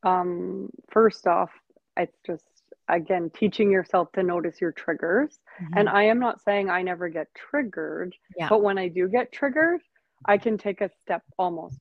Um, 0.02 0.68
first 0.90 1.26
off, 1.26 1.50
it's 1.96 2.16
just 2.26 2.44
again 2.88 3.30
teaching 3.34 3.70
yourself 3.70 4.10
to 4.12 4.22
notice 4.22 4.60
your 4.60 4.72
triggers 4.72 5.40
mm-hmm. 5.60 5.78
and 5.78 5.88
i 5.88 6.02
am 6.02 6.18
not 6.18 6.42
saying 6.42 6.70
i 6.70 6.82
never 6.82 7.08
get 7.08 7.26
triggered 7.34 8.14
yeah. 8.36 8.48
but 8.48 8.62
when 8.62 8.78
i 8.78 8.88
do 8.88 9.08
get 9.08 9.32
triggered 9.32 9.80
i 10.26 10.36
can 10.38 10.56
take 10.56 10.80
a 10.80 10.90
step 11.02 11.22
almost 11.38 11.78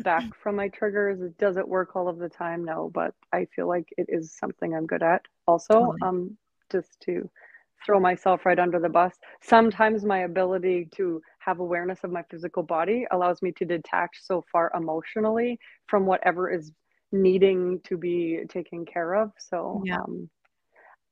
back 0.00 0.24
from 0.42 0.56
my 0.56 0.68
triggers 0.68 1.20
it 1.20 1.36
doesn't 1.38 1.68
work 1.68 1.96
all 1.96 2.08
of 2.08 2.18
the 2.18 2.28
time 2.28 2.64
no 2.64 2.90
but 2.94 3.14
i 3.32 3.46
feel 3.54 3.68
like 3.68 3.88
it 3.96 4.06
is 4.08 4.36
something 4.36 4.74
i'm 4.74 4.86
good 4.86 5.02
at 5.02 5.22
also 5.46 5.74
totally. 5.74 5.98
um 6.02 6.36
just 6.70 7.00
to 7.00 7.28
throw 7.84 8.00
myself 8.00 8.44
right 8.44 8.58
under 8.58 8.80
the 8.80 8.88
bus 8.88 9.14
sometimes 9.42 10.04
my 10.04 10.20
ability 10.20 10.88
to 10.94 11.20
have 11.38 11.60
awareness 11.60 12.00
of 12.04 12.10
my 12.10 12.22
physical 12.30 12.62
body 12.62 13.06
allows 13.12 13.40
me 13.40 13.52
to 13.52 13.64
detach 13.64 14.10
so 14.20 14.44
far 14.52 14.70
emotionally 14.76 15.58
from 15.86 16.04
whatever 16.04 16.50
is 16.50 16.72
needing 17.12 17.80
to 17.84 17.96
be 17.96 18.40
taken 18.48 18.84
care 18.84 19.14
of. 19.14 19.32
So 19.38 19.82
yeah. 19.84 19.98
um, 19.98 20.28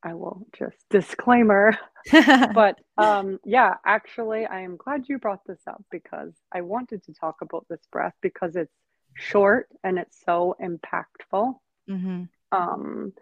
I 0.02 0.14
will 0.14 0.46
just 0.56 0.76
disclaimer. 0.90 1.76
but 2.54 2.78
um, 2.96 3.38
yeah, 3.44 3.74
actually, 3.84 4.46
I 4.46 4.60
am 4.60 4.76
glad 4.76 5.04
you 5.08 5.18
brought 5.18 5.44
this 5.46 5.60
up 5.66 5.82
because 5.90 6.32
I 6.52 6.60
wanted 6.60 7.02
to 7.04 7.14
talk 7.14 7.36
about 7.42 7.66
this 7.68 7.80
breath 7.90 8.14
because 8.22 8.56
it's 8.56 8.72
short 9.14 9.68
and 9.82 9.98
it's 9.98 10.18
so 10.24 10.56
impactful. 10.62 11.54
Mm-hmm. 11.90 12.22
Um, 12.52 13.12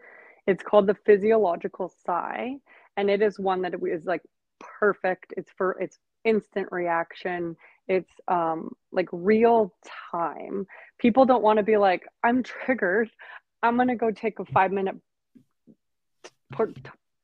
it's 0.46 0.62
called 0.62 0.86
the 0.86 0.96
physiological 1.06 1.92
sigh, 2.04 2.56
and 2.96 3.08
it 3.08 3.22
is 3.22 3.38
one 3.38 3.62
that 3.62 3.74
is 3.74 4.04
like 4.04 4.22
perfect. 4.60 5.32
It's 5.36 5.50
for 5.56 5.76
it's 5.80 5.98
instant 6.24 6.68
reaction. 6.70 7.56
It's 7.88 8.12
um 8.28 8.70
like 8.92 9.08
real 9.12 9.74
time. 10.10 10.66
People 10.98 11.24
don't 11.24 11.42
want 11.42 11.58
to 11.58 11.62
be 11.62 11.76
like 11.76 12.06
i'm 12.22 12.42
triggered. 12.42 13.10
I'm 13.62 13.76
gonna 13.76 13.96
go 13.96 14.10
take 14.10 14.38
a 14.38 14.44
five 14.46 14.72
minute 14.72 14.96
put, 16.52 16.76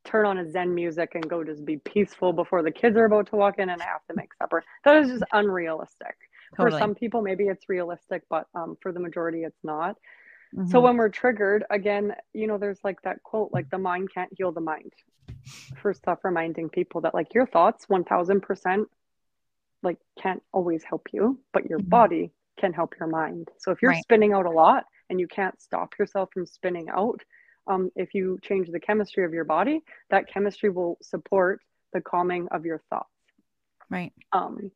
turn 0.05 0.27
on 0.27 0.39
a 0.39 0.51
zen 0.51 0.75
music 0.75 1.11
and 1.15 1.29
go 1.29 1.45
just 1.45 1.65
be 1.65 1.77
peaceful 1.79 2.33
before 2.33 2.63
the 2.63 2.71
kids 2.71 2.97
are 2.97 3.05
about 3.05 3.29
to 3.29 3.37
walk 3.37 3.59
in 3.59 3.69
and 3.71 3.81
i 3.83 3.85
have 3.85 4.05
to 4.09 4.15
make 4.17 4.35
supper. 4.35 4.65
That 4.85 4.97
is 4.97 5.11
just 5.11 5.25
unrealistic. 5.33 6.17
Totally. 6.57 6.73
for 6.73 6.79
some 6.79 6.95
people 6.97 7.23
maybe 7.23 7.45
it's 7.45 7.69
realistic 7.69 8.23
but 8.29 8.49
um, 8.57 8.77
for 8.83 8.91
the 8.91 8.99
majority 8.99 9.45
it's 9.45 9.63
not 9.63 9.97
mm-hmm. 10.55 10.69
so 10.69 10.81
when 10.81 10.97
we're 10.97 11.09
triggered 11.09 11.65
again 11.71 12.15
you 12.35 12.47
know 12.47 12.59
there's 12.59 12.81
like 12.85 13.01
that 13.03 13.23
quote 13.23 13.51
like 13.53 13.69
the 13.71 13.79
mind 13.79 14.09
can't 14.13 14.31
heal 14.37 14.53
the 14.53 14.61
mind 14.61 14.93
first 15.81 16.07
off 16.07 16.19
reminding 16.25 16.69
people 16.69 17.01
that 17.01 17.15
like 17.15 17.35
your 17.35 17.47
thoughts 17.47 17.87
1000% 17.87 18.85
like 19.83 19.99
can't 20.21 20.43
always 20.53 20.85
help 20.85 21.09
you, 21.13 21.39
but 21.53 21.67
your 21.67 21.79
mm-hmm. 21.79 21.89
body 21.89 22.31
can 22.59 22.73
help 22.73 22.95
your 22.99 23.09
mind. 23.09 23.49
So 23.59 23.71
if 23.71 23.81
you're 23.81 23.93
right. 23.93 24.03
spinning 24.03 24.33
out 24.33 24.47
a 24.47 24.51
lot 24.51 24.85
and 25.09 25.19
you 25.19 25.27
can't 25.27 25.61
stop 25.61 25.95
yourself 25.99 26.31
from 26.33 26.47
spinning 26.47 26.89
out, 26.91 27.21
um, 27.67 27.91
if 27.97 28.15
you 28.15 28.39
change 28.43 28.69
the 28.71 28.81
chemistry 28.81 29.25
of 29.25 29.33
your 29.33 29.45
body, 29.45 29.83
that 30.11 30.29
chemistry 30.29 30.71
will 30.71 30.99
support 31.03 31.61
the 31.93 32.01
calming 32.01 32.49
of 32.51 32.65
your 32.65 32.83
thoughts. 32.91 33.09
Right. 33.89 34.13
Um, 34.33 34.71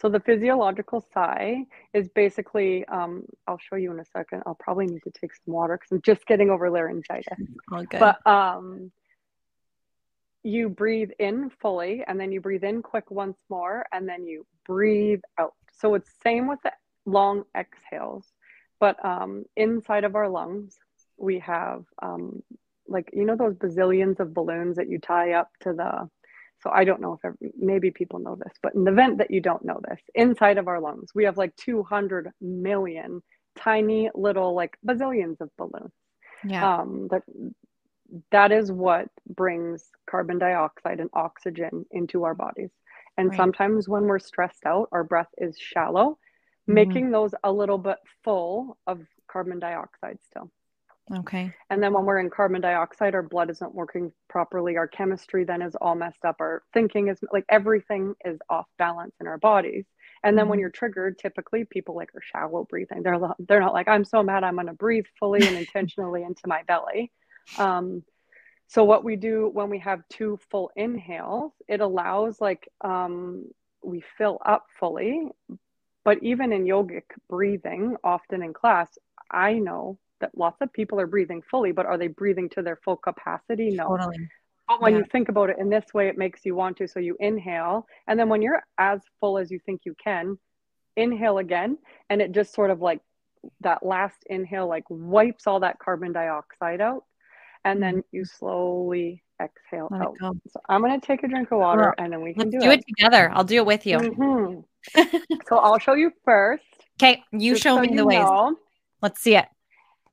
so 0.00 0.10
the 0.10 0.20
physiological 0.20 1.04
sigh 1.12 1.64
is 1.94 2.08
basically, 2.08 2.84
um, 2.86 3.24
I'll 3.46 3.58
show 3.58 3.76
you 3.76 3.90
in 3.92 3.98
a 3.98 4.04
second. 4.04 4.42
I'll 4.44 4.58
probably 4.60 4.86
need 4.86 5.02
to 5.04 5.10
take 5.10 5.34
some 5.34 5.54
water 5.54 5.76
because 5.78 5.90
I'm 5.92 6.02
just 6.02 6.26
getting 6.26 6.50
over 6.50 6.68
laryngitis. 6.70 7.38
Good. 7.68 7.88
But 7.90 8.26
um, 8.26 8.92
you 10.42 10.68
breathe 10.68 11.10
in 11.18 11.50
fully 11.60 12.04
and 12.06 12.20
then 12.20 12.30
you 12.30 12.40
breathe 12.40 12.62
in 12.62 12.82
quick 12.82 13.10
once 13.10 13.38
more 13.48 13.86
and 13.90 14.06
then 14.06 14.26
you 14.26 14.46
breathe 14.66 15.22
out. 15.38 15.54
So 15.72 15.94
it's 15.94 16.10
same 16.22 16.46
with 16.46 16.60
the 16.62 16.72
long 17.06 17.44
exhales, 17.56 18.26
but 18.78 19.02
um, 19.04 19.44
inside 19.56 20.04
of 20.04 20.14
our 20.14 20.28
lungs, 20.28 20.76
we 21.16 21.38
have 21.38 21.84
um, 22.02 22.42
like, 22.86 23.10
you 23.14 23.24
know, 23.24 23.36
those 23.36 23.54
bazillions 23.54 24.20
of 24.20 24.34
balloons 24.34 24.76
that 24.76 24.88
you 24.88 24.98
tie 24.98 25.32
up 25.32 25.50
to 25.60 25.72
the, 25.72 26.08
so 26.66 26.72
I 26.74 26.82
don't 26.82 27.00
know 27.00 27.12
if 27.12 27.24
every, 27.24 27.52
maybe 27.56 27.92
people 27.92 28.18
know 28.18 28.34
this, 28.34 28.52
but 28.60 28.74
in 28.74 28.82
the 28.82 28.90
event 28.90 29.18
that 29.18 29.30
you 29.30 29.40
don't 29.40 29.64
know 29.64 29.80
this, 29.88 30.00
inside 30.16 30.58
of 30.58 30.66
our 30.66 30.80
lungs, 30.80 31.10
we 31.14 31.24
have 31.24 31.36
like 31.36 31.54
200 31.56 32.32
million 32.40 33.22
tiny 33.56 34.10
little 34.16 34.52
like 34.52 34.76
bazillions 34.84 35.40
of 35.40 35.50
balloons. 35.56 35.92
Yeah. 36.44 36.78
Um, 36.78 37.08
that 37.12 37.22
that 38.32 38.50
is 38.50 38.72
what 38.72 39.06
brings 39.28 39.84
carbon 40.10 40.38
dioxide 40.38 40.98
and 40.98 41.10
oxygen 41.14 41.86
into 41.92 42.24
our 42.24 42.34
bodies. 42.34 42.70
And 43.16 43.30
right. 43.30 43.36
sometimes 43.36 43.88
when 43.88 44.04
we're 44.04 44.18
stressed 44.18 44.66
out, 44.66 44.88
our 44.90 45.04
breath 45.04 45.30
is 45.38 45.56
shallow, 45.56 46.10
mm-hmm. 46.10 46.74
making 46.74 47.10
those 47.12 47.32
a 47.44 47.52
little 47.52 47.78
bit 47.78 47.98
full 48.24 48.76
of 48.88 49.00
carbon 49.30 49.60
dioxide 49.60 50.18
still. 50.28 50.50
Okay. 51.14 51.52
And 51.70 51.82
then 51.82 51.92
when 51.92 52.04
we're 52.04 52.18
in 52.18 52.30
carbon 52.30 52.60
dioxide, 52.60 53.14
our 53.14 53.22
blood 53.22 53.50
isn't 53.50 53.74
working 53.74 54.12
properly. 54.28 54.76
Our 54.76 54.88
chemistry 54.88 55.44
then 55.44 55.62
is 55.62 55.76
all 55.76 55.94
messed 55.94 56.24
up. 56.24 56.36
Our 56.40 56.64
thinking 56.72 57.08
is 57.08 57.18
like 57.32 57.44
everything 57.48 58.14
is 58.24 58.38
off 58.50 58.66
balance 58.76 59.14
in 59.20 59.28
our 59.28 59.38
bodies. 59.38 59.84
And 60.24 60.36
then 60.36 60.44
mm-hmm. 60.44 60.50
when 60.50 60.58
you're 60.58 60.70
triggered, 60.70 61.18
typically 61.18 61.64
people 61.64 61.94
like 61.94 62.10
are 62.14 62.22
shallow 62.22 62.66
breathing. 62.68 63.02
They're 63.02 63.20
they're 63.38 63.60
not 63.60 63.72
like 63.72 63.86
I'm 63.86 64.04
so 64.04 64.22
mad 64.22 64.42
I'm 64.42 64.54
going 64.54 64.66
to 64.66 64.72
breathe 64.72 65.06
fully 65.20 65.46
and 65.46 65.56
intentionally 65.56 66.24
into 66.24 66.42
my 66.46 66.62
belly. 66.66 67.12
Um, 67.58 68.02
so 68.66 68.82
what 68.82 69.04
we 69.04 69.14
do 69.14 69.48
when 69.52 69.70
we 69.70 69.78
have 69.78 70.00
two 70.08 70.40
full 70.50 70.72
inhales, 70.74 71.52
it 71.68 71.80
allows 71.80 72.40
like 72.40 72.68
um, 72.80 73.44
we 73.82 74.02
fill 74.18 74.40
up 74.44 74.66
fully. 74.80 75.28
But 76.04 76.22
even 76.22 76.52
in 76.52 76.64
yogic 76.64 77.04
breathing, 77.28 77.96
often 78.02 78.42
in 78.42 78.52
class, 78.52 78.88
I 79.30 79.54
know 79.54 79.98
that 80.20 80.36
lots 80.36 80.60
of 80.60 80.72
people 80.72 81.00
are 81.00 81.06
breathing 81.06 81.42
fully, 81.50 81.72
but 81.72 81.86
are 81.86 81.98
they 81.98 82.08
breathing 82.08 82.48
to 82.50 82.62
their 82.62 82.78
full 82.84 82.96
capacity? 82.96 83.70
No. 83.70 83.88
Totally. 83.88 84.28
But 84.68 84.82
when 84.82 84.92
yeah. 84.92 84.98
you 84.98 85.04
think 85.12 85.28
about 85.28 85.50
it 85.50 85.58
in 85.58 85.70
this 85.70 85.84
way, 85.94 86.08
it 86.08 86.18
makes 86.18 86.44
you 86.44 86.54
want 86.54 86.76
to. 86.78 86.88
So 86.88 86.98
you 86.98 87.16
inhale, 87.20 87.86
and 88.08 88.18
then 88.18 88.28
when 88.28 88.42
you're 88.42 88.62
as 88.78 89.00
full 89.20 89.38
as 89.38 89.50
you 89.50 89.60
think 89.64 89.82
you 89.84 89.94
can, 90.02 90.38
inhale 90.96 91.38
again, 91.38 91.78
and 92.10 92.20
it 92.20 92.32
just 92.32 92.52
sort 92.52 92.70
of 92.70 92.80
like 92.80 93.00
that 93.60 93.84
last 93.84 94.16
inhale 94.26 94.66
like 94.66 94.84
wipes 94.88 95.46
all 95.46 95.60
that 95.60 95.78
carbon 95.78 96.12
dioxide 96.12 96.80
out 96.80 97.04
and 97.64 97.82
then 97.82 98.02
you 98.12 98.24
slowly 98.24 99.22
exhale 99.42 99.88
Let 99.90 100.00
out. 100.00 100.36
So 100.48 100.60
I'm 100.68 100.80
going 100.80 100.98
to 100.98 101.04
take 101.04 101.22
a 101.24 101.28
drink 101.28 101.50
of 101.50 101.58
water 101.58 101.94
and 101.98 102.12
then 102.12 102.22
we 102.22 102.32
can 102.32 102.48
do, 102.48 102.60
do 102.60 102.70
it. 102.70 102.84
together. 102.86 103.30
I'll 103.34 103.44
do 103.44 103.56
it 103.56 103.66
with 103.66 103.86
you. 103.86 103.98
Mm-hmm. 103.98 105.08
so 105.48 105.58
I'll 105.58 105.78
show 105.78 105.94
you 105.94 106.12
first. 106.24 106.62
Okay, 107.00 107.22
you 107.32 107.56
show 107.56 107.76
so 107.76 107.82
me 107.82 107.94
the 107.94 108.06
ways. 108.06 108.20
Know. 108.20 108.56
Let's 109.02 109.20
see 109.20 109.36
it. 109.36 109.46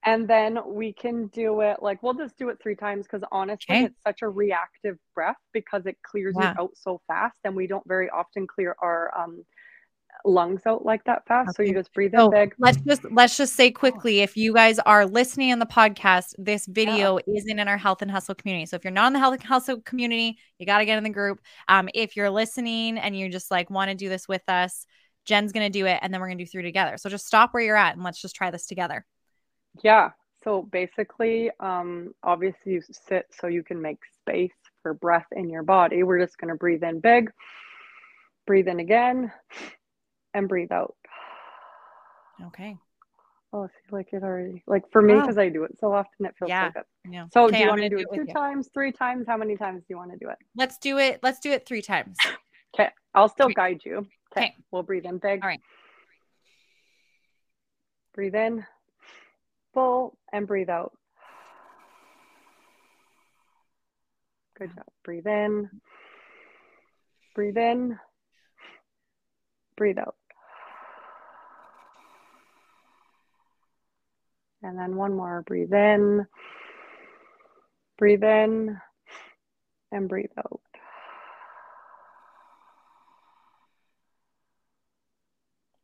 And 0.05 0.27
then 0.27 0.59
we 0.67 0.93
can 0.93 1.27
do 1.27 1.61
it 1.61 1.77
like 1.81 2.03
we'll 2.03 2.13
just 2.13 2.37
do 2.37 2.49
it 2.49 2.57
three 2.61 2.75
times 2.75 3.05
because 3.05 3.25
honestly, 3.31 3.75
okay. 3.75 3.85
it's 3.85 4.03
such 4.05 4.21
a 4.21 4.27
reactive 4.27 4.97
breath 5.15 5.37
because 5.53 5.85
it 5.85 5.97
clears 6.03 6.35
yeah. 6.37 6.53
you 6.57 6.63
out 6.63 6.71
so 6.75 7.01
fast, 7.07 7.37
and 7.45 7.55
we 7.55 7.67
don't 7.67 7.87
very 7.87 8.09
often 8.09 8.45
clear 8.45 8.75
our 8.81 9.11
um, 9.17 9.43
lungs 10.25 10.61
out 10.65 10.85
like 10.85 11.03
that 11.05 11.25
fast. 11.27 11.49
Okay. 11.49 11.55
So 11.55 11.63
you 11.63 11.73
just 11.73 11.93
breathe 11.93 12.13
in 12.13 12.29
big. 12.31 12.53
Let's 12.59 12.81
just 12.81 13.01
let's 13.11 13.37
just 13.37 13.55
say 13.55 13.71
quickly, 13.71 14.19
if 14.19 14.35
you 14.35 14.53
guys 14.53 14.79
are 14.79 15.05
listening 15.05 15.51
on 15.51 15.59
the 15.59 15.65
podcast, 15.65 16.33
this 16.37 16.65
video 16.65 17.19
yeah. 17.25 17.37
isn't 17.37 17.59
in 17.59 17.67
our 17.67 17.77
health 17.77 18.01
and 18.01 18.11
hustle 18.11 18.35
community. 18.35 18.65
So 18.65 18.75
if 18.75 18.83
you're 18.83 18.91
not 18.91 19.07
in 19.07 19.13
the 19.13 19.19
health 19.19 19.35
and 19.35 19.43
hustle 19.43 19.81
community, 19.81 20.37
you 20.59 20.65
got 20.65 20.79
to 20.79 20.85
get 20.85 20.97
in 20.97 21.03
the 21.03 21.09
group. 21.09 21.39
Um, 21.67 21.89
if 21.93 22.15
you're 22.15 22.29
listening 22.29 22.97
and 22.97 23.17
you 23.17 23.29
just 23.29 23.51
like 23.51 23.69
want 23.69 23.89
to 23.89 23.95
do 23.95 24.09
this 24.09 24.27
with 24.27 24.43
us, 24.47 24.85
Jen's 25.25 25.51
gonna 25.51 25.69
do 25.69 25.85
it, 25.85 25.99
and 26.01 26.13
then 26.13 26.19
we're 26.21 26.27
gonna 26.27 26.43
do 26.43 26.45
three 26.45 26.63
together. 26.63 26.97
So 26.97 27.09
just 27.09 27.25
stop 27.25 27.53
where 27.53 27.63
you're 27.63 27.77
at 27.77 27.95
and 27.95 28.03
let's 28.03 28.21
just 28.21 28.35
try 28.35 28.51
this 28.51 28.65
together. 28.65 29.05
Yeah. 29.81 30.11
So 30.43 30.63
basically, 30.63 31.49
um, 31.59 32.13
obviously 32.23 32.73
you 32.73 32.81
sit 32.81 33.27
so 33.39 33.47
you 33.47 33.63
can 33.63 33.81
make 33.81 33.99
space 34.19 34.51
for 34.81 34.93
breath 34.93 35.27
in 35.31 35.49
your 35.49 35.63
body. 35.63 36.03
We're 36.03 36.19
just 36.19 36.37
gonna 36.37 36.55
breathe 36.55 36.83
in 36.83 36.99
big, 36.99 37.31
breathe 38.45 38.67
in 38.67 38.79
again 38.79 39.31
and 40.33 40.49
breathe 40.49 40.71
out. 40.71 40.95
Okay. 42.47 42.77
Oh, 43.53 43.65
I 43.65 43.67
feel 43.67 43.99
like 43.99 44.13
it 44.13 44.23
already, 44.23 44.63
like 44.65 44.83
for 44.91 45.01
me, 45.01 45.13
because 45.13 45.35
wow. 45.35 45.43
I 45.43 45.49
do 45.49 45.63
it 45.63 45.77
so 45.79 45.93
often, 45.93 46.25
it 46.25 46.33
feels 46.39 46.49
yeah. 46.49 46.69
so 46.69 46.73
good. 46.73 47.11
Yeah. 47.13 47.25
So 47.31 47.45
okay, 47.45 47.57
do 47.57 47.63
you 47.63 47.69
want 47.69 47.81
to 47.81 47.89
do, 47.89 47.97
do 47.97 48.05
it 48.11 48.15
two 48.15 48.33
times, 48.33 48.69
three 48.73 48.91
times? 48.91 49.25
How 49.27 49.37
many 49.37 49.55
times 49.55 49.81
do 49.81 49.85
you 49.89 49.97
want 49.97 50.11
to 50.11 50.17
do 50.17 50.29
it? 50.29 50.37
Let's 50.55 50.79
do 50.79 50.97
it. 50.97 51.19
Let's 51.21 51.39
do 51.39 51.51
it 51.51 51.65
three 51.65 51.83
times. 51.83 52.17
Okay. 52.73 52.89
I'll 53.13 53.29
still 53.29 53.45
three. 53.45 53.53
guide 53.53 53.81
you. 53.85 54.07
Okay. 54.35 54.55
We'll 54.71 54.81
breathe 54.81 55.05
in 55.05 55.19
big. 55.19 55.43
All 55.43 55.47
right. 55.47 55.61
Breathe 58.15 58.33
in 58.33 58.65
full 59.73 60.17
and 60.31 60.47
breathe 60.47 60.69
out. 60.69 60.93
Good 64.57 64.75
job. 64.75 64.85
Breathe 65.03 65.27
in. 65.27 65.69
Breathe 67.35 67.57
in. 67.57 67.97
Breathe 69.75 69.97
out. 69.97 70.15
And 74.61 74.77
then 74.77 74.95
one 74.95 75.15
more. 75.15 75.43
Breathe 75.45 75.73
in. 75.73 76.25
Breathe 77.97 78.23
in 78.23 78.77
and 79.91 80.09
breathe 80.09 80.31
out. 80.37 80.61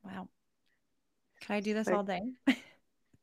Wow. 0.04 0.28
Can 1.42 1.56
I 1.56 1.60
do 1.60 1.74
this 1.74 1.88
like, 1.88 1.96
all 1.96 2.04
day? 2.04 2.22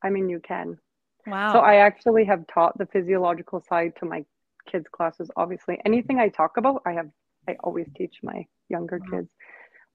I 0.03 0.09
mean, 0.09 0.29
you 0.29 0.39
can. 0.39 0.77
Wow. 1.25 1.53
So 1.53 1.59
I 1.59 1.75
actually 1.77 2.25
have 2.25 2.45
taught 2.47 2.77
the 2.77 2.85
physiological 2.85 3.63
sigh 3.67 3.89
to 3.99 4.05
my 4.05 4.25
kids' 4.69 4.87
classes. 4.91 5.29
Obviously, 5.35 5.79
anything 5.85 6.19
I 6.19 6.29
talk 6.29 6.57
about, 6.57 6.81
I 6.85 6.93
have, 6.93 7.09
I 7.47 7.55
always 7.63 7.87
teach 7.95 8.17
my 8.23 8.45
younger 8.69 8.99
wow. 8.99 9.19
kids. 9.19 9.29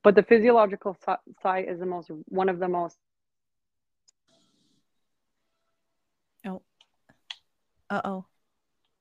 But 0.03 0.15
the 0.15 0.23
physiological 0.23 0.97
sigh 1.43 1.63
is 1.63 1.79
the 1.79 1.87
most, 1.87 2.11
one 2.27 2.49
of 2.49 2.59
the 2.59 2.69
most. 2.69 2.99
Oh. 6.45 6.63
Uh 7.89 8.01
oh. 8.05 8.25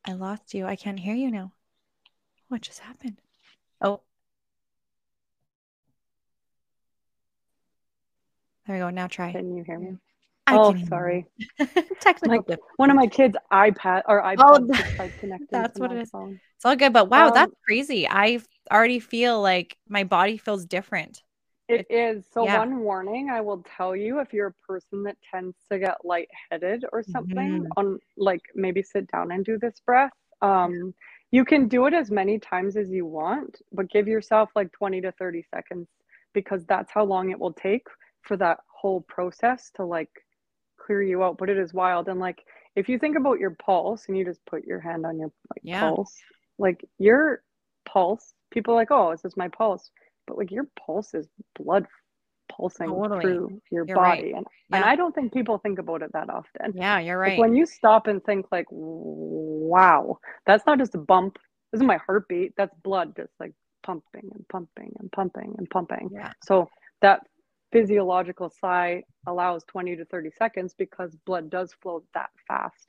I 0.06 0.14
lost 0.14 0.54
you. 0.54 0.66
I 0.66 0.76
can't 0.76 1.00
hear 1.00 1.16
you 1.16 1.32
now. 1.32 1.54
What 2.50 2.62
just 2.62 2.80
happened? 2.80 3.20
Oh. 3.82 4.02
There 8.68 8.76
we 8.76 8.80
go. 8.80 8.90
Now 8.90 9.08
try. 9.08 9.32
Can 9.32 9.56
you 9.56 9.64
hear 9.64 9.80
me? 9.80 9.98
I 10.52 10.58
oh, 10.58 10.76
sorry. 10.88 11.26
Technical. 12.00 12.46
Like, 12.48 12.60
one 12.78 12.90
of 12.90 12.96
my 12.96 13.08
kids' 13.08 13.38
iPad 13.52 14.04
or 14.08 14.22
iPad 14.22 14.38
oh, 14.40 15.10
connected. 15.20 15.48
That's 15.50 15.80
what 15.80 15.92
it 15.92 16.02
is. 16.02 16.10
Phone. 16.10 16.40
It's 16.56 16.66
all 16.66 16.76
good, 16.76 16.94
but 16.94 17.10
wow, 17.10 17.28
um, 17.28 17.34
that's 17.34 17.54
crazy. 17.66 18.08
I 18.08 18.40
already 18.72 19.00
feel 19.00 19.42
like 19.42 19.78
my 19.88 20.04
body 20.04 20.38
feels 20.38 20.66
different. 20.66 21.24
It 21.68 21.88
is. 21.90 22.26
So 22.34 22.44
yeah. 22.44 22.58
one 22.60 22.80
warning 22.80 23.30
I 23.30 23.40
will 23.40 23.64
tell 23.78 23.96
you 23.96 24.20
if 24.20 24.34
you're 24.34 24.48
a 24.48 24.68
person 24.68 25.04
that 25.04 25.16
tends 25.32 25.56
to 25.72 25.80
get 25.80 26.04
lightheaded 26.04 26.84
or 26.92 27.02
something 27.02 27.64
mm-hmm. 27.64 27.68
on 27.78 27.98
like 28.18 28.42
maybe 28.56 28.84
sit 28.84 29.10
down 29.10 29.32
and 29.32 29.46
do 29.46 29.58
this 29.58 29.80
breath. 29.86 30.12
Um 30.42 30.94
you 31.32 31.46
can 31.46 31.70
do 31.70 31.86
it 31.86 31.94
as 31.94 32.12
many 32.12 32.40
times 32.40 32.76
as 32.76 32.90
you 32.90 33.06
want, 33.06 33.62
but 33.72 33.90
give 33.90 34.06
yourself 34.06 34.50
like 34.54 34.70
20 34.74 35.00
to 35.00 35.14
30 35.14 35.46
seconds 35.54 35.88
because 36.34 36.66
that's 36.66 36.92
how 36.92 37.06
long 37.06 37.32
it 37.32 37.40
will 37.40 37.54
take 37.54 37.88
for 38.22 38.36
that 38.36 38.60
whole 38.68 39.02
process 39.02 39.72
to 39.76 39.86
like 39.86 40.10
clear 40.92 41.04
you 41.04 41.24
out. 41.24 41.38
But 41.38 41.50
it 41.50 41.58
is 41.58 41.74
wild. 41.74 42.08
And 42.08 42.20
like 42.20 42.40
if 42.76 42.90
you 42.90 43.00
think 43.00 43.18
about 43.18 43.40
your 43.40 43.52
pulse 43.52 44.06
and 44.08 44.18
you 44.18 44.26
just 44.26 44.46
put 44.46 44.66
your 44.66 44.80
hand 44.80 45.06
on 45.06 45.18
your 45.18 45.32
like 45.50 45.62
yeah. 45.64 45.82
pulse, 45.82 46.16
like 46.58 46.86
your 47.00 47.44
pulse, 47.86 48.34
people 48.52 48.74
like, 48.74 48.92
oh, 48.92 49.12
this 49.12 49.26
is 49.26 49.38
my 49.38 49.48
pulse 49.48 49.90
but 50.28 50.38
like 50.38 50.52
your 50.52 50.68
pulse 50.86 51.14
is 51.14 51.28
blood 51.56 51.86
pulsing 52.52 52.88
totally. 52.88 53.22
through 53.22 53.62
your 53.72 53.86
you're 53.88 53.96
body 53.96 54.24
right. 54.24 54.36
and, 54.36 54.46
yeah. 54.70 54.78
and 54.78 54.86
i 54.86 54.96
don't 54.96 55.16
think 55.16 55.34
people 55.34 55.58
think 55.58 55.80
about 55.80 56.02
it 56.02 56.12
that 56.14 56.30
often 56.30 56.74
yeah 56.76 57.00
you're 57.00 57.18
right 57.18 57.32
like 57.32 57.40
when 57.40 57.56
you 57.56 57.66
stop 57.66 58.08
and 58.08 58.24
think 58.26 58.46
like 58.52 58.66
wow 58.72 60.18
that's 60.46 60.66
not 60.66 60.78
just 60.78 60.96
a 60.96 60.98
bump 60.98 61.38
this 61.72 61.80
is 61.80 61.86
my 61.86 61.98
heartbeat 62.06 62.54
that's 62.58 62.76
blood 62.84 63.14
just 63.16 63.32
like 63.40 63.54
pumping 63.84 64.30
and 64.34 64.46
pumping 64.50 64.94
and 65.00 65.12
pumping 65.12 65.56
and 65.58 65.70
pumping 65.70 66.10
yeah 66.12 66.32
so 66.44 66.70
that 67.02 67.22
physiological 67.72 68.50
sigh 68.50 69.04
allows 69.28 69.64
20 69.66 69.96
to 69.96 70.06
30 70.06 70.32
seconds 70.38 70.76
because 70.78 71.16
blood 71.26 71.50
does 71.50 71.74
flow 71.82 72.04
that 72.14 72.30
fast 72.48 72.88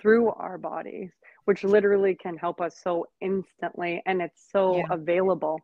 through 0.00 0.30
our 0.30 0.56
bodies 0.56 1.10
which 1.44 1.64
literally 1.64 2.14
can 2.14 2.36
help 2.36 2.60
us 2.60 2.80
so 2.82 3.06
instantly 3.20 4.02
and 4.06 4.22
it's 4.22 4.46
so 4.52 4.76
yeah. 4.76 4.84
available 4.90 5.60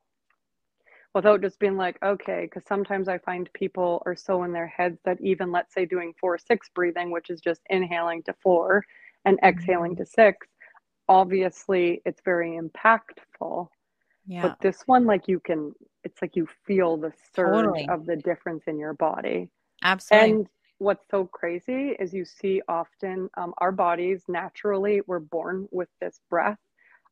without 1.16 1.40
just 1.40 1.58
being 1.58 1.78
like, 1.78 1.98
okay, 2.04 2.42
because 2.42 2.62
sometimes 2.68 3.08
I 3.08 3.16
find 3.16 3.48
people 3.54 4.02
are 4.04 4.14
so 4.14 4.42
in 4.42 4.52
their 4.52 4.66
heads 4.66 4.98
that 5.06 5.16
even 5.22 5.50
let's 5.50 5.72
say 5.72 5.86
doing 5.86 6.12
four 6.20 6.36
six 6.36 6.68
breathing, 6.74 7.10
which 7.10 7.30
is 7.30 7.40
just 7.40 7.62
inhaling 7.70 8.22
to 8.24 8.34
four 8.42 8.84
and 9.24 9.38
exhaling 9.42 9.92
mm-hmm. 9.92 10.02
to 10.02 10.10
six, 10.10 10.46
obviously 11.08 12.02
it's 12.04 12.20
very 12.22 12.60
impactful. 12.60 13.66
Yeah. 14.26 14.42
But 14.42 14.58
this 14.60 14.82
one, 14.86 15.04
like 15.04 15.28
you 15.28 15.40
can, 15.40 15.72
it's 16.04 16.20
like 16.20 16.36
you 16.36 16.48
feel 16.66 16.96
the 16.96 17.12
surge 17.34 17.64
totally. 17.64 17.88
of 17.88 18.06
the 18.06 18.16
difference 18.16 18.64
in 18.66 18.78
your 18.78 18.94
body. 18.94 19.48
Absolutely. 19.82 20.30
And 20.30 20.46
what's 20.78 21.04
so 21.10 21.26
crazy 21.26 21.96
is 21.98 22.12
you 22.12 22.24
see 22.24 22.60
often 22.68 23.28
um, 23.36 23.54
our 23.58 23.72
bodies 23.72 24.22
naturally 24.28 25.00
we're 25.06 25.20
born 25.20 25.68
with 25.70 25.88
this 26.00 26.20
breath 26.28 26.58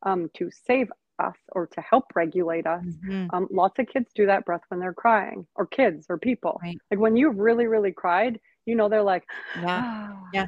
um, 0.02 0.30
to 0.34 0.50
save 0.66 0.88
us 1.18 1.36
or 1.52 1.66
to 1.68 1.80
help 1.80 2.04
regulate 2.14 2.66
us. 2.66 2.84
Mm-hmm. 2.84 3.26
Um, 3.34 3.48
lots 3.50 3.78
of 3.78 3.86
kids 3.86 4.10
do 4.14 4.26
that 4.26 4.44
breath 4.44 4.62
when 4.68 4.80
they're 4.80 4.92
crying, 4.92 5.46
or 5.54 5.66
kids 5.66 6.06
or 6.08 6.18
people. 6.18 6.60
Right. 6.62 6.78
Like 6.90 7.00
when 7.00 7.16
you've 7.16 7.38
really, 7.38 7.66
really 7.66 7.92
cried, 7.92 8.40
you 8.66 8.74
know, 8.74 8.88
they're 8.88 9.02
like, 9.02 9.24
yeah, 9.60 10.08
oh, 10.10 10.28
yeah, 10.32 10.46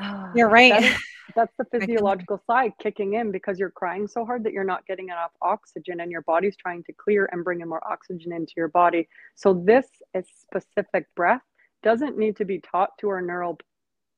oh. 0.00 0.30
you're 0.34 0.48
right. 0.48 0.72
That 0.72 0.82
is, 0.82 0.96
that's 1.36 1.54
the 1.58 1.64
physiological 1.66 2.42
sigh 2.46 2.72
kicking 2.80 3.14
in 3.14 3.30
because 3.30 3.58
you're 3.58 3.70
crying 3.70 4.08
so 4.08 4.24
hard 4.24 4.44
that 4.44 4.52
you're 4.52 4.64
not 4.64 4.86
getting 4.86 5.06
enough 5.06 5.32
oxygen 5.42 6.00
and 6.00 6.10
your 6.10 6.22
body's 6.22 6.56
trying 6.56 6.82
to 6.84 6.92
clear 6.92 7.28
and 7.32 7.44
bring 7.44 7.60
in 7.60 7.68
more 7.68 7.86
oxygen 7.86 8.32
into 8.32 8.52
your 8.56 8.68
body. 8.68 9.08
So, 9.34 9.54
this 9.54 9.86
is 10.14 10.26
specific 10.40 11.06
breath 11.14 11.42
doesn't 11.82 12.18
need 12.18 12.36
to 12.36 12.44
be 12.44 12.60
taught 12.60 12.90
to 12.98 13.08
our 13.08 13.22
neural 13.22 13.58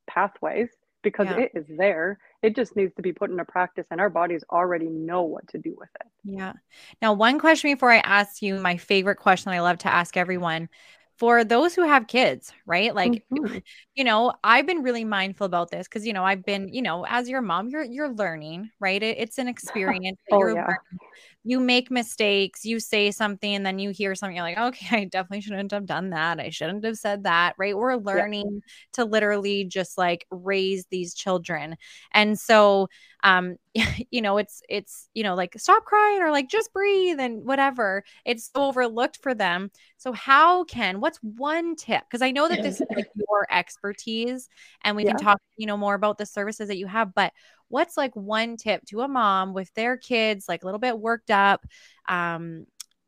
pathways 0.09 0.69
because 1.03 1.27
yeah. 1.27 1.41
it 1.41 1.53
is 1.55 1.67
there. 1.77 2.19
It 2.43 2.57
just 2.57 2.77
needs 2.77 2.95
to 2.95 3.03
be 3.03 3.13
put 3.13 3.31
into 3.31 3.45
practice, 3.45 3.87
and 3.91 4.01
our 4.01 4.11
bodies 4.11 4.45
already 4.51 4.89
know 4.89 5.23
what 5.23 5.47
to 5.49 5.59
do 5.59 5.75
with 5.79 5.89
it. 6.01 6.07
Yeah. 6.25 6.53
Now, 7.01 7.13
one 7.13 7.39
question 7.39 7.73
before 7.73 7.91
I 7.91 7.99
ask 7.99 8.43
you 8.43 8.59
my 8.59 8.77
favorite 8.77 9.17
question 9.17 9.53
I 9.53 9.61
love 9.61 9.79
to 9.79 9.93
ask 9.93 10.17
everyone 10.17 10.69
for 11.19 11.45
those 11.45 11.75
who 11.75 11.83
have 11.83 12.07
kids, 12.07 12.53
right? 12.67 12.95
Like, 12.95 13.25
mm-hmm. 13.33 13.59
you 13.95 14.05
know, 14.05 14.33
I've 14.43 14.67
been 14.67 14.83
really 14.83 15.05
mindful 15.05 15.45
about 15.45 15.71
this 15.71 15.87
because, 15.87 16.07
you 16.07 16.13
know, 16.13 16.25
I've 16.25 16.45
been, 16.45 16.69
you 16.69 16.83
know, 16.83 17.05
as 17.07 17.29
your 17.29 17.43
mom, 17.43 17.69
you're 17.69 17.85
you're 17.85 18.13
learning, 18.13 18.71
right? 18.81 19.03
It, 19.03 19.19
it's 19.19 19.39
an 19.39 19.49
experience. 19.49 20.19
oh, 20.31 20.47
yeah. 20.47 20.55
Learning. 20.55 20.99
You 21.45 21.59
make 21.59 21.91
mistakes, 21.91 22.65
you 22.65 22.79
say 22.79 23.11
something, 23.11 23.53
and 23.53 23.67
then 23.67 23.81
you 23.81 23.91
hear 23.91 24.15
something, 24.15 24.37
you're 24.37 24.45
like, 24.45 24.59
okay, 24.59 24.97
I 24.97 25.05
definitely 25.07 25.41
shouldn't 25.41 25.73
have 25.73 25.87
done 25.87 26.11
that. 26.11 26.39
I 26.39 26.51
shouldn't 26.51 26.85
have 26.85 26.97
said 26.97 27.25
that, 27.25 27.55
right? 27.59 27.77
We're 27.77 27.97
learning 27.97 28.47
yeah. 28.53 28.71
to 28.93 29.05
literally 29.05 29.65
just 29.65 29.99
like 29.99 30.25
raise 30.31 30.87
these 30.87 31.15
children. 31.15 31.77
And 32.13 32.39
so 32.39 32.89
um 33.23 33.57
you 34.11 34.21
know 34.21 34.39
it's 34.39 34.63
it's 34.69 35.09
you 35.15 35.23
know 35.23 35.35
like 35.35 35.59
stop 35.59 35.85
crying 35.85 36.21
or 36.21 36.31
like 36.31 36.49
just 36.49 36.73
breathe 36.73 37.19
and 37.21 37.45
whatever. 37.45 38.05
It's 38.25 38.51
overlooked 38.55 39.19
for 39.23 39.35
them. 39.35 39.71
So 39.97 40.13
how 40.13 40.65
can 40.65 41.01
what's 41.01 41.19
one 41.19 41.77
tip? 41.77 42.03
Because 42.09 42.23
i 42.23 42.31
know 42.31 42.49
that 42.49 42.63
this 42.63 42.81
is 42.81 42.87
like 42.95 43.09
your 43.15 43.47
expertise 43.51 44.49
and 44.85 44.97
we 44.97 45.05
yeah. 45.05 45.11
can 45.11 45.19
talk 45.19 45.41
you 45.57 45.67
know 45.67 45.77
more 45.77 45.95
about 45.95 46.19
the 46.19 46.27
services 46.27 46.69
that 46.69 46.79
you 46.79 46.87
have 46.87 47.15
but 47.15 47.33
what's 47.69 47.97
like 47.97 48.15
one 48.15 48.57
tip 48.57 48.85
to 48.87 49.01
a 49.01 49.09
mom 49.09 49.55
with 49.55 49.73
their 49.75 49.97
kids 49.97 50.47
like 50.49 50.63
a 50.63 50.67
little 50.67 50.79
bit 50.79 50.99
worked 50.99 51.31
up 51.31 51.65
um 52.09 52.67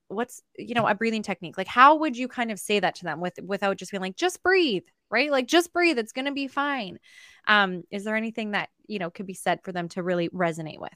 what's 0.09 0.43
you 0.57 0.75
know 0.75 0.87
a 0.87 0.95
breathing 0.95 1.23
technique? 1.23 1.59
Like 1.59 1.67
how 1.67 1.97
would 1.97 2.17
you 2.17 2.29
kind 2.29 2.51
of 2.51 2.59
say 2.59 2.81
that 2.81 2.95
to 2.97 3.05
them 3.05 3.21
with 3.21 3.39
without 3.45 3.77
just 3.77 3.91
being 3.91 4.01
like 4.01 4.17
just 4.17 4.43
breathe 4.43 4.85
right? 5.15 5.31
Like 5.31 5.47
just 5.47 5.73
breathe 5.73 5.99
it's 5.99 6.13
going 6.13 6.27
to 6.27 6.33
be 6.33 6.49
fine. 6.49 6.99
Um 7.47 7.85
is 7.91 8.05
there 8.05 8.17
anything 8.17 8.51
that 8.51 8.69
you 8.87 8.99
know 8.99 9.11
could 9.11 9.27
be 9.27 9.35
said 9.35 9.61
for 9.63 9.73
them 9.73 9.89
to 9.91 10.03
really 10.03 10.29
resonate 10.29 10.81
with? 10.81 10.91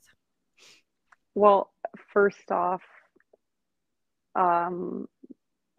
Well 1.35 1.71
first 2.13 2.51
off 2.51 2.83
um 4.35 5.09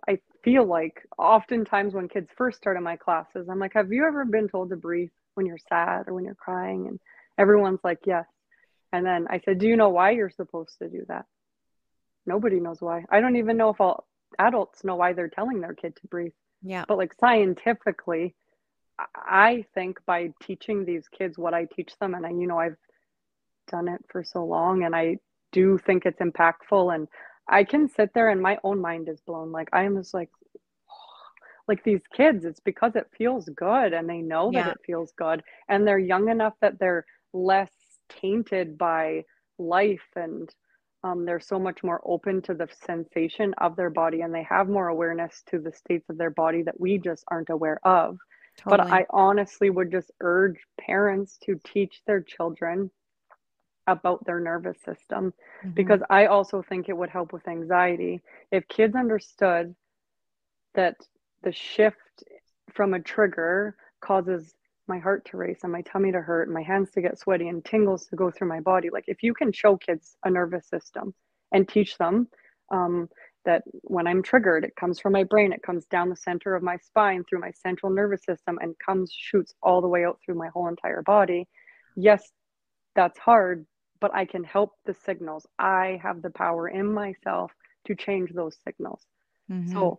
i 0.07 0.17
feel 0.43 0.65
like 0.65 1.03
oftentimes 1.19 1.93
when 1.93 2.07
kids 2.07 2.29
first 2.35 2.57
start 2.57 2.77
in 2.77 2.83
my 2.83 2.95
classes 2.95 3.47
i'm 3.47 3.59
like 3.59 3.73
have 3.73 3.91
you 3.91 4.05
ever 4.05 4.25
been 4.25 4.49
told 4.49 4.69
to 4.69 4.75
breathe 4.75 5.11
when 5.39 5.45
you're 5.45 5.57
sad 5.69 6.07
or 6.07 6.13
when 6.13 6.25
you're 6.25 6.35
crying? 6.35 6.87
And 6.87 6.99
everyone's 7.37 7.79
like 7.83 7.99
yes. 8.05 8.25
And 8.91 9.05
then 9.05 9.27
i 9.29 9.39
said 9.45 9.59
do 9.59 9.67
you 9.67 9.77
know 9.77 9.89
why 9.89 10.11
you're 10.11 10.29
supposed 10.29 10.77
to 10.81 10.89
do 10.89 11.05
that? 11.07 11.25
Nobody 12.25 12.59
knows 12.59 12.81
why. 12.81 13.05
I 13.09 13.21
don't 13.21 13.37
even 13.37 13.55
know 13.55 13.69
if 13.69 13.79
all 13.79 14.05
adults 14.37 14.83
know 14.83 14.97
why 14.97 15.13
they're 15.13 15.29
telling 15.29 15.61
their 15.61 15.73
kid 15.73 15.95
to 15.95 16.07
breathe. 16.07 16.33
Yeah. 16.61 16.85
But 16.87 16.97
like 16.97 17.13
scientifically, 17.19 18.35
I 19.15 19.65
think 19.73 19.99
by 20.05 20.33
teaching 20.41 20.85
these 20.85 21.07
kids 21.07 21.37
what 21.37 21.53
I 21.53 21.65
teach 21.65 21.93
them, 21.99 22.15
and 22.15 22.25
I, 22.25 22.29
you 22.29 22.47
know, 22.47 22.59
I've 22.59 22.77
done 23.69 23.87
it 23.87 24.03
for 24.09 24.23
so 24.23 24.43
long, 24.43 24.83
and 24.83 24.95
I 24.95 25.17
do 25.51 25.77
think 25.77 26.05
it's 26.05 26.19
impactful. 26.19 26.93
And 26.93 27.07
I 27.47 27.63
can 27.63 27.87
sit 27.87 28.13
there, 28.13 28.29
and 28.29 28.41
my 28.41 28.57
own 28.63 28.81
mind 28.81 29.09
is 29.09 29.21
blown. 29.21 29.51
Like 29.51 29.69
I 29.73 29.83
am 29.83 29.95
just 29.95 30.13
like, 30.13 30.29
like 31.67 31.83
these 31.83 32.01
kids, 32.15 32.45
it's 32.45 32.59
because 32.59 32.95
it 32.95 33.07
feels 33.17 33.47
good, 33.49 33.93
and 33.93 34.09
they 34.09 34.21
know 34.21 34.51
that 34.51 34.65
yeah. 34.65 34.71
it 34.71 34.79
feels 34.85 35.13
good, 35.17 35.43
and 35.67 35.87
they're 35.87 35.99
young 35.99 36.29
enough 36.29 36.53
that 36.61 36.79
they're 36.79 37.05
less 37.33 37.71
tainted 38.09 38.77
by 38.77 39.23
life 39.57 40.07
and 40.15 40.53
um, 41.03 41.25
they're 41.25 41.39
so 41.39 41.57
much 41.57 41.83
more 41.83 42.01
open 42.03 42.41
to 42.43 42.53
the 42.53 42.67
sensation 42.85 43.53
of 43.59 43.75
their 43.75 43.89
body 43.89 44.21
and 44.21 44.33
they 44.33 44.43
have 44.43 44.67
more 44.67 44.89
awareness 44.89 45.43
to 45.49 45.59
the 45.59 45.71
states 45.71 46.09
of 46.09 46.17
their 46.17 46.29
body 46.29 46.63
that 46.63 46.79
we 46.79 46.97
just 46.97 47.23
aren't 47.29 47.49
aware 47.49 47.79
of. 47.85 48.17
Totally. 48.57 48.77
But 48.77 48.93
I 48.93 49.05
honestly 49.09 49.69
would 49.69 49.91
just 49.91 50.11
urge 50.19 50.59
parents 50.79 51.37
to 51.45 51.59
teach 51.65 52.01
their 52.05 52.21
children 52.21 52.91
about 53.87 54.25
their 54.25 54.39
nervous 54.39 54.77
system 54.83 55.33
mm-hmm. 55.59 55.71
because 55.71 56.01
I 56.09 56.25
also 56.25 56.61
think 56.61 56.89
it 56.89 56.97
would 56.97 57.09
help 57.09 57.31
with 57.31 57.47
anxiety. 57.47 58.21
If 58.51 58.67
kids 58.67 58.95
understood 58.95 59.75
that 60.75 60.97
the 61.43 61.53
shift 61.53 62.23
from 62.73 62.93
a 62.93 62.99
trigger 62.99 63.75
causes 64.01 64.53
my 64.89 64.99
heart 64.99 65.23
to 65.25 65.37
race 65.37 65.59
and 65.63 65.71
my 65.71 65.81
tummy 65.81 66.11
to 66.11 66.19
hurt 66.19 66.47
and 66.47 66.53
my 66.53 66.63
hands 66.63 66.91
to 66.91 67.01
get 67.01 67.17
sweaty 67.17 67.47
and 67.47 67.63
tingles 67.63 68.07
to 68.07 68.15
go 68.15 68.29
through 68.29 68.49
my 68.49 68.59
body. 68.59 68.89
Like 68.89 69.05
if 69.07 69.23
you 69.23 69.33
can 69.33 69.51
show 69.51 69.77
kids 69.77 70.17
a 70.25 70.29
nervous 70.29 70.67
system 70.67 71.13
and 71.53 71.67
teach 71.67 71.97
them 71.97 72.27
um, 72.71 73.07
that 73.45 73.63
when 73.83 74.07
I'm 74.07 74.21
triggered, 74.21 74.65
it 74.65 74.75
comes 74.75 74.99
from 74.99 75.13
my 75.13 75.23
brain, 75.23 75.53
it 75.53 75.63
comes 75.63 75.85
down 75.85 76.09
the 76.09 76.15
center 76.15 76.55
of 76.55 76.63
my 76.63 76.77
spine 76.77 77.23
through 77.23 77.39
my 77.39 77.51
central 77.51 77.91
nervous 77.91 78.23
system 78.25 78.57
and 78.61 78.75
comes 78.85 79.13
shoots 79.15 79.53
all 79.63 79.81
the 79.81 79.87
way 79.87 80.03
out 80.05 80.19
through 80.25 80.35
my 80.35 80.49
whole 80.49 80.67
entire 80.67 81.03
body. 81.03 81.47
Yes, 81.95 82.29
that's 82.95 83.17
hard, 83.19 83.65
but 84.01 84.13
I 84.13 84.25
can 84.25 84.43
help 84.43 84.73
the 84.85 84.95
signals. 85.05 85.47
I 85.57 85.99
have 86.03 86.21
the 86.21 86.29
power 86.31 86.67
in 86.67 86.91
myself 86.91 87.51
to 87.85 87.95
change 87.95 88.31
those 88.33 88.57
signals. 88.65 89.01
Mm-hmm. 89.51 89.71
So 89.71 89.97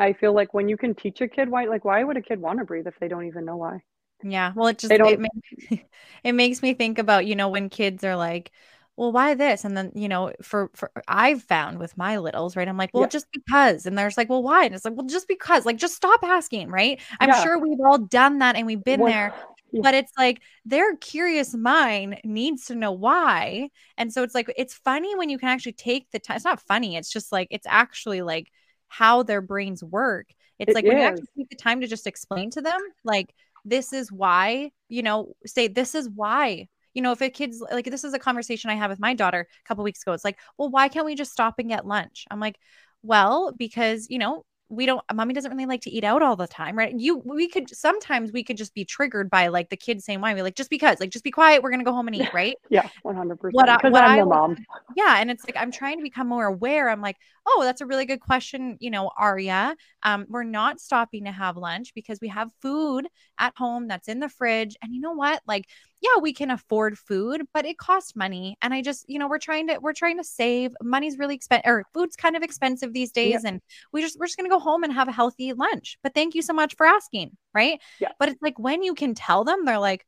I 0.00 0.14
feel 0.14 0.32
like 0.32 0.54
when 0.54 0.68
you 0.68 0.78
can 0.78 0.94
teach 0.94 1.20
a 1.20 1.28
kid 1.28 1.50
why, 1.50 1.64
like, 1.66 1.84
why 1.84 2.02
would 2.02 2.16
a 2.16 2.22
kid 2.22 2.40
want 2.40 2.58
to 2.58 2.64
breathe 2.64 2.86
if 2.86 2.98
they 2.98 3.06
don't 3.06 3.26
even 3.26 3.44
know 3.44 3.58
why? 3.58 3.82
Yeah. 4.22 4.52
Well, 4.56 4.68
it 4.68 4.78
just, 4.78 4.92
it 4.92 5.20
makes, 5.20 5.84
it 6.24 6.32
makes 6.32 6.62
me 6.62 6.72
think 6.72 6.98
about, 6.98 7.26
you 7.26 7.36
know, 7.36 7.50
when 7.50 7.68
kids 7.68 8.02
are 8.02 8.16
like, 8.16 8.50
well, 8.96 9.12
why 9.12 9.34
this? 9.34 9.64
And 9.64 9.76
then, 9.76 9.92
you 9.94 10.08
know, 10.08 10.32
for, 10.42 10.70
for, 10.74 10.90
I've 11.06 11.42
found 11.42 11.78
with 11.78 11.98
my 11.98 12.16
littles, 12.16 12.56
right? 12.56 12.66
I'm 12.66 12.78
like, 12.78 12.90
well, 12.94 13.04
yeah. 13.04 13.08
just 13.08 13.26
because. 13.30 13.84
And 13.84 13.96
there's 13.96 14.16
like, 14.16 14.30
well, 14.30 14.42
why? 14.42 14.64
And 14.64 14.74
it's 14.74 14.86
like, 14.86 14.94
well, 14.94 15.06
just 15.06 15.28
because, 15.28 15.66
like, 15.66 15.76
just 15.76 15.96
stop 15.96 16.20
asking, 16.22 16.70
right? 16.70 16.98
I'm 17.20 17.28
yeah. 17.28 17.42
sure 17.42 17.58
we've 17.58 17.80
all 17.84 17.98
done 17.98 18.38
that 18.38 18.56
and 18.56 18.66
we've 18.66 18.82
been 18.82 19.00
well, 19.00 19.12
there. 19.12 19.34
Yeah. 19.72 19.80
But 19.82 19.94
it's 19.94 20.12
like 20.16 20.40
their 20.64 20.96
curious 20.96 21.54
mind 21.54 22.20
needs 22.24 22.66
to 22.66 22.74
know 22.74 22.92
why. 22.92 23.68
And 23.98 24.10
so 24.12 24.22
it's 24.22 24.34
like, 24.34 24.52
it's 24.56 24.74
funny 24.74 25.14
when 25.14 25.28
you 25.28 25.38
can 25.38 25.50
actually 25.50 25.72
take 25.72 26.10
the 26.10 26.18
time. 26.18 26.36
It's 26.36 26.44
not 26.44 26.60
funny. 26.60 26.96
It's 26.96 27.12
just 27.12 27.32
like, 27.32 27.48
it's 27.50 27.66
actually 27.68 28.22
like, 28.22 28.50
how 28.90 29.22
their 29.22 29.40
brains 29.40 29.82
work. 29.82 30.26
It's 30.58 30.70
it 30.70 30.74
like 30.74 30.84
is. 30.84 30.88
when 30.88 30.98
you 30.98 31.04
actually 31.04 31.28
take 31.38 31.48
the 31.48 31.56
time 31.56 31.80
to 31.80 31.86
just 31.86 32.06
explain 32.06 32.50
to 32.50 32.60
them, 32.60 32.78
like, 33.02 33.32
this 33.64 33.94
is 33.94 34.12
why, 34.12 34.72
you 34.88 35.02
know, 35.02 35.32
say, 35.46 35.68
this 35.68 35.94
is 35.94 36.08
why. 36.08 36.68
You 36.92 37.02
know, 37.02 37.12
if 37.12 37.22
a 37.22 37.30
kid's 37.30 37.62
like, 37.72 37.84
this 37.84 38.04
is 38.04 38.14
a 38.14 38.18
conversation 38.18 38.68
I 38.68 38.74
had 38.74 38.90
with 38.90 39.00
my 39.00 39.14
daughter 39.14 39.46
a 39.48 39.68
couple 39.68 39.84
weeks 39.84 40.02
ago. 40.02 40.12
It's 40.12 40.24
like, 40.24 40.38
well, 40.58 40.70
why 40.70 40.88
can't 40.88 41.06
we 41.06 41.14
just 41.14 41.32
stop 41.32 41.54
and 41.58 41.68
get 41.68 41.86
lunch? 41.86 42.26
I'm 42.30 42.40
like, 42.40 42.56
well, 43.02 43.52
because, 43.56 44.08
you 44.10 44.18
know, 44.18 44.44
we 44.70 44.86
don't 44.86 45.02
mommy 45.12 45.34
doesn't 45.34 45.50
really 45.50 45.66
like 45.66 45.82
to 45.82 45.90
eat 45.90 46.04
out 46.04 46.22
all 46.22 46.36
the 46.36 46.46
time 46.46 46.76
right? 46.78 46.94
You 46.98 47.18
we 47.24 47.48
could 47.48 47.68
sometimes 47.68 48.32
we 48.32 48.44
could 48.44 48.56
just 48.56 48.74
be 48.74 48.84
triggered 48.84 49.28
by 49.28 49.48
like 49.48 49.68
the 49.68 49.76
kids 49.76 50.04
saying 50.04 50.20
why? 50.20 50.32
We 50.34 50.42
like 50.42 50.54
just 50.54 50.70
because 50.70 51.00
like 51.00 51.10
just 51.10 51.24
be 51.24 51.30
quiet 51.30 51.62
we're 51.62 51.70
gonna 51.70 51.84
go 51.84 51.92
home 51.92 52.06
and 52.06 52.16
eat 52.16 52.30
right? 52.34 52.56
Yeah 52.68 52.88
100 53.02 53.36
percent 53.36 53.54
what 53.54 53.68
I'm 53.68 53.94
I, 53.94 54.22
mom. 54.22 54.56
Yeah 54.96 55.16
and 55.18 55.30
it's 55.30 55.44
like 55.44 55.56
i'm 55.56 55.70
trying 55.70 55.98
to 55.98 56.02
become 56.02 56.28
more 56.28 56.46
aware 56.46 56.88
i'm 56.88 57.00
like 57.00 57.16
oh 57.46 57.62
that's 57.64 57.80
a 57.80 57.86
really 57.86 58.06
good 58.06 58.20
question 58.20 58.76
you 58.80 58.90
know 58.90 59.10
aria 59.16 59.76
um 60.02 60.26
we're 60.28 60.42
not 60.42 60.80
stopping 60.80 61.24
to 61.24 61.32
have 61.32 61.56
lunch 61.56 61.92
because 61.94 62.18
we 62.20 62.28
have 62.28 62.50
food 62.60 63.06
at 63.38 63.56
home 63.56 63.88
that's 63.88 64.08
in 64.08 64.20
the 64.20 64.28
fridge 64.28 64.76
and 64.82 64.94
you 64.94 65.00
know 65.00 65.12
what? 65.12 65.40
Like 65.46 65.68
yeah, 66.00 66.20
we 66.20 66.32
can 66.32 66.50
afford 66.50 66.98
food, 66.98 67.42
but 67.52 67.66
it 67.66 67.76
costs 67.76 68.16
money. 68.16 68.56
And 68.62 68.72
I 68.72 68.80
just, 68.80 69.04
you 69.08 69.18
know, 69.18 69.28
we're 69.28 69.38
trying 69.38 69.68
to 69.68 69.78
we're 69.78 69.92
trying 69.92 70.16
to 70.16 70.24
save. 70.24 70.72
Money's 70.82 71.18
really 71.18 71.34
expensive 71.34 71.66
or 71.66 71.84
food's 71.92 72.16
kind 72.16 72.36
of 72.36 72.42
expensive 72.42 72.92
these 72.92 73.12
days. 73.12 73.42
Yeah. 73.42 73.50
And 73.50 73.60
we 73.92 74.00
just 74.00 74.18
we're 74.18 74.26
just 74.26 74.38
gonna 74.38 74.48
go 74.48 74.58
home 74.58 74.82
and 74.82 74.92
have 74.92 75.08
a 75.08 75.12
healthy 75.12 75.52
lunch. 75.52 75.98
But 76.02 76.14
thank 76.14 76.34
you 76.34 76.42
so 76.42 76.52
much 76.54 76.74
for 76.76 76.86
asking. 76.86 77.36
Right. 77.54 77.80
Yeah. 78.00 78.12
But 78.18 78.30
it's 78.30 78.42
like 78.42 78.58
when 78.58 78.82
you 78.82 78.94
can 78.94 79.14
tell 79.14 79.44
them, 79.44 79.64
they're 79.64 79.78
like, 79.78 80.06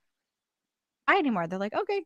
I 1.07 1.19
anymore. 1.19 1.47
They're 1.47 1.59
like, 1.59 1.75
okay, 1.75 2.05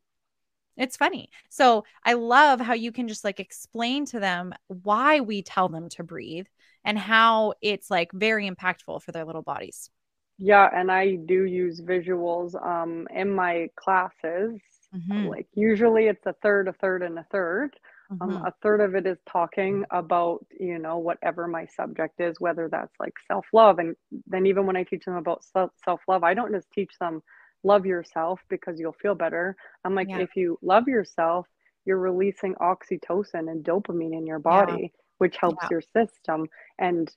it's 0.76 0.97
funny. 0.97 1.30
So 1.49 1.84
I 2.05 2.14
love 2.14 2.61
how 2.61 2.74
you 2.74 2.93
can 2.93 3.09
just 3.09 3.24
like 3.24 3.41
explain 3.41 4.05
to 4.07 4.20
them 4.20 4.53
why 4.68 5.20
we 5.20 5.43
tell 5.43 5.68
them 5.68 5.89
to 5.91 6.03
breathe 6.03 6.47
and 6.84 6.99
how 6.99 7.55
it's 7.62 7.91
like 7.91 8.11
very 8.12 8.51
impactful 8.51 9.03
for 9.03 9.12
their 9.12 9.24
little 9.24 9.43
bodies. 9.43 9.91
Yeah, 10.39 10.68
and 10.74 10.93
I 10.93 11.16
do 11.16 11.45
use 11.45 11.80
visuals 11.80 12.55
um, 12.64 13.09
in 13.14 13.34
my 13.34 13.70
classes. 13.76 14.61
Mm-hmm. 14.95 15.26
Like 15.28 15.49
usually 15.55 16.07
it's 16.07 16.26
a 16.26 16.34
third, 16.43 16.68
a 16.68 16.72
third, 16.74 17.03
and 17.03 17.18
a 17.18 17.26
3rd 17.32 17.70
um, 18.11 18.18
mm-hmm. 18.18 18.37
Um, 18.37 18.47
a 18.47 18.55
third 18.62 18.80
of 18.80 18.95
it 18.95 19.07
is 19.07 19.18
talking 19.30 19.84
about, 19.91 20.45
you 20.59 20.78
know, 20.78 20.99
whatever 20.99 21.47
my 21.47 21.66
subject 21.66 22.20
is, 22.20 22.41
whether 22.41 22.68
that's 22.68 22.95
like 23.01 23.14
self 23.26 23.47
love. 23.53 23.78
And 23.78 23.97
then 24.26 24.47
even 24.47 24.66
when 24.66 24.76
I 24.76 24.84
teach 24.84 25.05
them 25.05 25.16
about 25.16 25.45
self 25.45 26.01
love, 26.07 26.22
I 26.22 26.34
don't 26.34 26.53
just 26.53 26.70
teach 26.72 26.93
them 27.01 27.22
love 27.64 27.84
yourself 27.84 28.41
because 28.49 28.78
you'll 28.78 28.97
feel 29.01 29.14
better. 29.14 29.57
I'm 29.84 29.95
like, 29.95 30.09
yeah. 30.09 30.18
if 30.18 30.37
you 30.37 30.59
love 30.62 30.87
yourself, 30.87 31.47
you're 31.84 31.99
releasing 31.99 32.55
oxytocin 32.57 33.51
and 33.51 33.64
dopamine 33.64 34.16
in 34.16 34.26
your 34.26 34.39
body, 34.39 34.82
yeah. 34.82 35.01
which 35.18 35.37
helps 35.37 35.64
yeah. 35.64 35.68
your 35.70 35.82
system. 35.97 36.47
And 36.78 37.11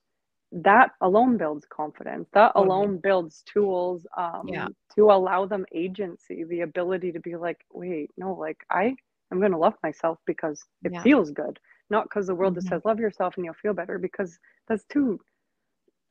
that 0.51 0.91
alone 1.01 1.37
builds 1.37 1.65
confidence 1.69 2.27
that 2.33 2.51
alone 2.55 2.97
builds 2.97 3.43
tools 3.43 4.07
um, 4.17 4.47
yeah. 4.47 4.67
to 4.95 5.11
allow 5.11 5.45
them 5.45 5.65
agency 5.73 6.43
the 6.43 6.61
ability 6.61 7.11
to 7.11 7.19
be 7.19 7.35
like 7.35 7.59
wait 7.71 8.09
no 8.17 8.33
like 8.33 8.65
i 8.71 8.95
i'm 9.31 9.39
going 9.39 9.51
to 9.51 9.57
love 9.57 9.75
myself 9.83 10.17
because 10.25 10.65
it 10.83 10.91
yeah. 10.91 11.03
feels 11.03 11.29
good 11.31 11.59
not 11.91 12.05
because 12.05 12.25
the 12.25 12.33
world 12.33 12.53
mm-hmm. 12.53 12.61
just 12.61 12.69
says 12.69 12.81
love 12.83 12.99
yourself 12.99 13.35
and 13.35 13.45
you'll 13.45 13.53
feel 13.53 13.73
better 13.73 13.99
because 13.99 14.39
that's 14.67 14.85
too 14.85 15.19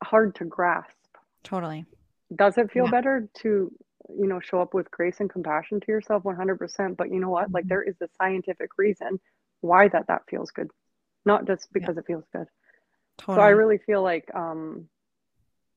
hard 0.05 0.35
to 0.37 0.45
grasp 0.45 0.95
totally 1.43 1.85
does 2.37 2.57
it 2.59 2.71
feel 2.71 2.85
yeah. 2.85 2.91
better 2.91 3.29
to 3.35 3.73
you 4.09 4.27
know 4.29 4.39
show 4.39 4.61
up 4.61 4.73
with 4.73 4.89
grace 4.93 5.19
and 5.19 5.31
compassion 5.31 5.81
to 5.81 5.89
yourself 5.89 6.23
100% 6.23 6.97
but 6.97 7.11
you 7.11 7.19
know 7.19 7.31
what 7.31 7.47
mm-hmm. 7.47 7.55
like 7.55 7.67
there 7.67 7.83
is 7.83 7.97
a 8.01 8.09
scientific 8.21 8.71
reason 8.79 9.19
why 9.63 9.89
that 9.89 10.07
that 10.07 10.23
feels 10.31 10.53
good 10.53 10.71
not 11.27 11.45
just 11.45 11.73
because 11.73 11.97
it 11.99 12.05
feels 12.07 12.25
good 12.33 12.47
Totally. 13.19 13.37
So 13.37 13.43
I 13.43 13.49
really 13.51 13.79
feel 13.79 14.03
like, 14.03 14.29
um, 14.35 14.89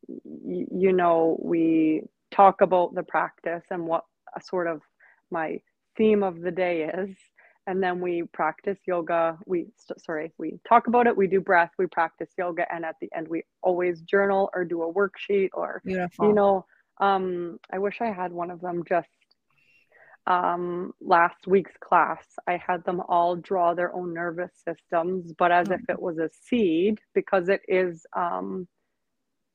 y- 0.07 0.67
you 0.71 0.93
know, 0.93 1.37
we 1.41 2.03
talk 2.31 2.61
about 2.61 2.95
the 2.95 3.03
practice 3.03 3.63
and 3.69 3.85
what 3.85 4.05
a 4.35 4.41
sort 4.41 4.67
of 4.67 4.81
my 5.31 5.59
theme 5.97 6.23
of 6.23 6.41
the 6.41 6.51
day 6.51 6.83
is. 6.83 7.15
And 7.67 7.81
then 7.81 8.01
we 8.01 8.23
practice 8.33 8.77
yoga. 8.87 9.37
We, 9.45 9.67
st- 9.77 10.01
sorry, 10.01 10.31
we 10.37 10.59
talk 10.67 10.87
about 10.87 11.05
it, 11.07 11.15
we 11.15 11.27
do 11.27 11.39
breath, 11.39 11.71
we 11.77 11.85
practice 11.85 12.29
yoga. 12.37 12.65
And 12.73 12.83
at 12.85 12.95
the 13.01 13.09
end, 13.15 13.27
we 13.27 13.43
always 13.61 14.01
journal 14.01 14.49
or 14.55 14.65
do 14.65 14.81
a 14.83 14.93
worksheet 14.93 15.49
or, 15.53 15.81
Beautiful. 15.85 16.27
you 16.27 16.33
know, 16.33 16.65
um, 16.99 17.59
I 17.71 17.79
wish 17.79 18.01
I 18.01 18.11
had 18.11 18.31
one 18.31 18.49
of 18.51 18.61
them 18.61 18.83
just 18.87 19.07
um, 20.28 20.93
last 21.01 21.47
week's 21.47 21.76
class, 21.84 22.24
I 22.47 22.57
had 22.65 22.84
them 22.86 23.01
all 23.07 23.36
draw 23.36 23.74
their 23.74 23.93
own 23.95 24.13
nervous 24.13 24.51
systems, 24.63 25.34
but 25.38 25.51
as 25.51 25.69
if 25.69 25.82
mm-hmm. 25.82 25.91
it 25.91 26.01
was 26.01 26.17
a 26.17 26.30
seed, 26.43 26.99
because 27.13 27.49
it 27.49 27.61
is, 27.67 28.05
um, 28.15 28.67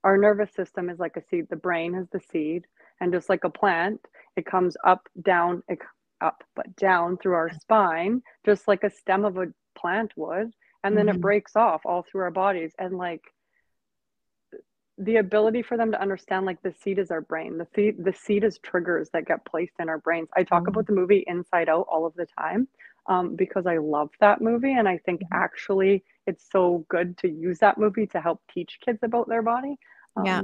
our 0.05 0.19
nervous 0.19 0.53
system 0.55 0.91
is 0.91 0.99
like 0.99 1.17
a 1.17 1.23
seed. 1.31 1.47
The 1.51 1.57
brain 1.57 1.95
is 1.95 2.09
the 2.13 2.21
seed. 2.33 2.65
And 3.01 3.13
just 3.13 3.29
like 3.29 3.45
a 3.45 3.51
plant, 3.51 4.01
it 4.37 4.47
comes 4.47 4.77
up, 4.85 5.09
down, 5.23 5.63
up, 6.21 6.43
but 6.55 6.75
down 6.77 7.19
through 7.19 7.35
our 7.35 7.51
spine, 7.61 8.23
just 8.45 8.67
like 8.67 8.83
a 8.85 8.91
stem 8.91 9.25
of 9.25 9.37
a 9.37 9.47
plant 9.79 10.13
would. 10.17 10.51
And 10.83 10.97
then 10.97 11.07
mm-hmm. 11.07 11.17
it 11.17 11.21
breaks 11.21 11.57
off 11.57 11.83
all 11.85 12.05
through 12.11 12.23
our 12.23 12.31
bodies. 12.31 12.73
And 12.79 12.97
like 12.97 13.23
the 14.99 15.17
ability 15.17 15.63
for 15.63 15.77
them 15.77 15.93
to 15.93 16.01
understand 16.01 16.47
like 16.47 16.63
the 16.63 16.73
seed 16.83 16.99
is 16.99 17.11
our 17.11 17.21
brain 17.21 17.59
the 17.59 17.67
seed 17.75 17.97
the 18.03 18.13
seed 18.13 18.45
is 18.45 18.59
triggers 18.59 19.11
that 19.11 19.27
get 19.27 19.45
placed 19.45 19.75
in 19.79 19.89
our 19.89 19.99
brains 19.99 20.29
i 20.37 20.43
talk 20.43 20.63
mm-hmm. 20.63 20.69
about 20.69 20.87
the 20.87 20.93
movie 20.93 21.25
inside 21.27 21.69
out 21.69 21.87
all 21.91 22.07
of 22.07 22.15
the 22.15 22.27
time 22.39 22.67
um, 23.07 23.37
because 23.37 23.67
i 23.67 23.77
love 23.77 24.11
that 24.21 24.41
movie 24.41 24.73
and 24.73 24.89
i 24.89 24.97
think 24.99 25.21
mm-hmm. 25.21 25.35
actually 25.35 26.03
it's 26.27 26.45
so 26.51 26.85
good 26.89 27.17
to 27.19 27.29
use 27.29 27.59
that 27.59 27.79
movie 27.79 28.07
to 28.07 28.21
help 28.21 28.41
teach 28.53 28.79
kids 28.85 29.01
about 29.03 29.29
their 29.29 29.43
body 29.43 29.77
um, 30.17 30.25
yeah 30.25 30.43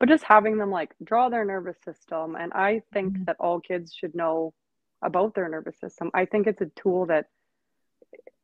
but 0.00 0.08
just 0.08 0.24
having 0.24 0.56
them 0.56 0.70
like 0.70 0.94
draw 1.04 1.28
their 1.28 1.44
nervous 1.44 1.76
system 1.84 2.34
and 2.34 2.52
i 2.54 2.80
think 2.94 3.12
mm-hmm. 3.12 3.24
that 3.24 3.36
all 3.38 3.60
kids 3.60 3.92
should 3.94 4.14
know 4.14 4.54
about 5.02 5.34
their 5.34 5.50
nervous 5.50 5.78
system 5.78 6.10
i 6.14 6.24
think 6.24 6.46
it's 6.46 6.62
a 6.62 6.70
tool 6.76 7.04
that 7.06 7.26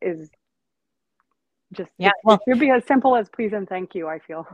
is 0.03 0.31
just 1.73 1.91
yeah 1.99 2.11
well 2.25 2.37
it 2.37 2.51
should 2.51 2.61
be 2.61 2.71
as 2.71 2.85
simple 2.87 3.15
as 3.17 3.29
please 3.29 3.53
and 3.53 3.69
thank 3.69 3.95
you 3.95 4.09
i 4.09 4.19
feel. 4.19 4.47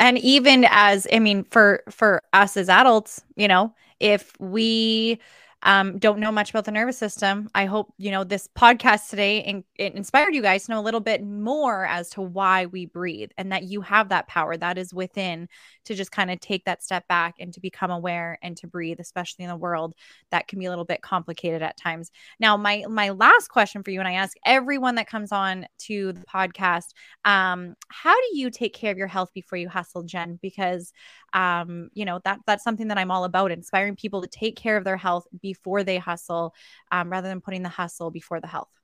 And 0.00 0.18
even 0.18 0.66
as 0.70 1.06
i 1.12 1.18
mean 1.18 1.44
for 1.44 1.82
for 1.90 2.22
us 2.32 2.56
as 2.56 2.68
adults 2.68 3.22
you 3.36 3.48
know 3.48 3.74
if 4.00 4.32
we 4.38 5.18
um, 5.62 5.98
don't 5.98 6.18
know 6.18 6.30
much 6.30 6.50
about 6.50 6.64
the 6.64 6.70
nervous 6.70 6.98
system. 6.98 7.48
I 7.54 7.64
hope 7.64 7.92
you 7.96 8.10
know 8.10 8.24
this 8.24 8.48
podcast 8.56 9.08
today 9.08 9.42
and 9.42 9.64
it 9.76 9.94
inspired 9.94 10.34
you 10.34 10.42
guys 10.42 10.66
to 10.66 10.72
know 10.72 10.80
a 10.80 10.82
little 10.82 11.00
bit 11.00 11.24
more 11.24 11.86
as 11.86 12.10
to 12.10 12.22
why 12.22 12.66
we 12.66 12.86
breathe 12.86 13.30
and 13.38 13.50
that 13.52 13.64
you 13.64 13.80
have 13.80 14.10
that 14.10 14.28
power 14.28 14.56
that 14.56 14.78
is 14.78 14.92
within 14.92 15.48
to 15.86 15.94
just 15.94 16.12
kind 16.12 16.30
of 16.30 16.40
take 16.40 16.64
that 16.66 16.82
step 16.82 17.08
back 17.08 17.36
and 17.40 17.52
to 17.54 17.60
become 17.60 17.90
aware 17.90 18.38
and 18.42 18.56
to 18.58 18.66
breathe, 18.66 19.00
especially 19.00 19.44
in 19.44 19.48
the 19.48 19.56
world 19.56 19.94
that 20.30 20.46
can 20.46 20.58
be 20.58 20.66
a 20.66 20.70
little 20.70 20.84
bit 20.84 21.00
complicated 21.00 21.62
at 21.62 21.76
times. 21.76 22.10
Now, 22.38 22.56
my 22.56 22.84
my 22.88 23.10
last 23.10 23.48
question 23.48 23.82
for 23.82 23.90
you, 23.90 23.98
and 23.98 24.08
I 24.08 24.14
ask 24.14 24.36
everyone 24.44 24.96
that 24.96 25.08
comes 25.08 25.32
on 25.32 25.66
to 25.80 26.12
the 26.12 26.24
podcast, 26.32 26.88
um, 27.24 27.74
how 27.88 28.14
do 28.14 28.38
you 28.38 28.50
take 28.50 28.74
care 28.74 28.92
of 28.92 28.98
your 28.98 29.06
health 29.06 29.30
before 29.32 29.58
you 29.58 29.68
hustle, 29.68 30.02
Jen? 30.02 30.38
Because 30.42 30.92
um, 31.32 31.88
you 31.94 32.04
know 32.04 32.20
that 32.24 32.40
that's 32.46 32.64
something 32.64 32.88
that 32.88 32.98
I'm 32.98 33.10
all 33.10 33.24
about, 33.24 33.52
inspiring 33.52 33.96
people 33.96 34.22
to 34.22 34.28
take 34.28 34.56
care 34.56 34.76
of 34.76 34.84
their 34.84 34.96
health 34.96 35.26
before 35.52 35.84
they 35.84 35.98
hustle, 35.98 36.54
um, 36.90 37.10
rather 37.10 37.28
than 37.28 37.40
putting 37.40 37.62
the 37.62 37.76
hustle 37.80 38.10
before 38.10 38.40
the 38.40 38.52
health. 38.56 38.74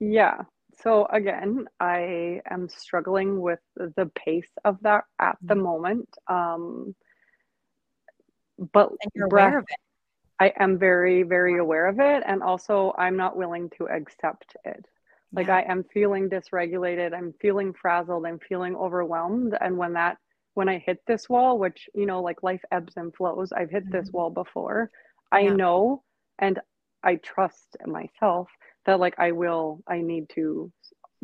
Yeah. 0.00 0.36
So 0.82 1.06
again, 1.06 1.66
I 1.80 2.40
am 2.50 2.68
struggling 2.68 3.40
with 3.40 3.64
the 3.76 4.10
pace 4.24 4.52
of 4.64 4.76
that 4.82 5.04
at 5.18 5.36
the 5.40 5.54
mm-hmm. 5.54 5.62
moment. 5.70 6.08
Um, 6.28 6.94
but 8.72 8.88
and 9.02 9.10
you're 9.14 9.28
breath, 9.28 9.48
aware 9.48 9.58
of 9.58 9.64
it. 9.68 9.80
I 10.38 10.52
am 10.64 10.78
very, 10.78 11.22
very 11.22 11.58
aware 11.58 11.86
of 11.86 11.98
it. 11.98 12.22
And 12.26 12.42
also, 12.42 12.92
I'm 12.98 13.16
not 13.16 13.36
willing 13.36 13.70
to 13.78 13.88
accept 13.88 14.56
it. 14.64 14.84
Like, 15.32 15.48
yeah. 15.48 15.56
I 15.60 15.72
am 15.72 15.84
feeling 15.92 16.28
dysregulated. 16.28 17.14
I'm 17.14 17.32
feeling 17.40 17.72
frazzled. 17.72 18.26
I'm 18.26 18.38
feeling 18.38 18.76
overwhelmed. 18.76 19.56
And 19.60 19.76
when 19.76 19.94
that, 19.94 20.18
when 20.54 20.68
I 20.68 20.78
hit 20.78 20.98
this 21.06 21.28
wall, 21.28 21.58
which, 21.58 21.88
you 21.94 22.06
know, 22.06 22.20
like 22.22 22.42
life 22.42 22.64
ebbs 22.70 22.94
and 22.96 23.14
flows, 23.14 23.50
I've 23.52 23.70
hit 23.70 23.84
mm-hmm. 23.84 23.96
this 23.96 24.12
wall 24.12 24.30
before. 24.30 24.90
I 25.32 25.44
know 25.44 26.02
and 26.38 26.60
I 27.02 27.16
trust 27.16 27.76
myself 27.86 28.48
that 28.84 29.00
like 29.00 29.14
I 29.18 29.32
will 29.32 29.82
I 29.88 30.00
need 30.00 30.28
to 30.34 30.72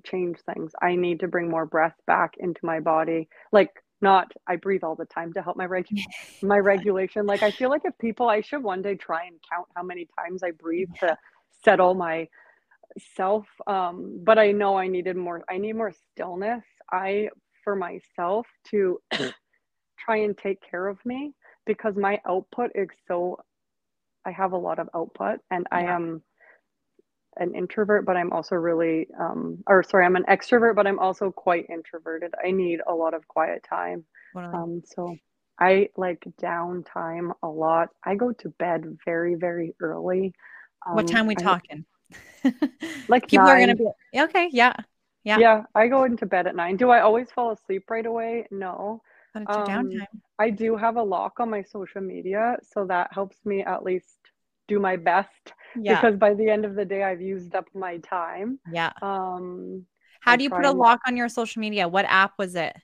change 0.04 0.38
things. 0.40 0.72
I 0.80 0.96
need 0.96 1.20
to 1.20 1.28
bring 1.28 1.48
more 1.48 1.66
breath 1.66 1.96
back 2.06 2.34
into 2.38 2.60
my 2.64 2.80
body. 2.80 3.28
Like 3.52 3.70
not 4.00 4.32
I 4.46 4.56
breathe 4.56 4.84
all 4.84 4.96
the 4.96 5.06
time 5.06 5.32
to 5.34 5.42
help 5.42 5.56
my 5.56 5.66
reg 5.66 5.86
my 6.42 6.58
regulation. 6.58 7.26
Like 7.26 7.42
I 7.42 7.50
feel 7.52 7.70
like 7.70 7.82
if 7.84 7.96
people 7.98 8.28
I 8.28 8.40
should 8.40 8.62
one 8.62 8.82
day 8.82 8.96
try 8.96 9.24
and 9.26 9.36
count 9.50 9.68
how 9.74 9.82
many 9.82 10.08
times 10.18 10.42
I 10.42 10.50
breathe 10.52 10.88
to 11.00 11.16
settle 11.64 11.94
my 11.94 12.28
self 13.16 13.46
um 13.66 14.20
but 14.22 14.38
I 14.38 14.52
know 14.52 14.76
I 14.76 14.86
needed 14.86 15.16
more 15.16 15.42
I 15.48 15.58
need 15.58 15.74
more 15.74 15.92
stillness. 16.12 16.64
I 16.90 17.28
for 17.64 17.76
myself 17.76 18.46
to 18.70 19.00
try 19.98 20.16
and 20.18 20.36
take 20.36 20.58
care 20.68 20.88
of 20.88 20.98
me 21.04 21.32
because 21.64 21.94
my 21.96 22.20
output 22.26 22.70
is 22.74 22.88
so 23.06 23.38
I 24.24 24.30
have 24.30 24.52
a 24.52 24.58
lot 24.58 24.78
of 24.78 24.88
output 24.94 25.40
and 25.50 25.66
yeah. 25.70 25.78
I 25.78 25.82
am 25.94 26.22
an 27.36 27.54
introvert, 27.54 28.04
but 28.04 28.16
I'm 28.16 28.32
also 28.32 28.56
really, 28.56 29.08
um, 29.18 29.62
or 29.66 29.82
sorry, 29.82 30.04
I'm 30.04 30.16
an 30.16 30.24
extrovert, 30.28 30.76
but 30.76 30.86
I'm 30.86 30.98
also 30.98 31.30
quite 31.30 31.66
introverted. 31.70 32.34
I 32.44 32.50
need 32.50 32.80
a 32.86 32.94
lot 32.94 33.14
of 33.14 33.26
quiet 33.26 33.64
time. 33.68 34.04
Wow. 34.34 34.52
Um, 34.52 34.82
so 34.84 35.16
I 35.58 35.88
like 35.96 36.24
downtime 36.40 37.32
a 37.42 37.48
lot. 37.48 37.88
I 38.04 38.16
go 38.16 38.32
to 38.32 38.48
bed 38.50 38.98
very, 39.04 39.34
very 39.34 39.74
early. 39.80 40.34
Um, 40.86 40.96
what 40.96 41.08
time 41.08 41.26
we 41.26 41.36
I, 41.38 41.42
talking? 41.42 41.84
like 43.08 43.28
people 43.28 43.46
nine. 43.46 43.70
are 43.70 43.74
gonna 43.74 43.92
be 44.12 44.20
okay. 44.20 44.48
Yeah, 44.52 44.74
yeah, 45.24 45.38
yeah. 45.38 45.62
I 45.74 45.88
go 45.88 46.04
into 46.04 46.26
bed 46.26 46.46
at 46.46 46.56
nine. 46.56 46.76
Do 46.76 46.90
I 46.90 47.00
always 47.00 47.30
fall 47.30 47.52
asleep 47.52 47.84
right 47.90 48.04
away? 48.04 48.46
No. 48.50 49.02
But 49.32 49.42
it's 49.42 49.56
um, 49.56 49.66
downtime. 49.66 50.06
I 50.38 50.50
do 50.50 50.76
have 50.76 50.96
a 50.96 51.02
lock 51.02 51.40
on 51.40 51.50
my 51.50 51.62
social 51.62 52.00
media, 52.00 52.56
so 52.72 52.86
that 52.86 53.12
helps 53.12 53.36
me 53.44 53.62
at 53.62 53.82
least 53.82 54.18
do 54.68 54.78
my 54.78 54.96
best. 54.96 55.52
Yeah. 55.74 56.00
Because 56.00 56.16
by 56.18 56.34
the 56.34 56.50
end 56.50 56.64
of 56.64 56.74
the 56.74 56.84
day, 56.84 57.02
I've 57.02 57.22
used 57.22 57.54
up 57.54 57.66
my 57.74 57.98
time. 57.98 58.58
Yeah. 58.70 58.92
Um. 59.00 59.86
How 60.20 60.36
do 60.36 60.44
you 60.44 60.50
put 60.50 60.64
a 60.64 60.70
lock 60.70 61.00
on 61.06 61.16
your 61.16 61.28
social 61.28 61.60
media? 61.60 61.88
What 61.88 62.04
app 62.06 62.34
was 62.38 62.54
it? 62.54 62.76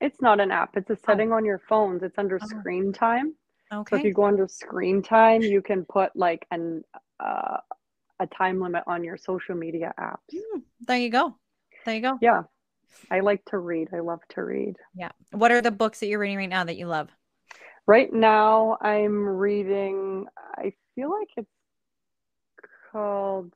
It's 0.00 0.20
not 0.20 0.40
an 0.40 0.50
app. 0.50 0.76
It's 0.76 0.90
a 0.90 0.94
oh. 0.94 1.06
setting 1.06 1.32
oh. 1.32 1.36
on 1.36 1.44
your 1.44 1.60
phones. 1.68 2.02
It's 2.02 2.18
under 2.18 2.38
oh. 2.42 2.46
screen 2.46 2.92
time. 2.92 3.34
Okay. 3.72 3.96
So 3.96 3.98
if 3.98 4.04
you 4.04 4.12
go 4.12 4.24
under 4.24 4.48
screen 4.48 5.02
time, 5.02 5.42
you 5.42 5.62
can 5.62 5.84
put 5.84 6.14
like 6.16 6.46
an 6.50 6.82
uh, 7.20 7.58
a 8.18 8.26
time 8.26 8.60
limit 8.60 8.84
on 8.86 9.04
your 9.04 9.16
social 9.16 9.54
media 9.54 9.92
apps. 9.98 10.34
Mm, 10.34 10.62
there 10.86 10.98
you 10.98 11.10
go. 11.10 11.36
There 11.84 11.94
you 11.94 12.02
go. 12.02 12.18
Yeah. 12.20 12.42
I 13.10 13.20
like 13.20 13.44
to 13.46 13.58
read. 13.58 13.88
I 13.94 14.00
love 14.00 14.20
to 14.30 14.42
read. 14.42 14.76
Yeah. 14.94 15.10
What 15.32 15.50
are 15.50 15.60
the 15.60 15.70
books 15.70 16.00
that 16.00 16.06
you're 16.06 16.18
reading 16.18 16.36
right 16.36 16.48
now 16.48 16.64
that 16.64 16.76
you 16.76 16.86
love? 16.86 17.10
Right 17.86 18.12
now, 18.12 18.78
I'm 18.80 19.26
reading, 19.26 20.26
I 20.56 20.72
feel 20.94 21.10
like 21.10 21.28
it's 21.36 21.50
called 22.92 23.52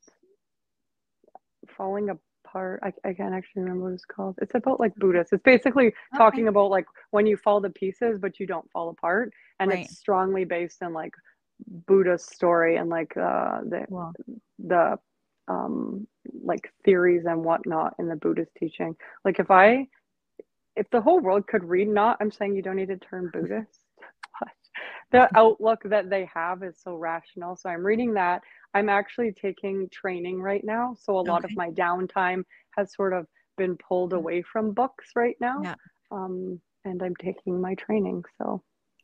Falling 1.77 2.11
Apart. 2.11 2.81
I, 2.83 2.93
I 3.09 3.13
can't 3.13 3.35
actually 3.35 3.63
remember 3.63 3.85
what 3.85 3.95
it's 3.95 4.05
called. 4.05 4.37
It's 4.41 4.55
about 4.55 4.81
like 4.81 4.95
Buddhists. 4.97 5.33
It's 5.33 5.43
basically 5.43 5.89
okay. 5.89 5.95
talking 6.17 6.49
about 6.49 6.71
like 6.71 6.87
when 7.11 7.27
you 7.27 7.37
fall 7.37 7.61
to 7.63 7.71
pieces, 7.71 8.19
but 8.19 8.41
you 8.41 8.47
don't 8.47 8.69
fall 8.73 8.91
apart. 8.91 9.33
And 9.61 9.71
right. 9.71 9.85
it's 9.85 9.99
strongly 9.99 10.45
based 10.45 10.83
in 10.83 10.93
like 10.93 11.13
Buddha's 11.87 12.25
story 12.25 12.77
and 12.77 12.89
like 12.89 13.17
uh, 13.17 13.61
the, 13.69 13.85
wow. 13.89 14.13
the 14.59 14.99
um, 15.49 16.07
like 16.43 16.73
theories 16.85 17.25
and 17.27 17.45
whatnot 17.45 17.95
in 17.99 18.09
the 18.09 18.17
Buddhist 18.17 18.51
teaching. 18.59 18.97
Like 19.25 19.39
if 19.39 19.51
I, 19.51 19.87
if 20.77 20.89
the 20.91 21.01
whole 21.01 21.21
world 21.21 21.47
could 21.47 21.65
read, 21.65 21.89
not 21.89 22.19
I'm 22.21 22.31
saying 22.31 22.57
you 22.57 22.63
don't 22.63 22.77
need 22.77 22.89
to 22.89 22.97
turn 22.97 23.31
Buddhist, 23.33 23.81
the 25.13 25.29
outlook 25.37 25.83
that 25.85 26.11
they 26.11 26.29
have 26.35 26.63
is 26.63 26.81
so 26.83 26.97
rational. 26.97 27.57
So 27.57 27.69
I'm 27.69 27.85
reading 27.85 28.15
that. 28.15 28.43
I'm 28.75 28.89
actually 28.89 29.33
taking 29.33 29.89
training 29.91 30.41
right 30.41 30.65
now. 30.65 30.97
So 31.01 31.17
a 31.17 31.21
okay. 31.21 31.31
lot 31.31 31.45
of 31.45 31.55
my 31.55 31.71
downtime 31.71 32.43
has 32.77 32.95
sort 32.95 33.13
of 33.13 33.27
been 33.57 33.77
pulled 33.77 34.13
away 34.13 34.43
from 34.43 34.73
books 34.73 35.11
right 35.15 35.37
now. 35.41 35.61
Yeah. 35.63 35.75
Um, 36.11 36.61
and 36.85 37.03
I'm 37.03 37.17
taking 37.17 37.61
my 37.61 37.75
training. 37.75 38.25
So 38.39 38.63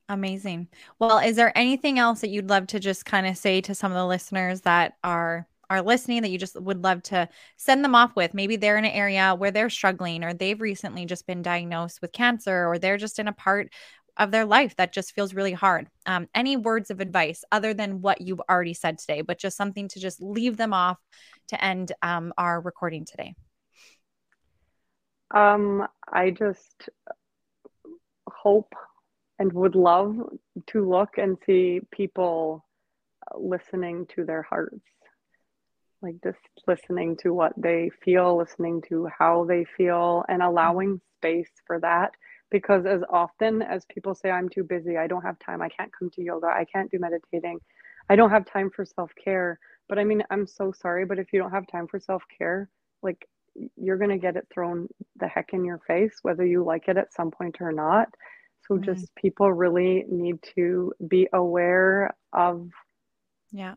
amazing. 0.09 0.69
Well, 0.99 1.19
is 1.19 1.37
there 1.37 1.57
anything 1.57 1.99
else 1.99 2.21
that 2.21 2.31
you'd 2.31 2.51
love 2.51 2.67
to 2.69 2.81
just 2.81 3.05
kind 3.05 3.27
of 3.27 3.37
say 3.37 3.61
to 3.63 3.75
some 3.75 3.93
of 3.93 3.97
the 3.97 4.07
listeners 4.07 4.63
that 4.63 4.95
are 5.05 5.47
are 5.71 5.81
listening 5.81 6.23
that 6.23 6.31
you 6.31 6.39
just 6.39 6.61
would 6.61 6.83
love 6.83 7.03
to 7.05 7.29
send 7.57 7.85
them 7.85 7.95
off 7.95 8.17
with. 8.17 8.35
Maybe 8.35 8.57
they're 8.57 8.77
in 8.77 8.85
an 8.85 8.91
area 8.91 9.35
where 9.37 9.53
they're 9.53 9.71
struggling 9.71 10.25
or 10.25 10.35
they've 10.35 10.61
recently 10.61 11.07
just 11.07 11.27
been 11.27 11.43
diagnosed 11.43 12.03
with 12.03 12.13
cancer 12.13 12.67
or 12.67 12.79
they're 12.79 12.97
just 12.97 13.21
in 13.21 13.29
a 13.29 13.33
part 13.33 13.73
of 14.17 14.33
their 14.33 14.45
life 14.45 14.75
that 14.77 14.93
just 14.93 15.15
feels 15.15 15.33
really 15.33 15.53
hard. 15.53 15.89
Um, 16.05 16.29
any 16.35 16.57
words 16.57 16.91
of 16.91 17.01
advice 17.01 17.45
other 17.53 17.73
than 17.73 18.03
what 18.03 18.21
you've 18.21 18.43
already 18.51 18.75
said 18.75 18.99
today, 18.99 19.23
but 19.23 19.39
just 19.39 19.57
something 19.57 19.87
to 19.89 20.01
just 20.01 20.21
leave 20.21 20.57
them 20.57 20.75
off 20.75 20.99
to 21.49 21.65
end 21.65 21.93
um, 22.03 22.35
our 22.37 22.61
recording 22.61 23.05
today? 23.05 23.35
Um, 25.31 25.87
I 26.13 26.31
just 26.31 26.89
hope 28.29 28.75
and 29.39 29.53
would 29.53 29.77
love 29.77 30.17
to 30.67 30.89
look 30.89 31.11
and 31.17 31.39
see 31.47 31.81
people 31.93 32.67
listening 33.39 34.07
to 34.17 34.25
their 34.25 34.43
hearts 34.43 34.81
like 36.03 36.17
just 36.23 36.39
listening 36.67 37.17
to 37.19 37.33
what 37.33 37.53
they 37.57 37.91
feel, 38.03 38.37
listening 38.37 38.83
to 38.89 39.09
how 39.17 39.45
they 39.45 39.65
feel, 39.77 40.25
and 40.29 40.43
allowing 40.43 41.01
space 41.19 41.51
for 41.67 41.81
that. 41.81 42.13
Because 42.51 42.85
as 42.87 43.03
often 43.11 43.63
as 43.63 43.85
people 43.87 44.15
say, 44.15 44.31
I'm 44.31 44.49
too 44.49 44.65
busy, 44.65 44.97
I 44.97 45.07
don't 45.07 45.23
have 45.23 45.39
time, 45.39 45.63
I 45.63 45.69
can't 45.69 45.93
come 45.97 46.11
to 46.11 46.23
yoga, 46.23 46.49
I 46.49 46.65
can't 46.65 46.91
do 46.91 46.99
meditating, 46.99 47.61
I 48.09 48.17
don't 48.17 48.31
have 48.31 48.45
time 48.45 48.71
for 48.71 48.85
self 48.85 49.11
care. 49.23 49.59
But 49.89 49.99
I 49.99 50.05
mean, 50.05 50.23
I'm 50.31 50.47
so 50.47 50.73
sorry, 50.73 51.05
but 51.05 51.19
if 51.19 51.33
you 51.33 51.41
don't 51.41 51.53
have 51.53 51.67
time 51.67 51.87
for 51.87 52.01
self 52.01 52.23
care, 52.39 52.69
like 53.03 53.29
you're 53.77 53.99
going 53.99 54.11
to 54.11 54.19
get 54.19 54.37
it 54.37 54.47
thrown 54.53 54.89
the 55.17 55.29
heck 55.29 55.53
in 55.53 55.65
your 55.65 55.81
face, 55.87 56.19
whether 56.23 56.47
you 56.47 56.65
like 56.65 56.89
it 56.89 56.97
at 56.97 57.13
some 57.13 57.31
point 57.31 57.57
or 57.61 57.73
not. 57.73 58.09
So 58.67 58.75
mm-hmm. 58.75 58.85
just 58.85 59.15
people 59.17 59.53
really 59.53 60.05
need 60.09 60.39
to 60.55 60.93
be 61.07 61.29
aware 61.33 62.15
of 62.33 62.69
yeah 63.53 63.75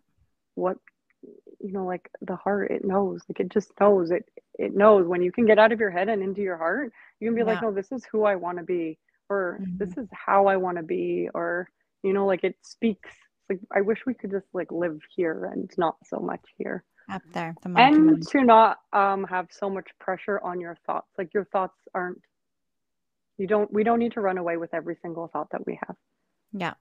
what 0.55 0.77
you 1.63 1.71
know 1.71 1.85
like 1.85 2.09
the 2.21 2.35
heart 2.35 2.69
it 2.69 2.83
knows 2.83 3.21
like 3.29 3.39
it 3.39 3.49
just 3.49 3.71
knows 3.79 4.11
it 4.11 4.29
it 4.59 4.75
knows. 4.75 5.07
When 5.07 5.23
you 5.23 5.31
can 5.31 5.47
get 5.47 5.57
out 5.57 5.71
of 5.71 5.79
your 5.79 5.89
head 5.89 6.09
and 6.09 6.21
into 6.21 6.41
your 6.41 6.57
heart 6.57 6.91
you 7.19 7.27
can 7.27 7.35
be 7.35 7.41
yeah. 7.41 7.47
like 7.47 7.61
no 7.61 7.71
this 7.71 7.91
is 7.91 8.05
who 8.05 8.23
i 8.23 8.35
want 8.35 8.57
to 8.57 8.63
be 8.63 8.99
or 9.29 9.59
mm-hmm. 9.61 9.77
this 9.77 9.97
is 9.97 10.07
how 10.11 10.47
i 10.47 10.57
want 10.57 10.77
to 10.77 10.83
be 10.83 11.29
or 11.33 11.69
you 12.03 12.13
know 12.13 12.25
like 12.25 12.43
it 12.43 12.55
speaks 12.61 13.09
like 13.49 13.59
i 13.71 13.81
wish 13.81 13.99
we 14.05 14.13
could 14.13 14.29
just 14.29 14.45
like 14.53 14.71
live 14.71 14.99
here 15.15 15.49
and 15.51 15.71
not 15.77 15.95
so 16.05 16.19
much 16.19 16.41
here. 16.57 16.83
Up 17.11 17.21
there 17.33 17.53
the 17.61 17.73
and 17.77 18.25
to 18.29 18.43
not 18.43 18.77
um 18.93 19.25
have 19.25 19.47
so 19.51 19.69
much 19.69 19.87
pressure 19.99 20.39
on 20.41 20.61
your 20.61 20.77
thoughts 20.85 21.09
like 21.17 21.33
your 21.33 21.45
thoughts 21.45 21.77
aren't 21.93 22.21
you 23.37 23.47
don't 23.47 23.71
we 23.73 23.83
don't 23.83 23.99
need 23.99 24.13
to 24.13 24.21
run 24.21 24.37
away 24.37 24.55
with 24.55 24.73
every 24.73 24.95
single 25.01 25.27
thought 25.27 25.49
that 25.51 25.65
we 25.65 25.79
have. 25.85 25.97
Yeah 26.53 26.73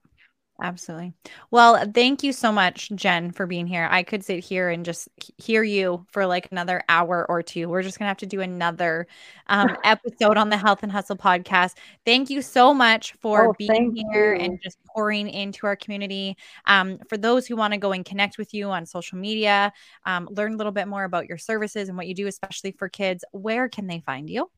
Absolutely. 0.61 1.13
Well, 1.49 1.83
thank 1.93 2.21
you 2.21 2.31
so 2.31 2.51
much, 2.51 2.91
Jen, 2.95 3.31
for 3.31 3.47
being 3.47 3.65
here. 3.65 3.87
I 3.89 4.03
could 4.03 4.23
sit 4.23 4.43
here 4.43 4.69
and 4.69 4.85
just 4.85 5.09
hear 5.37 5.63
you 5.63 6.05
for 6.11 6.27
like 6.27 6.47
another 6.51 6.83
hour 6.89 7.25
or 7.27 7.41
two. 7.41 7.67
We're 7.67 7.81
just 7.81 7.97
going 7.97 8.05
to 8.05 8.09
have 8.09 8.17
to 8.17 8.27
do 8.27 8.39
another 8.39 9.07
um, 9.47 9.75
episode 9.83 10.37
on 10.37 10.49
the 10.49 10.57
Health 10.57 10.83
and 10.83 10.91
Hustle 10.91 11.17
podcast. 11.17 11.73
Thank 12.05 12.29
you 12.29 12.41
so 12.43 12.71
much 12.71 13.13
for 13.13 13.49
oh, 13.49 13.55
being 13.57 13.95
here 14.11 14.35
you. 14.35 14.41
and 14.41 14.59
just 14.61 14.77
pouring 14.85 15.27
into 15.27 15.65
our 15.65 15.75
community. 15.75 16.37
Um, 16.65 16.99
for 17.09 17.17
those 17.17 17.47
who 17.47 17.55
want 17.55 17.73
to 17.73 17.79
go 17.79 17.91
and 17.91 18.05
connect 18.05 18.37
with 18.37 18.53
you 18.53 18.69
on 18.69 18.85
social 18.85 19.17
media, 19.17 19.73
um, 20.05 20.29
learn 20.31 20.53
a 20.53 20.57
little 20.57 20.71
bit 20.71 20.87
more 20.87 21.03
about 21.03 21.27
your 21.27 21.39
services 21.39 21.89
and 21.89 21.97
what 21.97 22.07
you 22.07 22.13
do, 22.13 22.27
especially 22.27 22.73
for 22.73 22.87
kids, 22.87 23.25
where 23.31 23.67
can 23.67 23.87
they 23.87 24.01
find 24.05 24.29
you? 24.29 24.49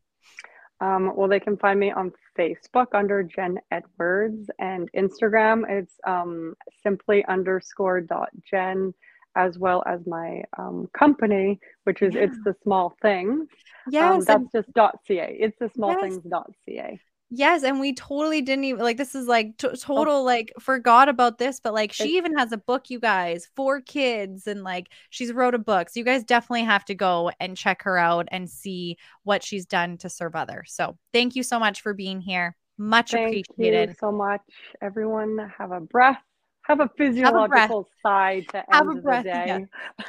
Um, 0.82 1.15
well, 1.15 1.30
they 1.30 1.39
can 1.39 1.57
find 1.57 1.80
me 1.80 1.91
on 1.91 2.11
Facebook 2.38 2.88
under 2.93 3.23
Jen 3.23 3.59
Edwards 3.71 4.49
and 4.59 4.91
Instagram. 4.93 5.63
It's 5.69 5.93
um, 6.05 6.55
simply 6.84 7.23
underscore 7.26 8.01
dot 8.01 8.30
Jen, 8.49 8.93
as 9.36 9.57
well 9.57 9.84
as 9.86 10.05
my 10.05 10.43
um, 10.57 10.89
company, 10.97 11.59
which 11.86 12.01
is 12.01 12.13
yeah. 12.13 12.21
it's 12.21 12.38
the 12.43 12.55
small 12.63 12.95
things. 13.01 13.47
Um, 13.88 13.91
yes, 13.91 14.26
that's 14.26 14.51
just 14.51 14.73
dot 14.73 14.99
ca. 15.07 15.38
It's 15.39 15.57
the 15.59 15.69
small 15.76 15.91
yes. 15.91 16.01
things 16.01 16.23
dot 16.23 16.51
ca. 16.67 16.99
Yes, 17.32 17.63
and 17.63 17.80
we 17.80 17.93
totally 17.93 18.41
didn't 18.41 18.65
even 18.65 18.84
like 18.84 18.97
this 18.97 19.15
is 19.15 19.28
like 19.28 19.57
t- 19.57 19.67
oh. 19.67 19.76
total 19.76 20.23
like 20.23 20.53
forgot 20.59 21.09
about 21.09 21.39
this, 21.39 21.59
but 21.59 21.73
like 21.73 21.91
she 21.91 22.17
even 22.17 22.38
has 22.38 22.51
a 22.51 22.57
book, 22.57 22.89
you 22.89 22.99
guys, 22.99 23.47
for 23.55 23.82
kids, 23.82 24.45
and 24.45 24.63
like 24.63 24.89
she's 25.09 25.34
wrote 25.34 25.55
a 25.55 25.59
book. 25.59 25.89
So 25.89 25.99
you 25.99 26.05
guys 26.05 26.23
definitely 26.23 26.65
have 26.65 26.86
to 26.86 26.95
go 26.95 27.32
and 27.39 27.57
check 27.57 27.82
her 27.84 27.97
out 27.97 28.28
and 28.32 28.49
see 28.49 28.97
what 29.23 29.43
she's 29.43 29.65
done 29.65 29.97
to 29.97 30.09
serve 30.09 30.36
others. 30.36 30.73
So 30.73 30.97
thank 31.13 31.36
you 31.36 31.41
so 31.41 31.57
much 31.57 31.82
for 31.82 31.93
being 31.93 32.21
here. 32.21 32.55
Much 32.78 33.11
thank 33.11 33.47
appreciated. 33.47 33.89
You 33.89 33.95
so 33.99 34.11
much, 34.11 34.41
everyone. 34.82 35.51
Have 35.57 35.71
a 35.71 35.80
breath. 35.80 36.21
Have 36.67 36.80
a 36.80 36.89
physiological 36.95 37.55
have 37.57 37.71
a 37.71 38.07
side 38.07 38.45
to 38.49 38.63
have 38.69 38.88
end 38.88 38.99
a 38.99 39.01
breath, 39.01 39.23
the 39.23 39.30
day. 39.32 39.45
Yeah. 39.47 39.59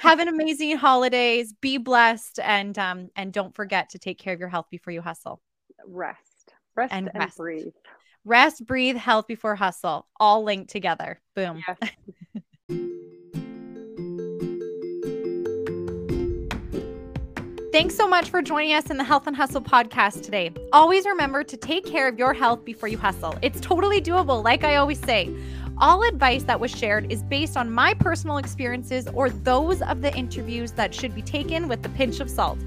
have 0.01 0.21
an 0.21 0.29
amazing 0.29 0.77
holidays. 0.77 1.55
Be 1.63 1.79
blessed, 1.79 2.41
and 2.41 2.79
um 2.79 3.09
and 3.17 3.33
don't 3.33 3.55
forget 3.55 3.91
to 3.91 3.99
take 3.99 4.19
care 4.19 4.35
of 4.35 4.41
your 4.41 4.51
health 4.51 4.67
before 4.71 4.93
you 4.93 5.01
hustle. 5.01 5.41
Rest. 5.87 6.26
Rest 6.77 6.93
and, 6.93 7.09
and 7.09 7.19
rest. 7.19 7.37
breathe. 7.39 7.73
Rest, 8.25 8.67
breathe, 8.67 8.97
health 8.97 9.27
before 9.27 9.55
hustle, 9.55 10.07
all 10.19 10.43
linked 10.43 10.71
together. 10.71 11.21
Boom. 11.35 11.63
Yes. 11.67 11.91
Thanks 17.77 17.95
so 17.95 18.09
much 18.09 18.31
for 18.31 18.41
joining 18.41 18.73
us 18.73 18.91
in 18.91 18.97
the 18.97 19.05
Health 19.05 19.27
and 19.27 19.37
Hustle 19.37 19.61
podcast 19.61 20.23
today. 20.23 20.51
Always 20.73 21.05
remember 21.05 21.45
to 21.45 21.59
take 21.59 21.85
care 21.85 22.09
of 22.09 22.19
your 22.19 22.33
health 22.33 22.65
before 22.65 22.89
you 22.89 22.97
hustle. 22.97 23.35
It's 23.43 23.61
totally 23.61 24.01
doable, 24.01 24.43
like 24.43 24.65
I 24.65 24.77
always 24.77 24.99
say. 24.99 25.31
All 25.79 26.03
advice 26.03 26.43
that 26.45 26.59
was 26.59 26.71
shared 26.71 27.13
is 27.13 27.23
based 27.23 27.55
on 27.55 27.71
my 27.71 27.93
personal 27.93 28.39
experiences 28.39 29.09
or 29.13 29.29
those 29.29 29.83
of 29.83 30.01
the 30.01 30.11
interviews 30.17 30.73
that 30.73 30.95
should 30.95 31.15
be 31.15 31.21
taken 31.21 31.69
with 31.69 31.85
a 31.85 31.91
pinch 31.91 32.21
of 32.21 32.31
salt. 32.31 32.59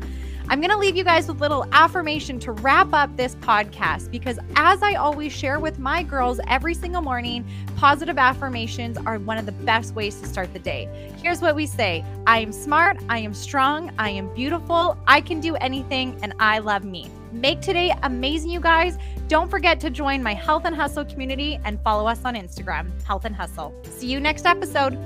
I'm 0.49 0.59
going 0.61 0.71
to 0.71 0.77
leave 0.77 0.95
you 0.95 1.03
guys 1.03 1.27
with 1.27 1.37
a 1.37 1.41
little 1.41 1.63
affirmation 1.73 2.39
to 2.39 2.53
wrap 2.53 2.91
up 2.91 3.15
this 3.15 3.35
podcast 3.35 4.09
because, 4.09 4.39
as 4.55 4.81
I 4.81 4.95
always 4.95 5.31
share 5.31 5.59
with 5.59 5.77
my 5.77 6.01
girls 6.01 6.39
every 6.47 6.73
single 6.73 7.03
morning, 7.03 7.45
positive 7.75 8.17
affirmations 8.17 8.97
are 8.97 9.19
one 9.19 9.37
of 9.37 9.45
the 9.45 9.51
best 9.51 9.93
ways 9.93 10.19
to 10.21 10.25
start 10.25 10.51
the 10.51 10.59
day. 10.59 11.13
Here's 11.21 11.39
what 11.39 11.55
we 11.55 11.67
say 11.67 12.03
I 12.25 12.39
am 12.39 12.51
smart, 12.51 12.97
I 13.09 13.19
am 13.19 13.35
strong, 13.35 13.93
I 13.99 14.09
am 14.09 14.33
beautiful, 14.33 14.97
I 15.05 15.21
can 15.21 15.39
do 15.39 15.55
anything, 15.57 16.17
and 16.23 16.33
I 16.39 16.57
love 16.57 16.83
me. 16.83 17.11
Make 17.31 17.61
today 17.61 17.93
amazing, 18.01 18.49
you 18.49 18.59
guys. 18.59 18.97
Don't 19.27 19.51
forget 19.51 19.79
to 19.81 19.91
join 19.91 20.23
my 20.23 20.33
Health 20.33 20.65
and 20.65 20.75
Hustle 20.75 21.05
community 21.05 21.59
and 21.63 21.79
follow 21.83 22.07
us 22.07 22.25
on 22.25 22.33
Instagram, 22.33 22.89
Health 23.03 23.25
and 23.25 23.35
Hustle. 23.35 23.71
See 23.83 24.07
you 24.07 24.19
next 24.19 24.47
episode. 24.47 24.97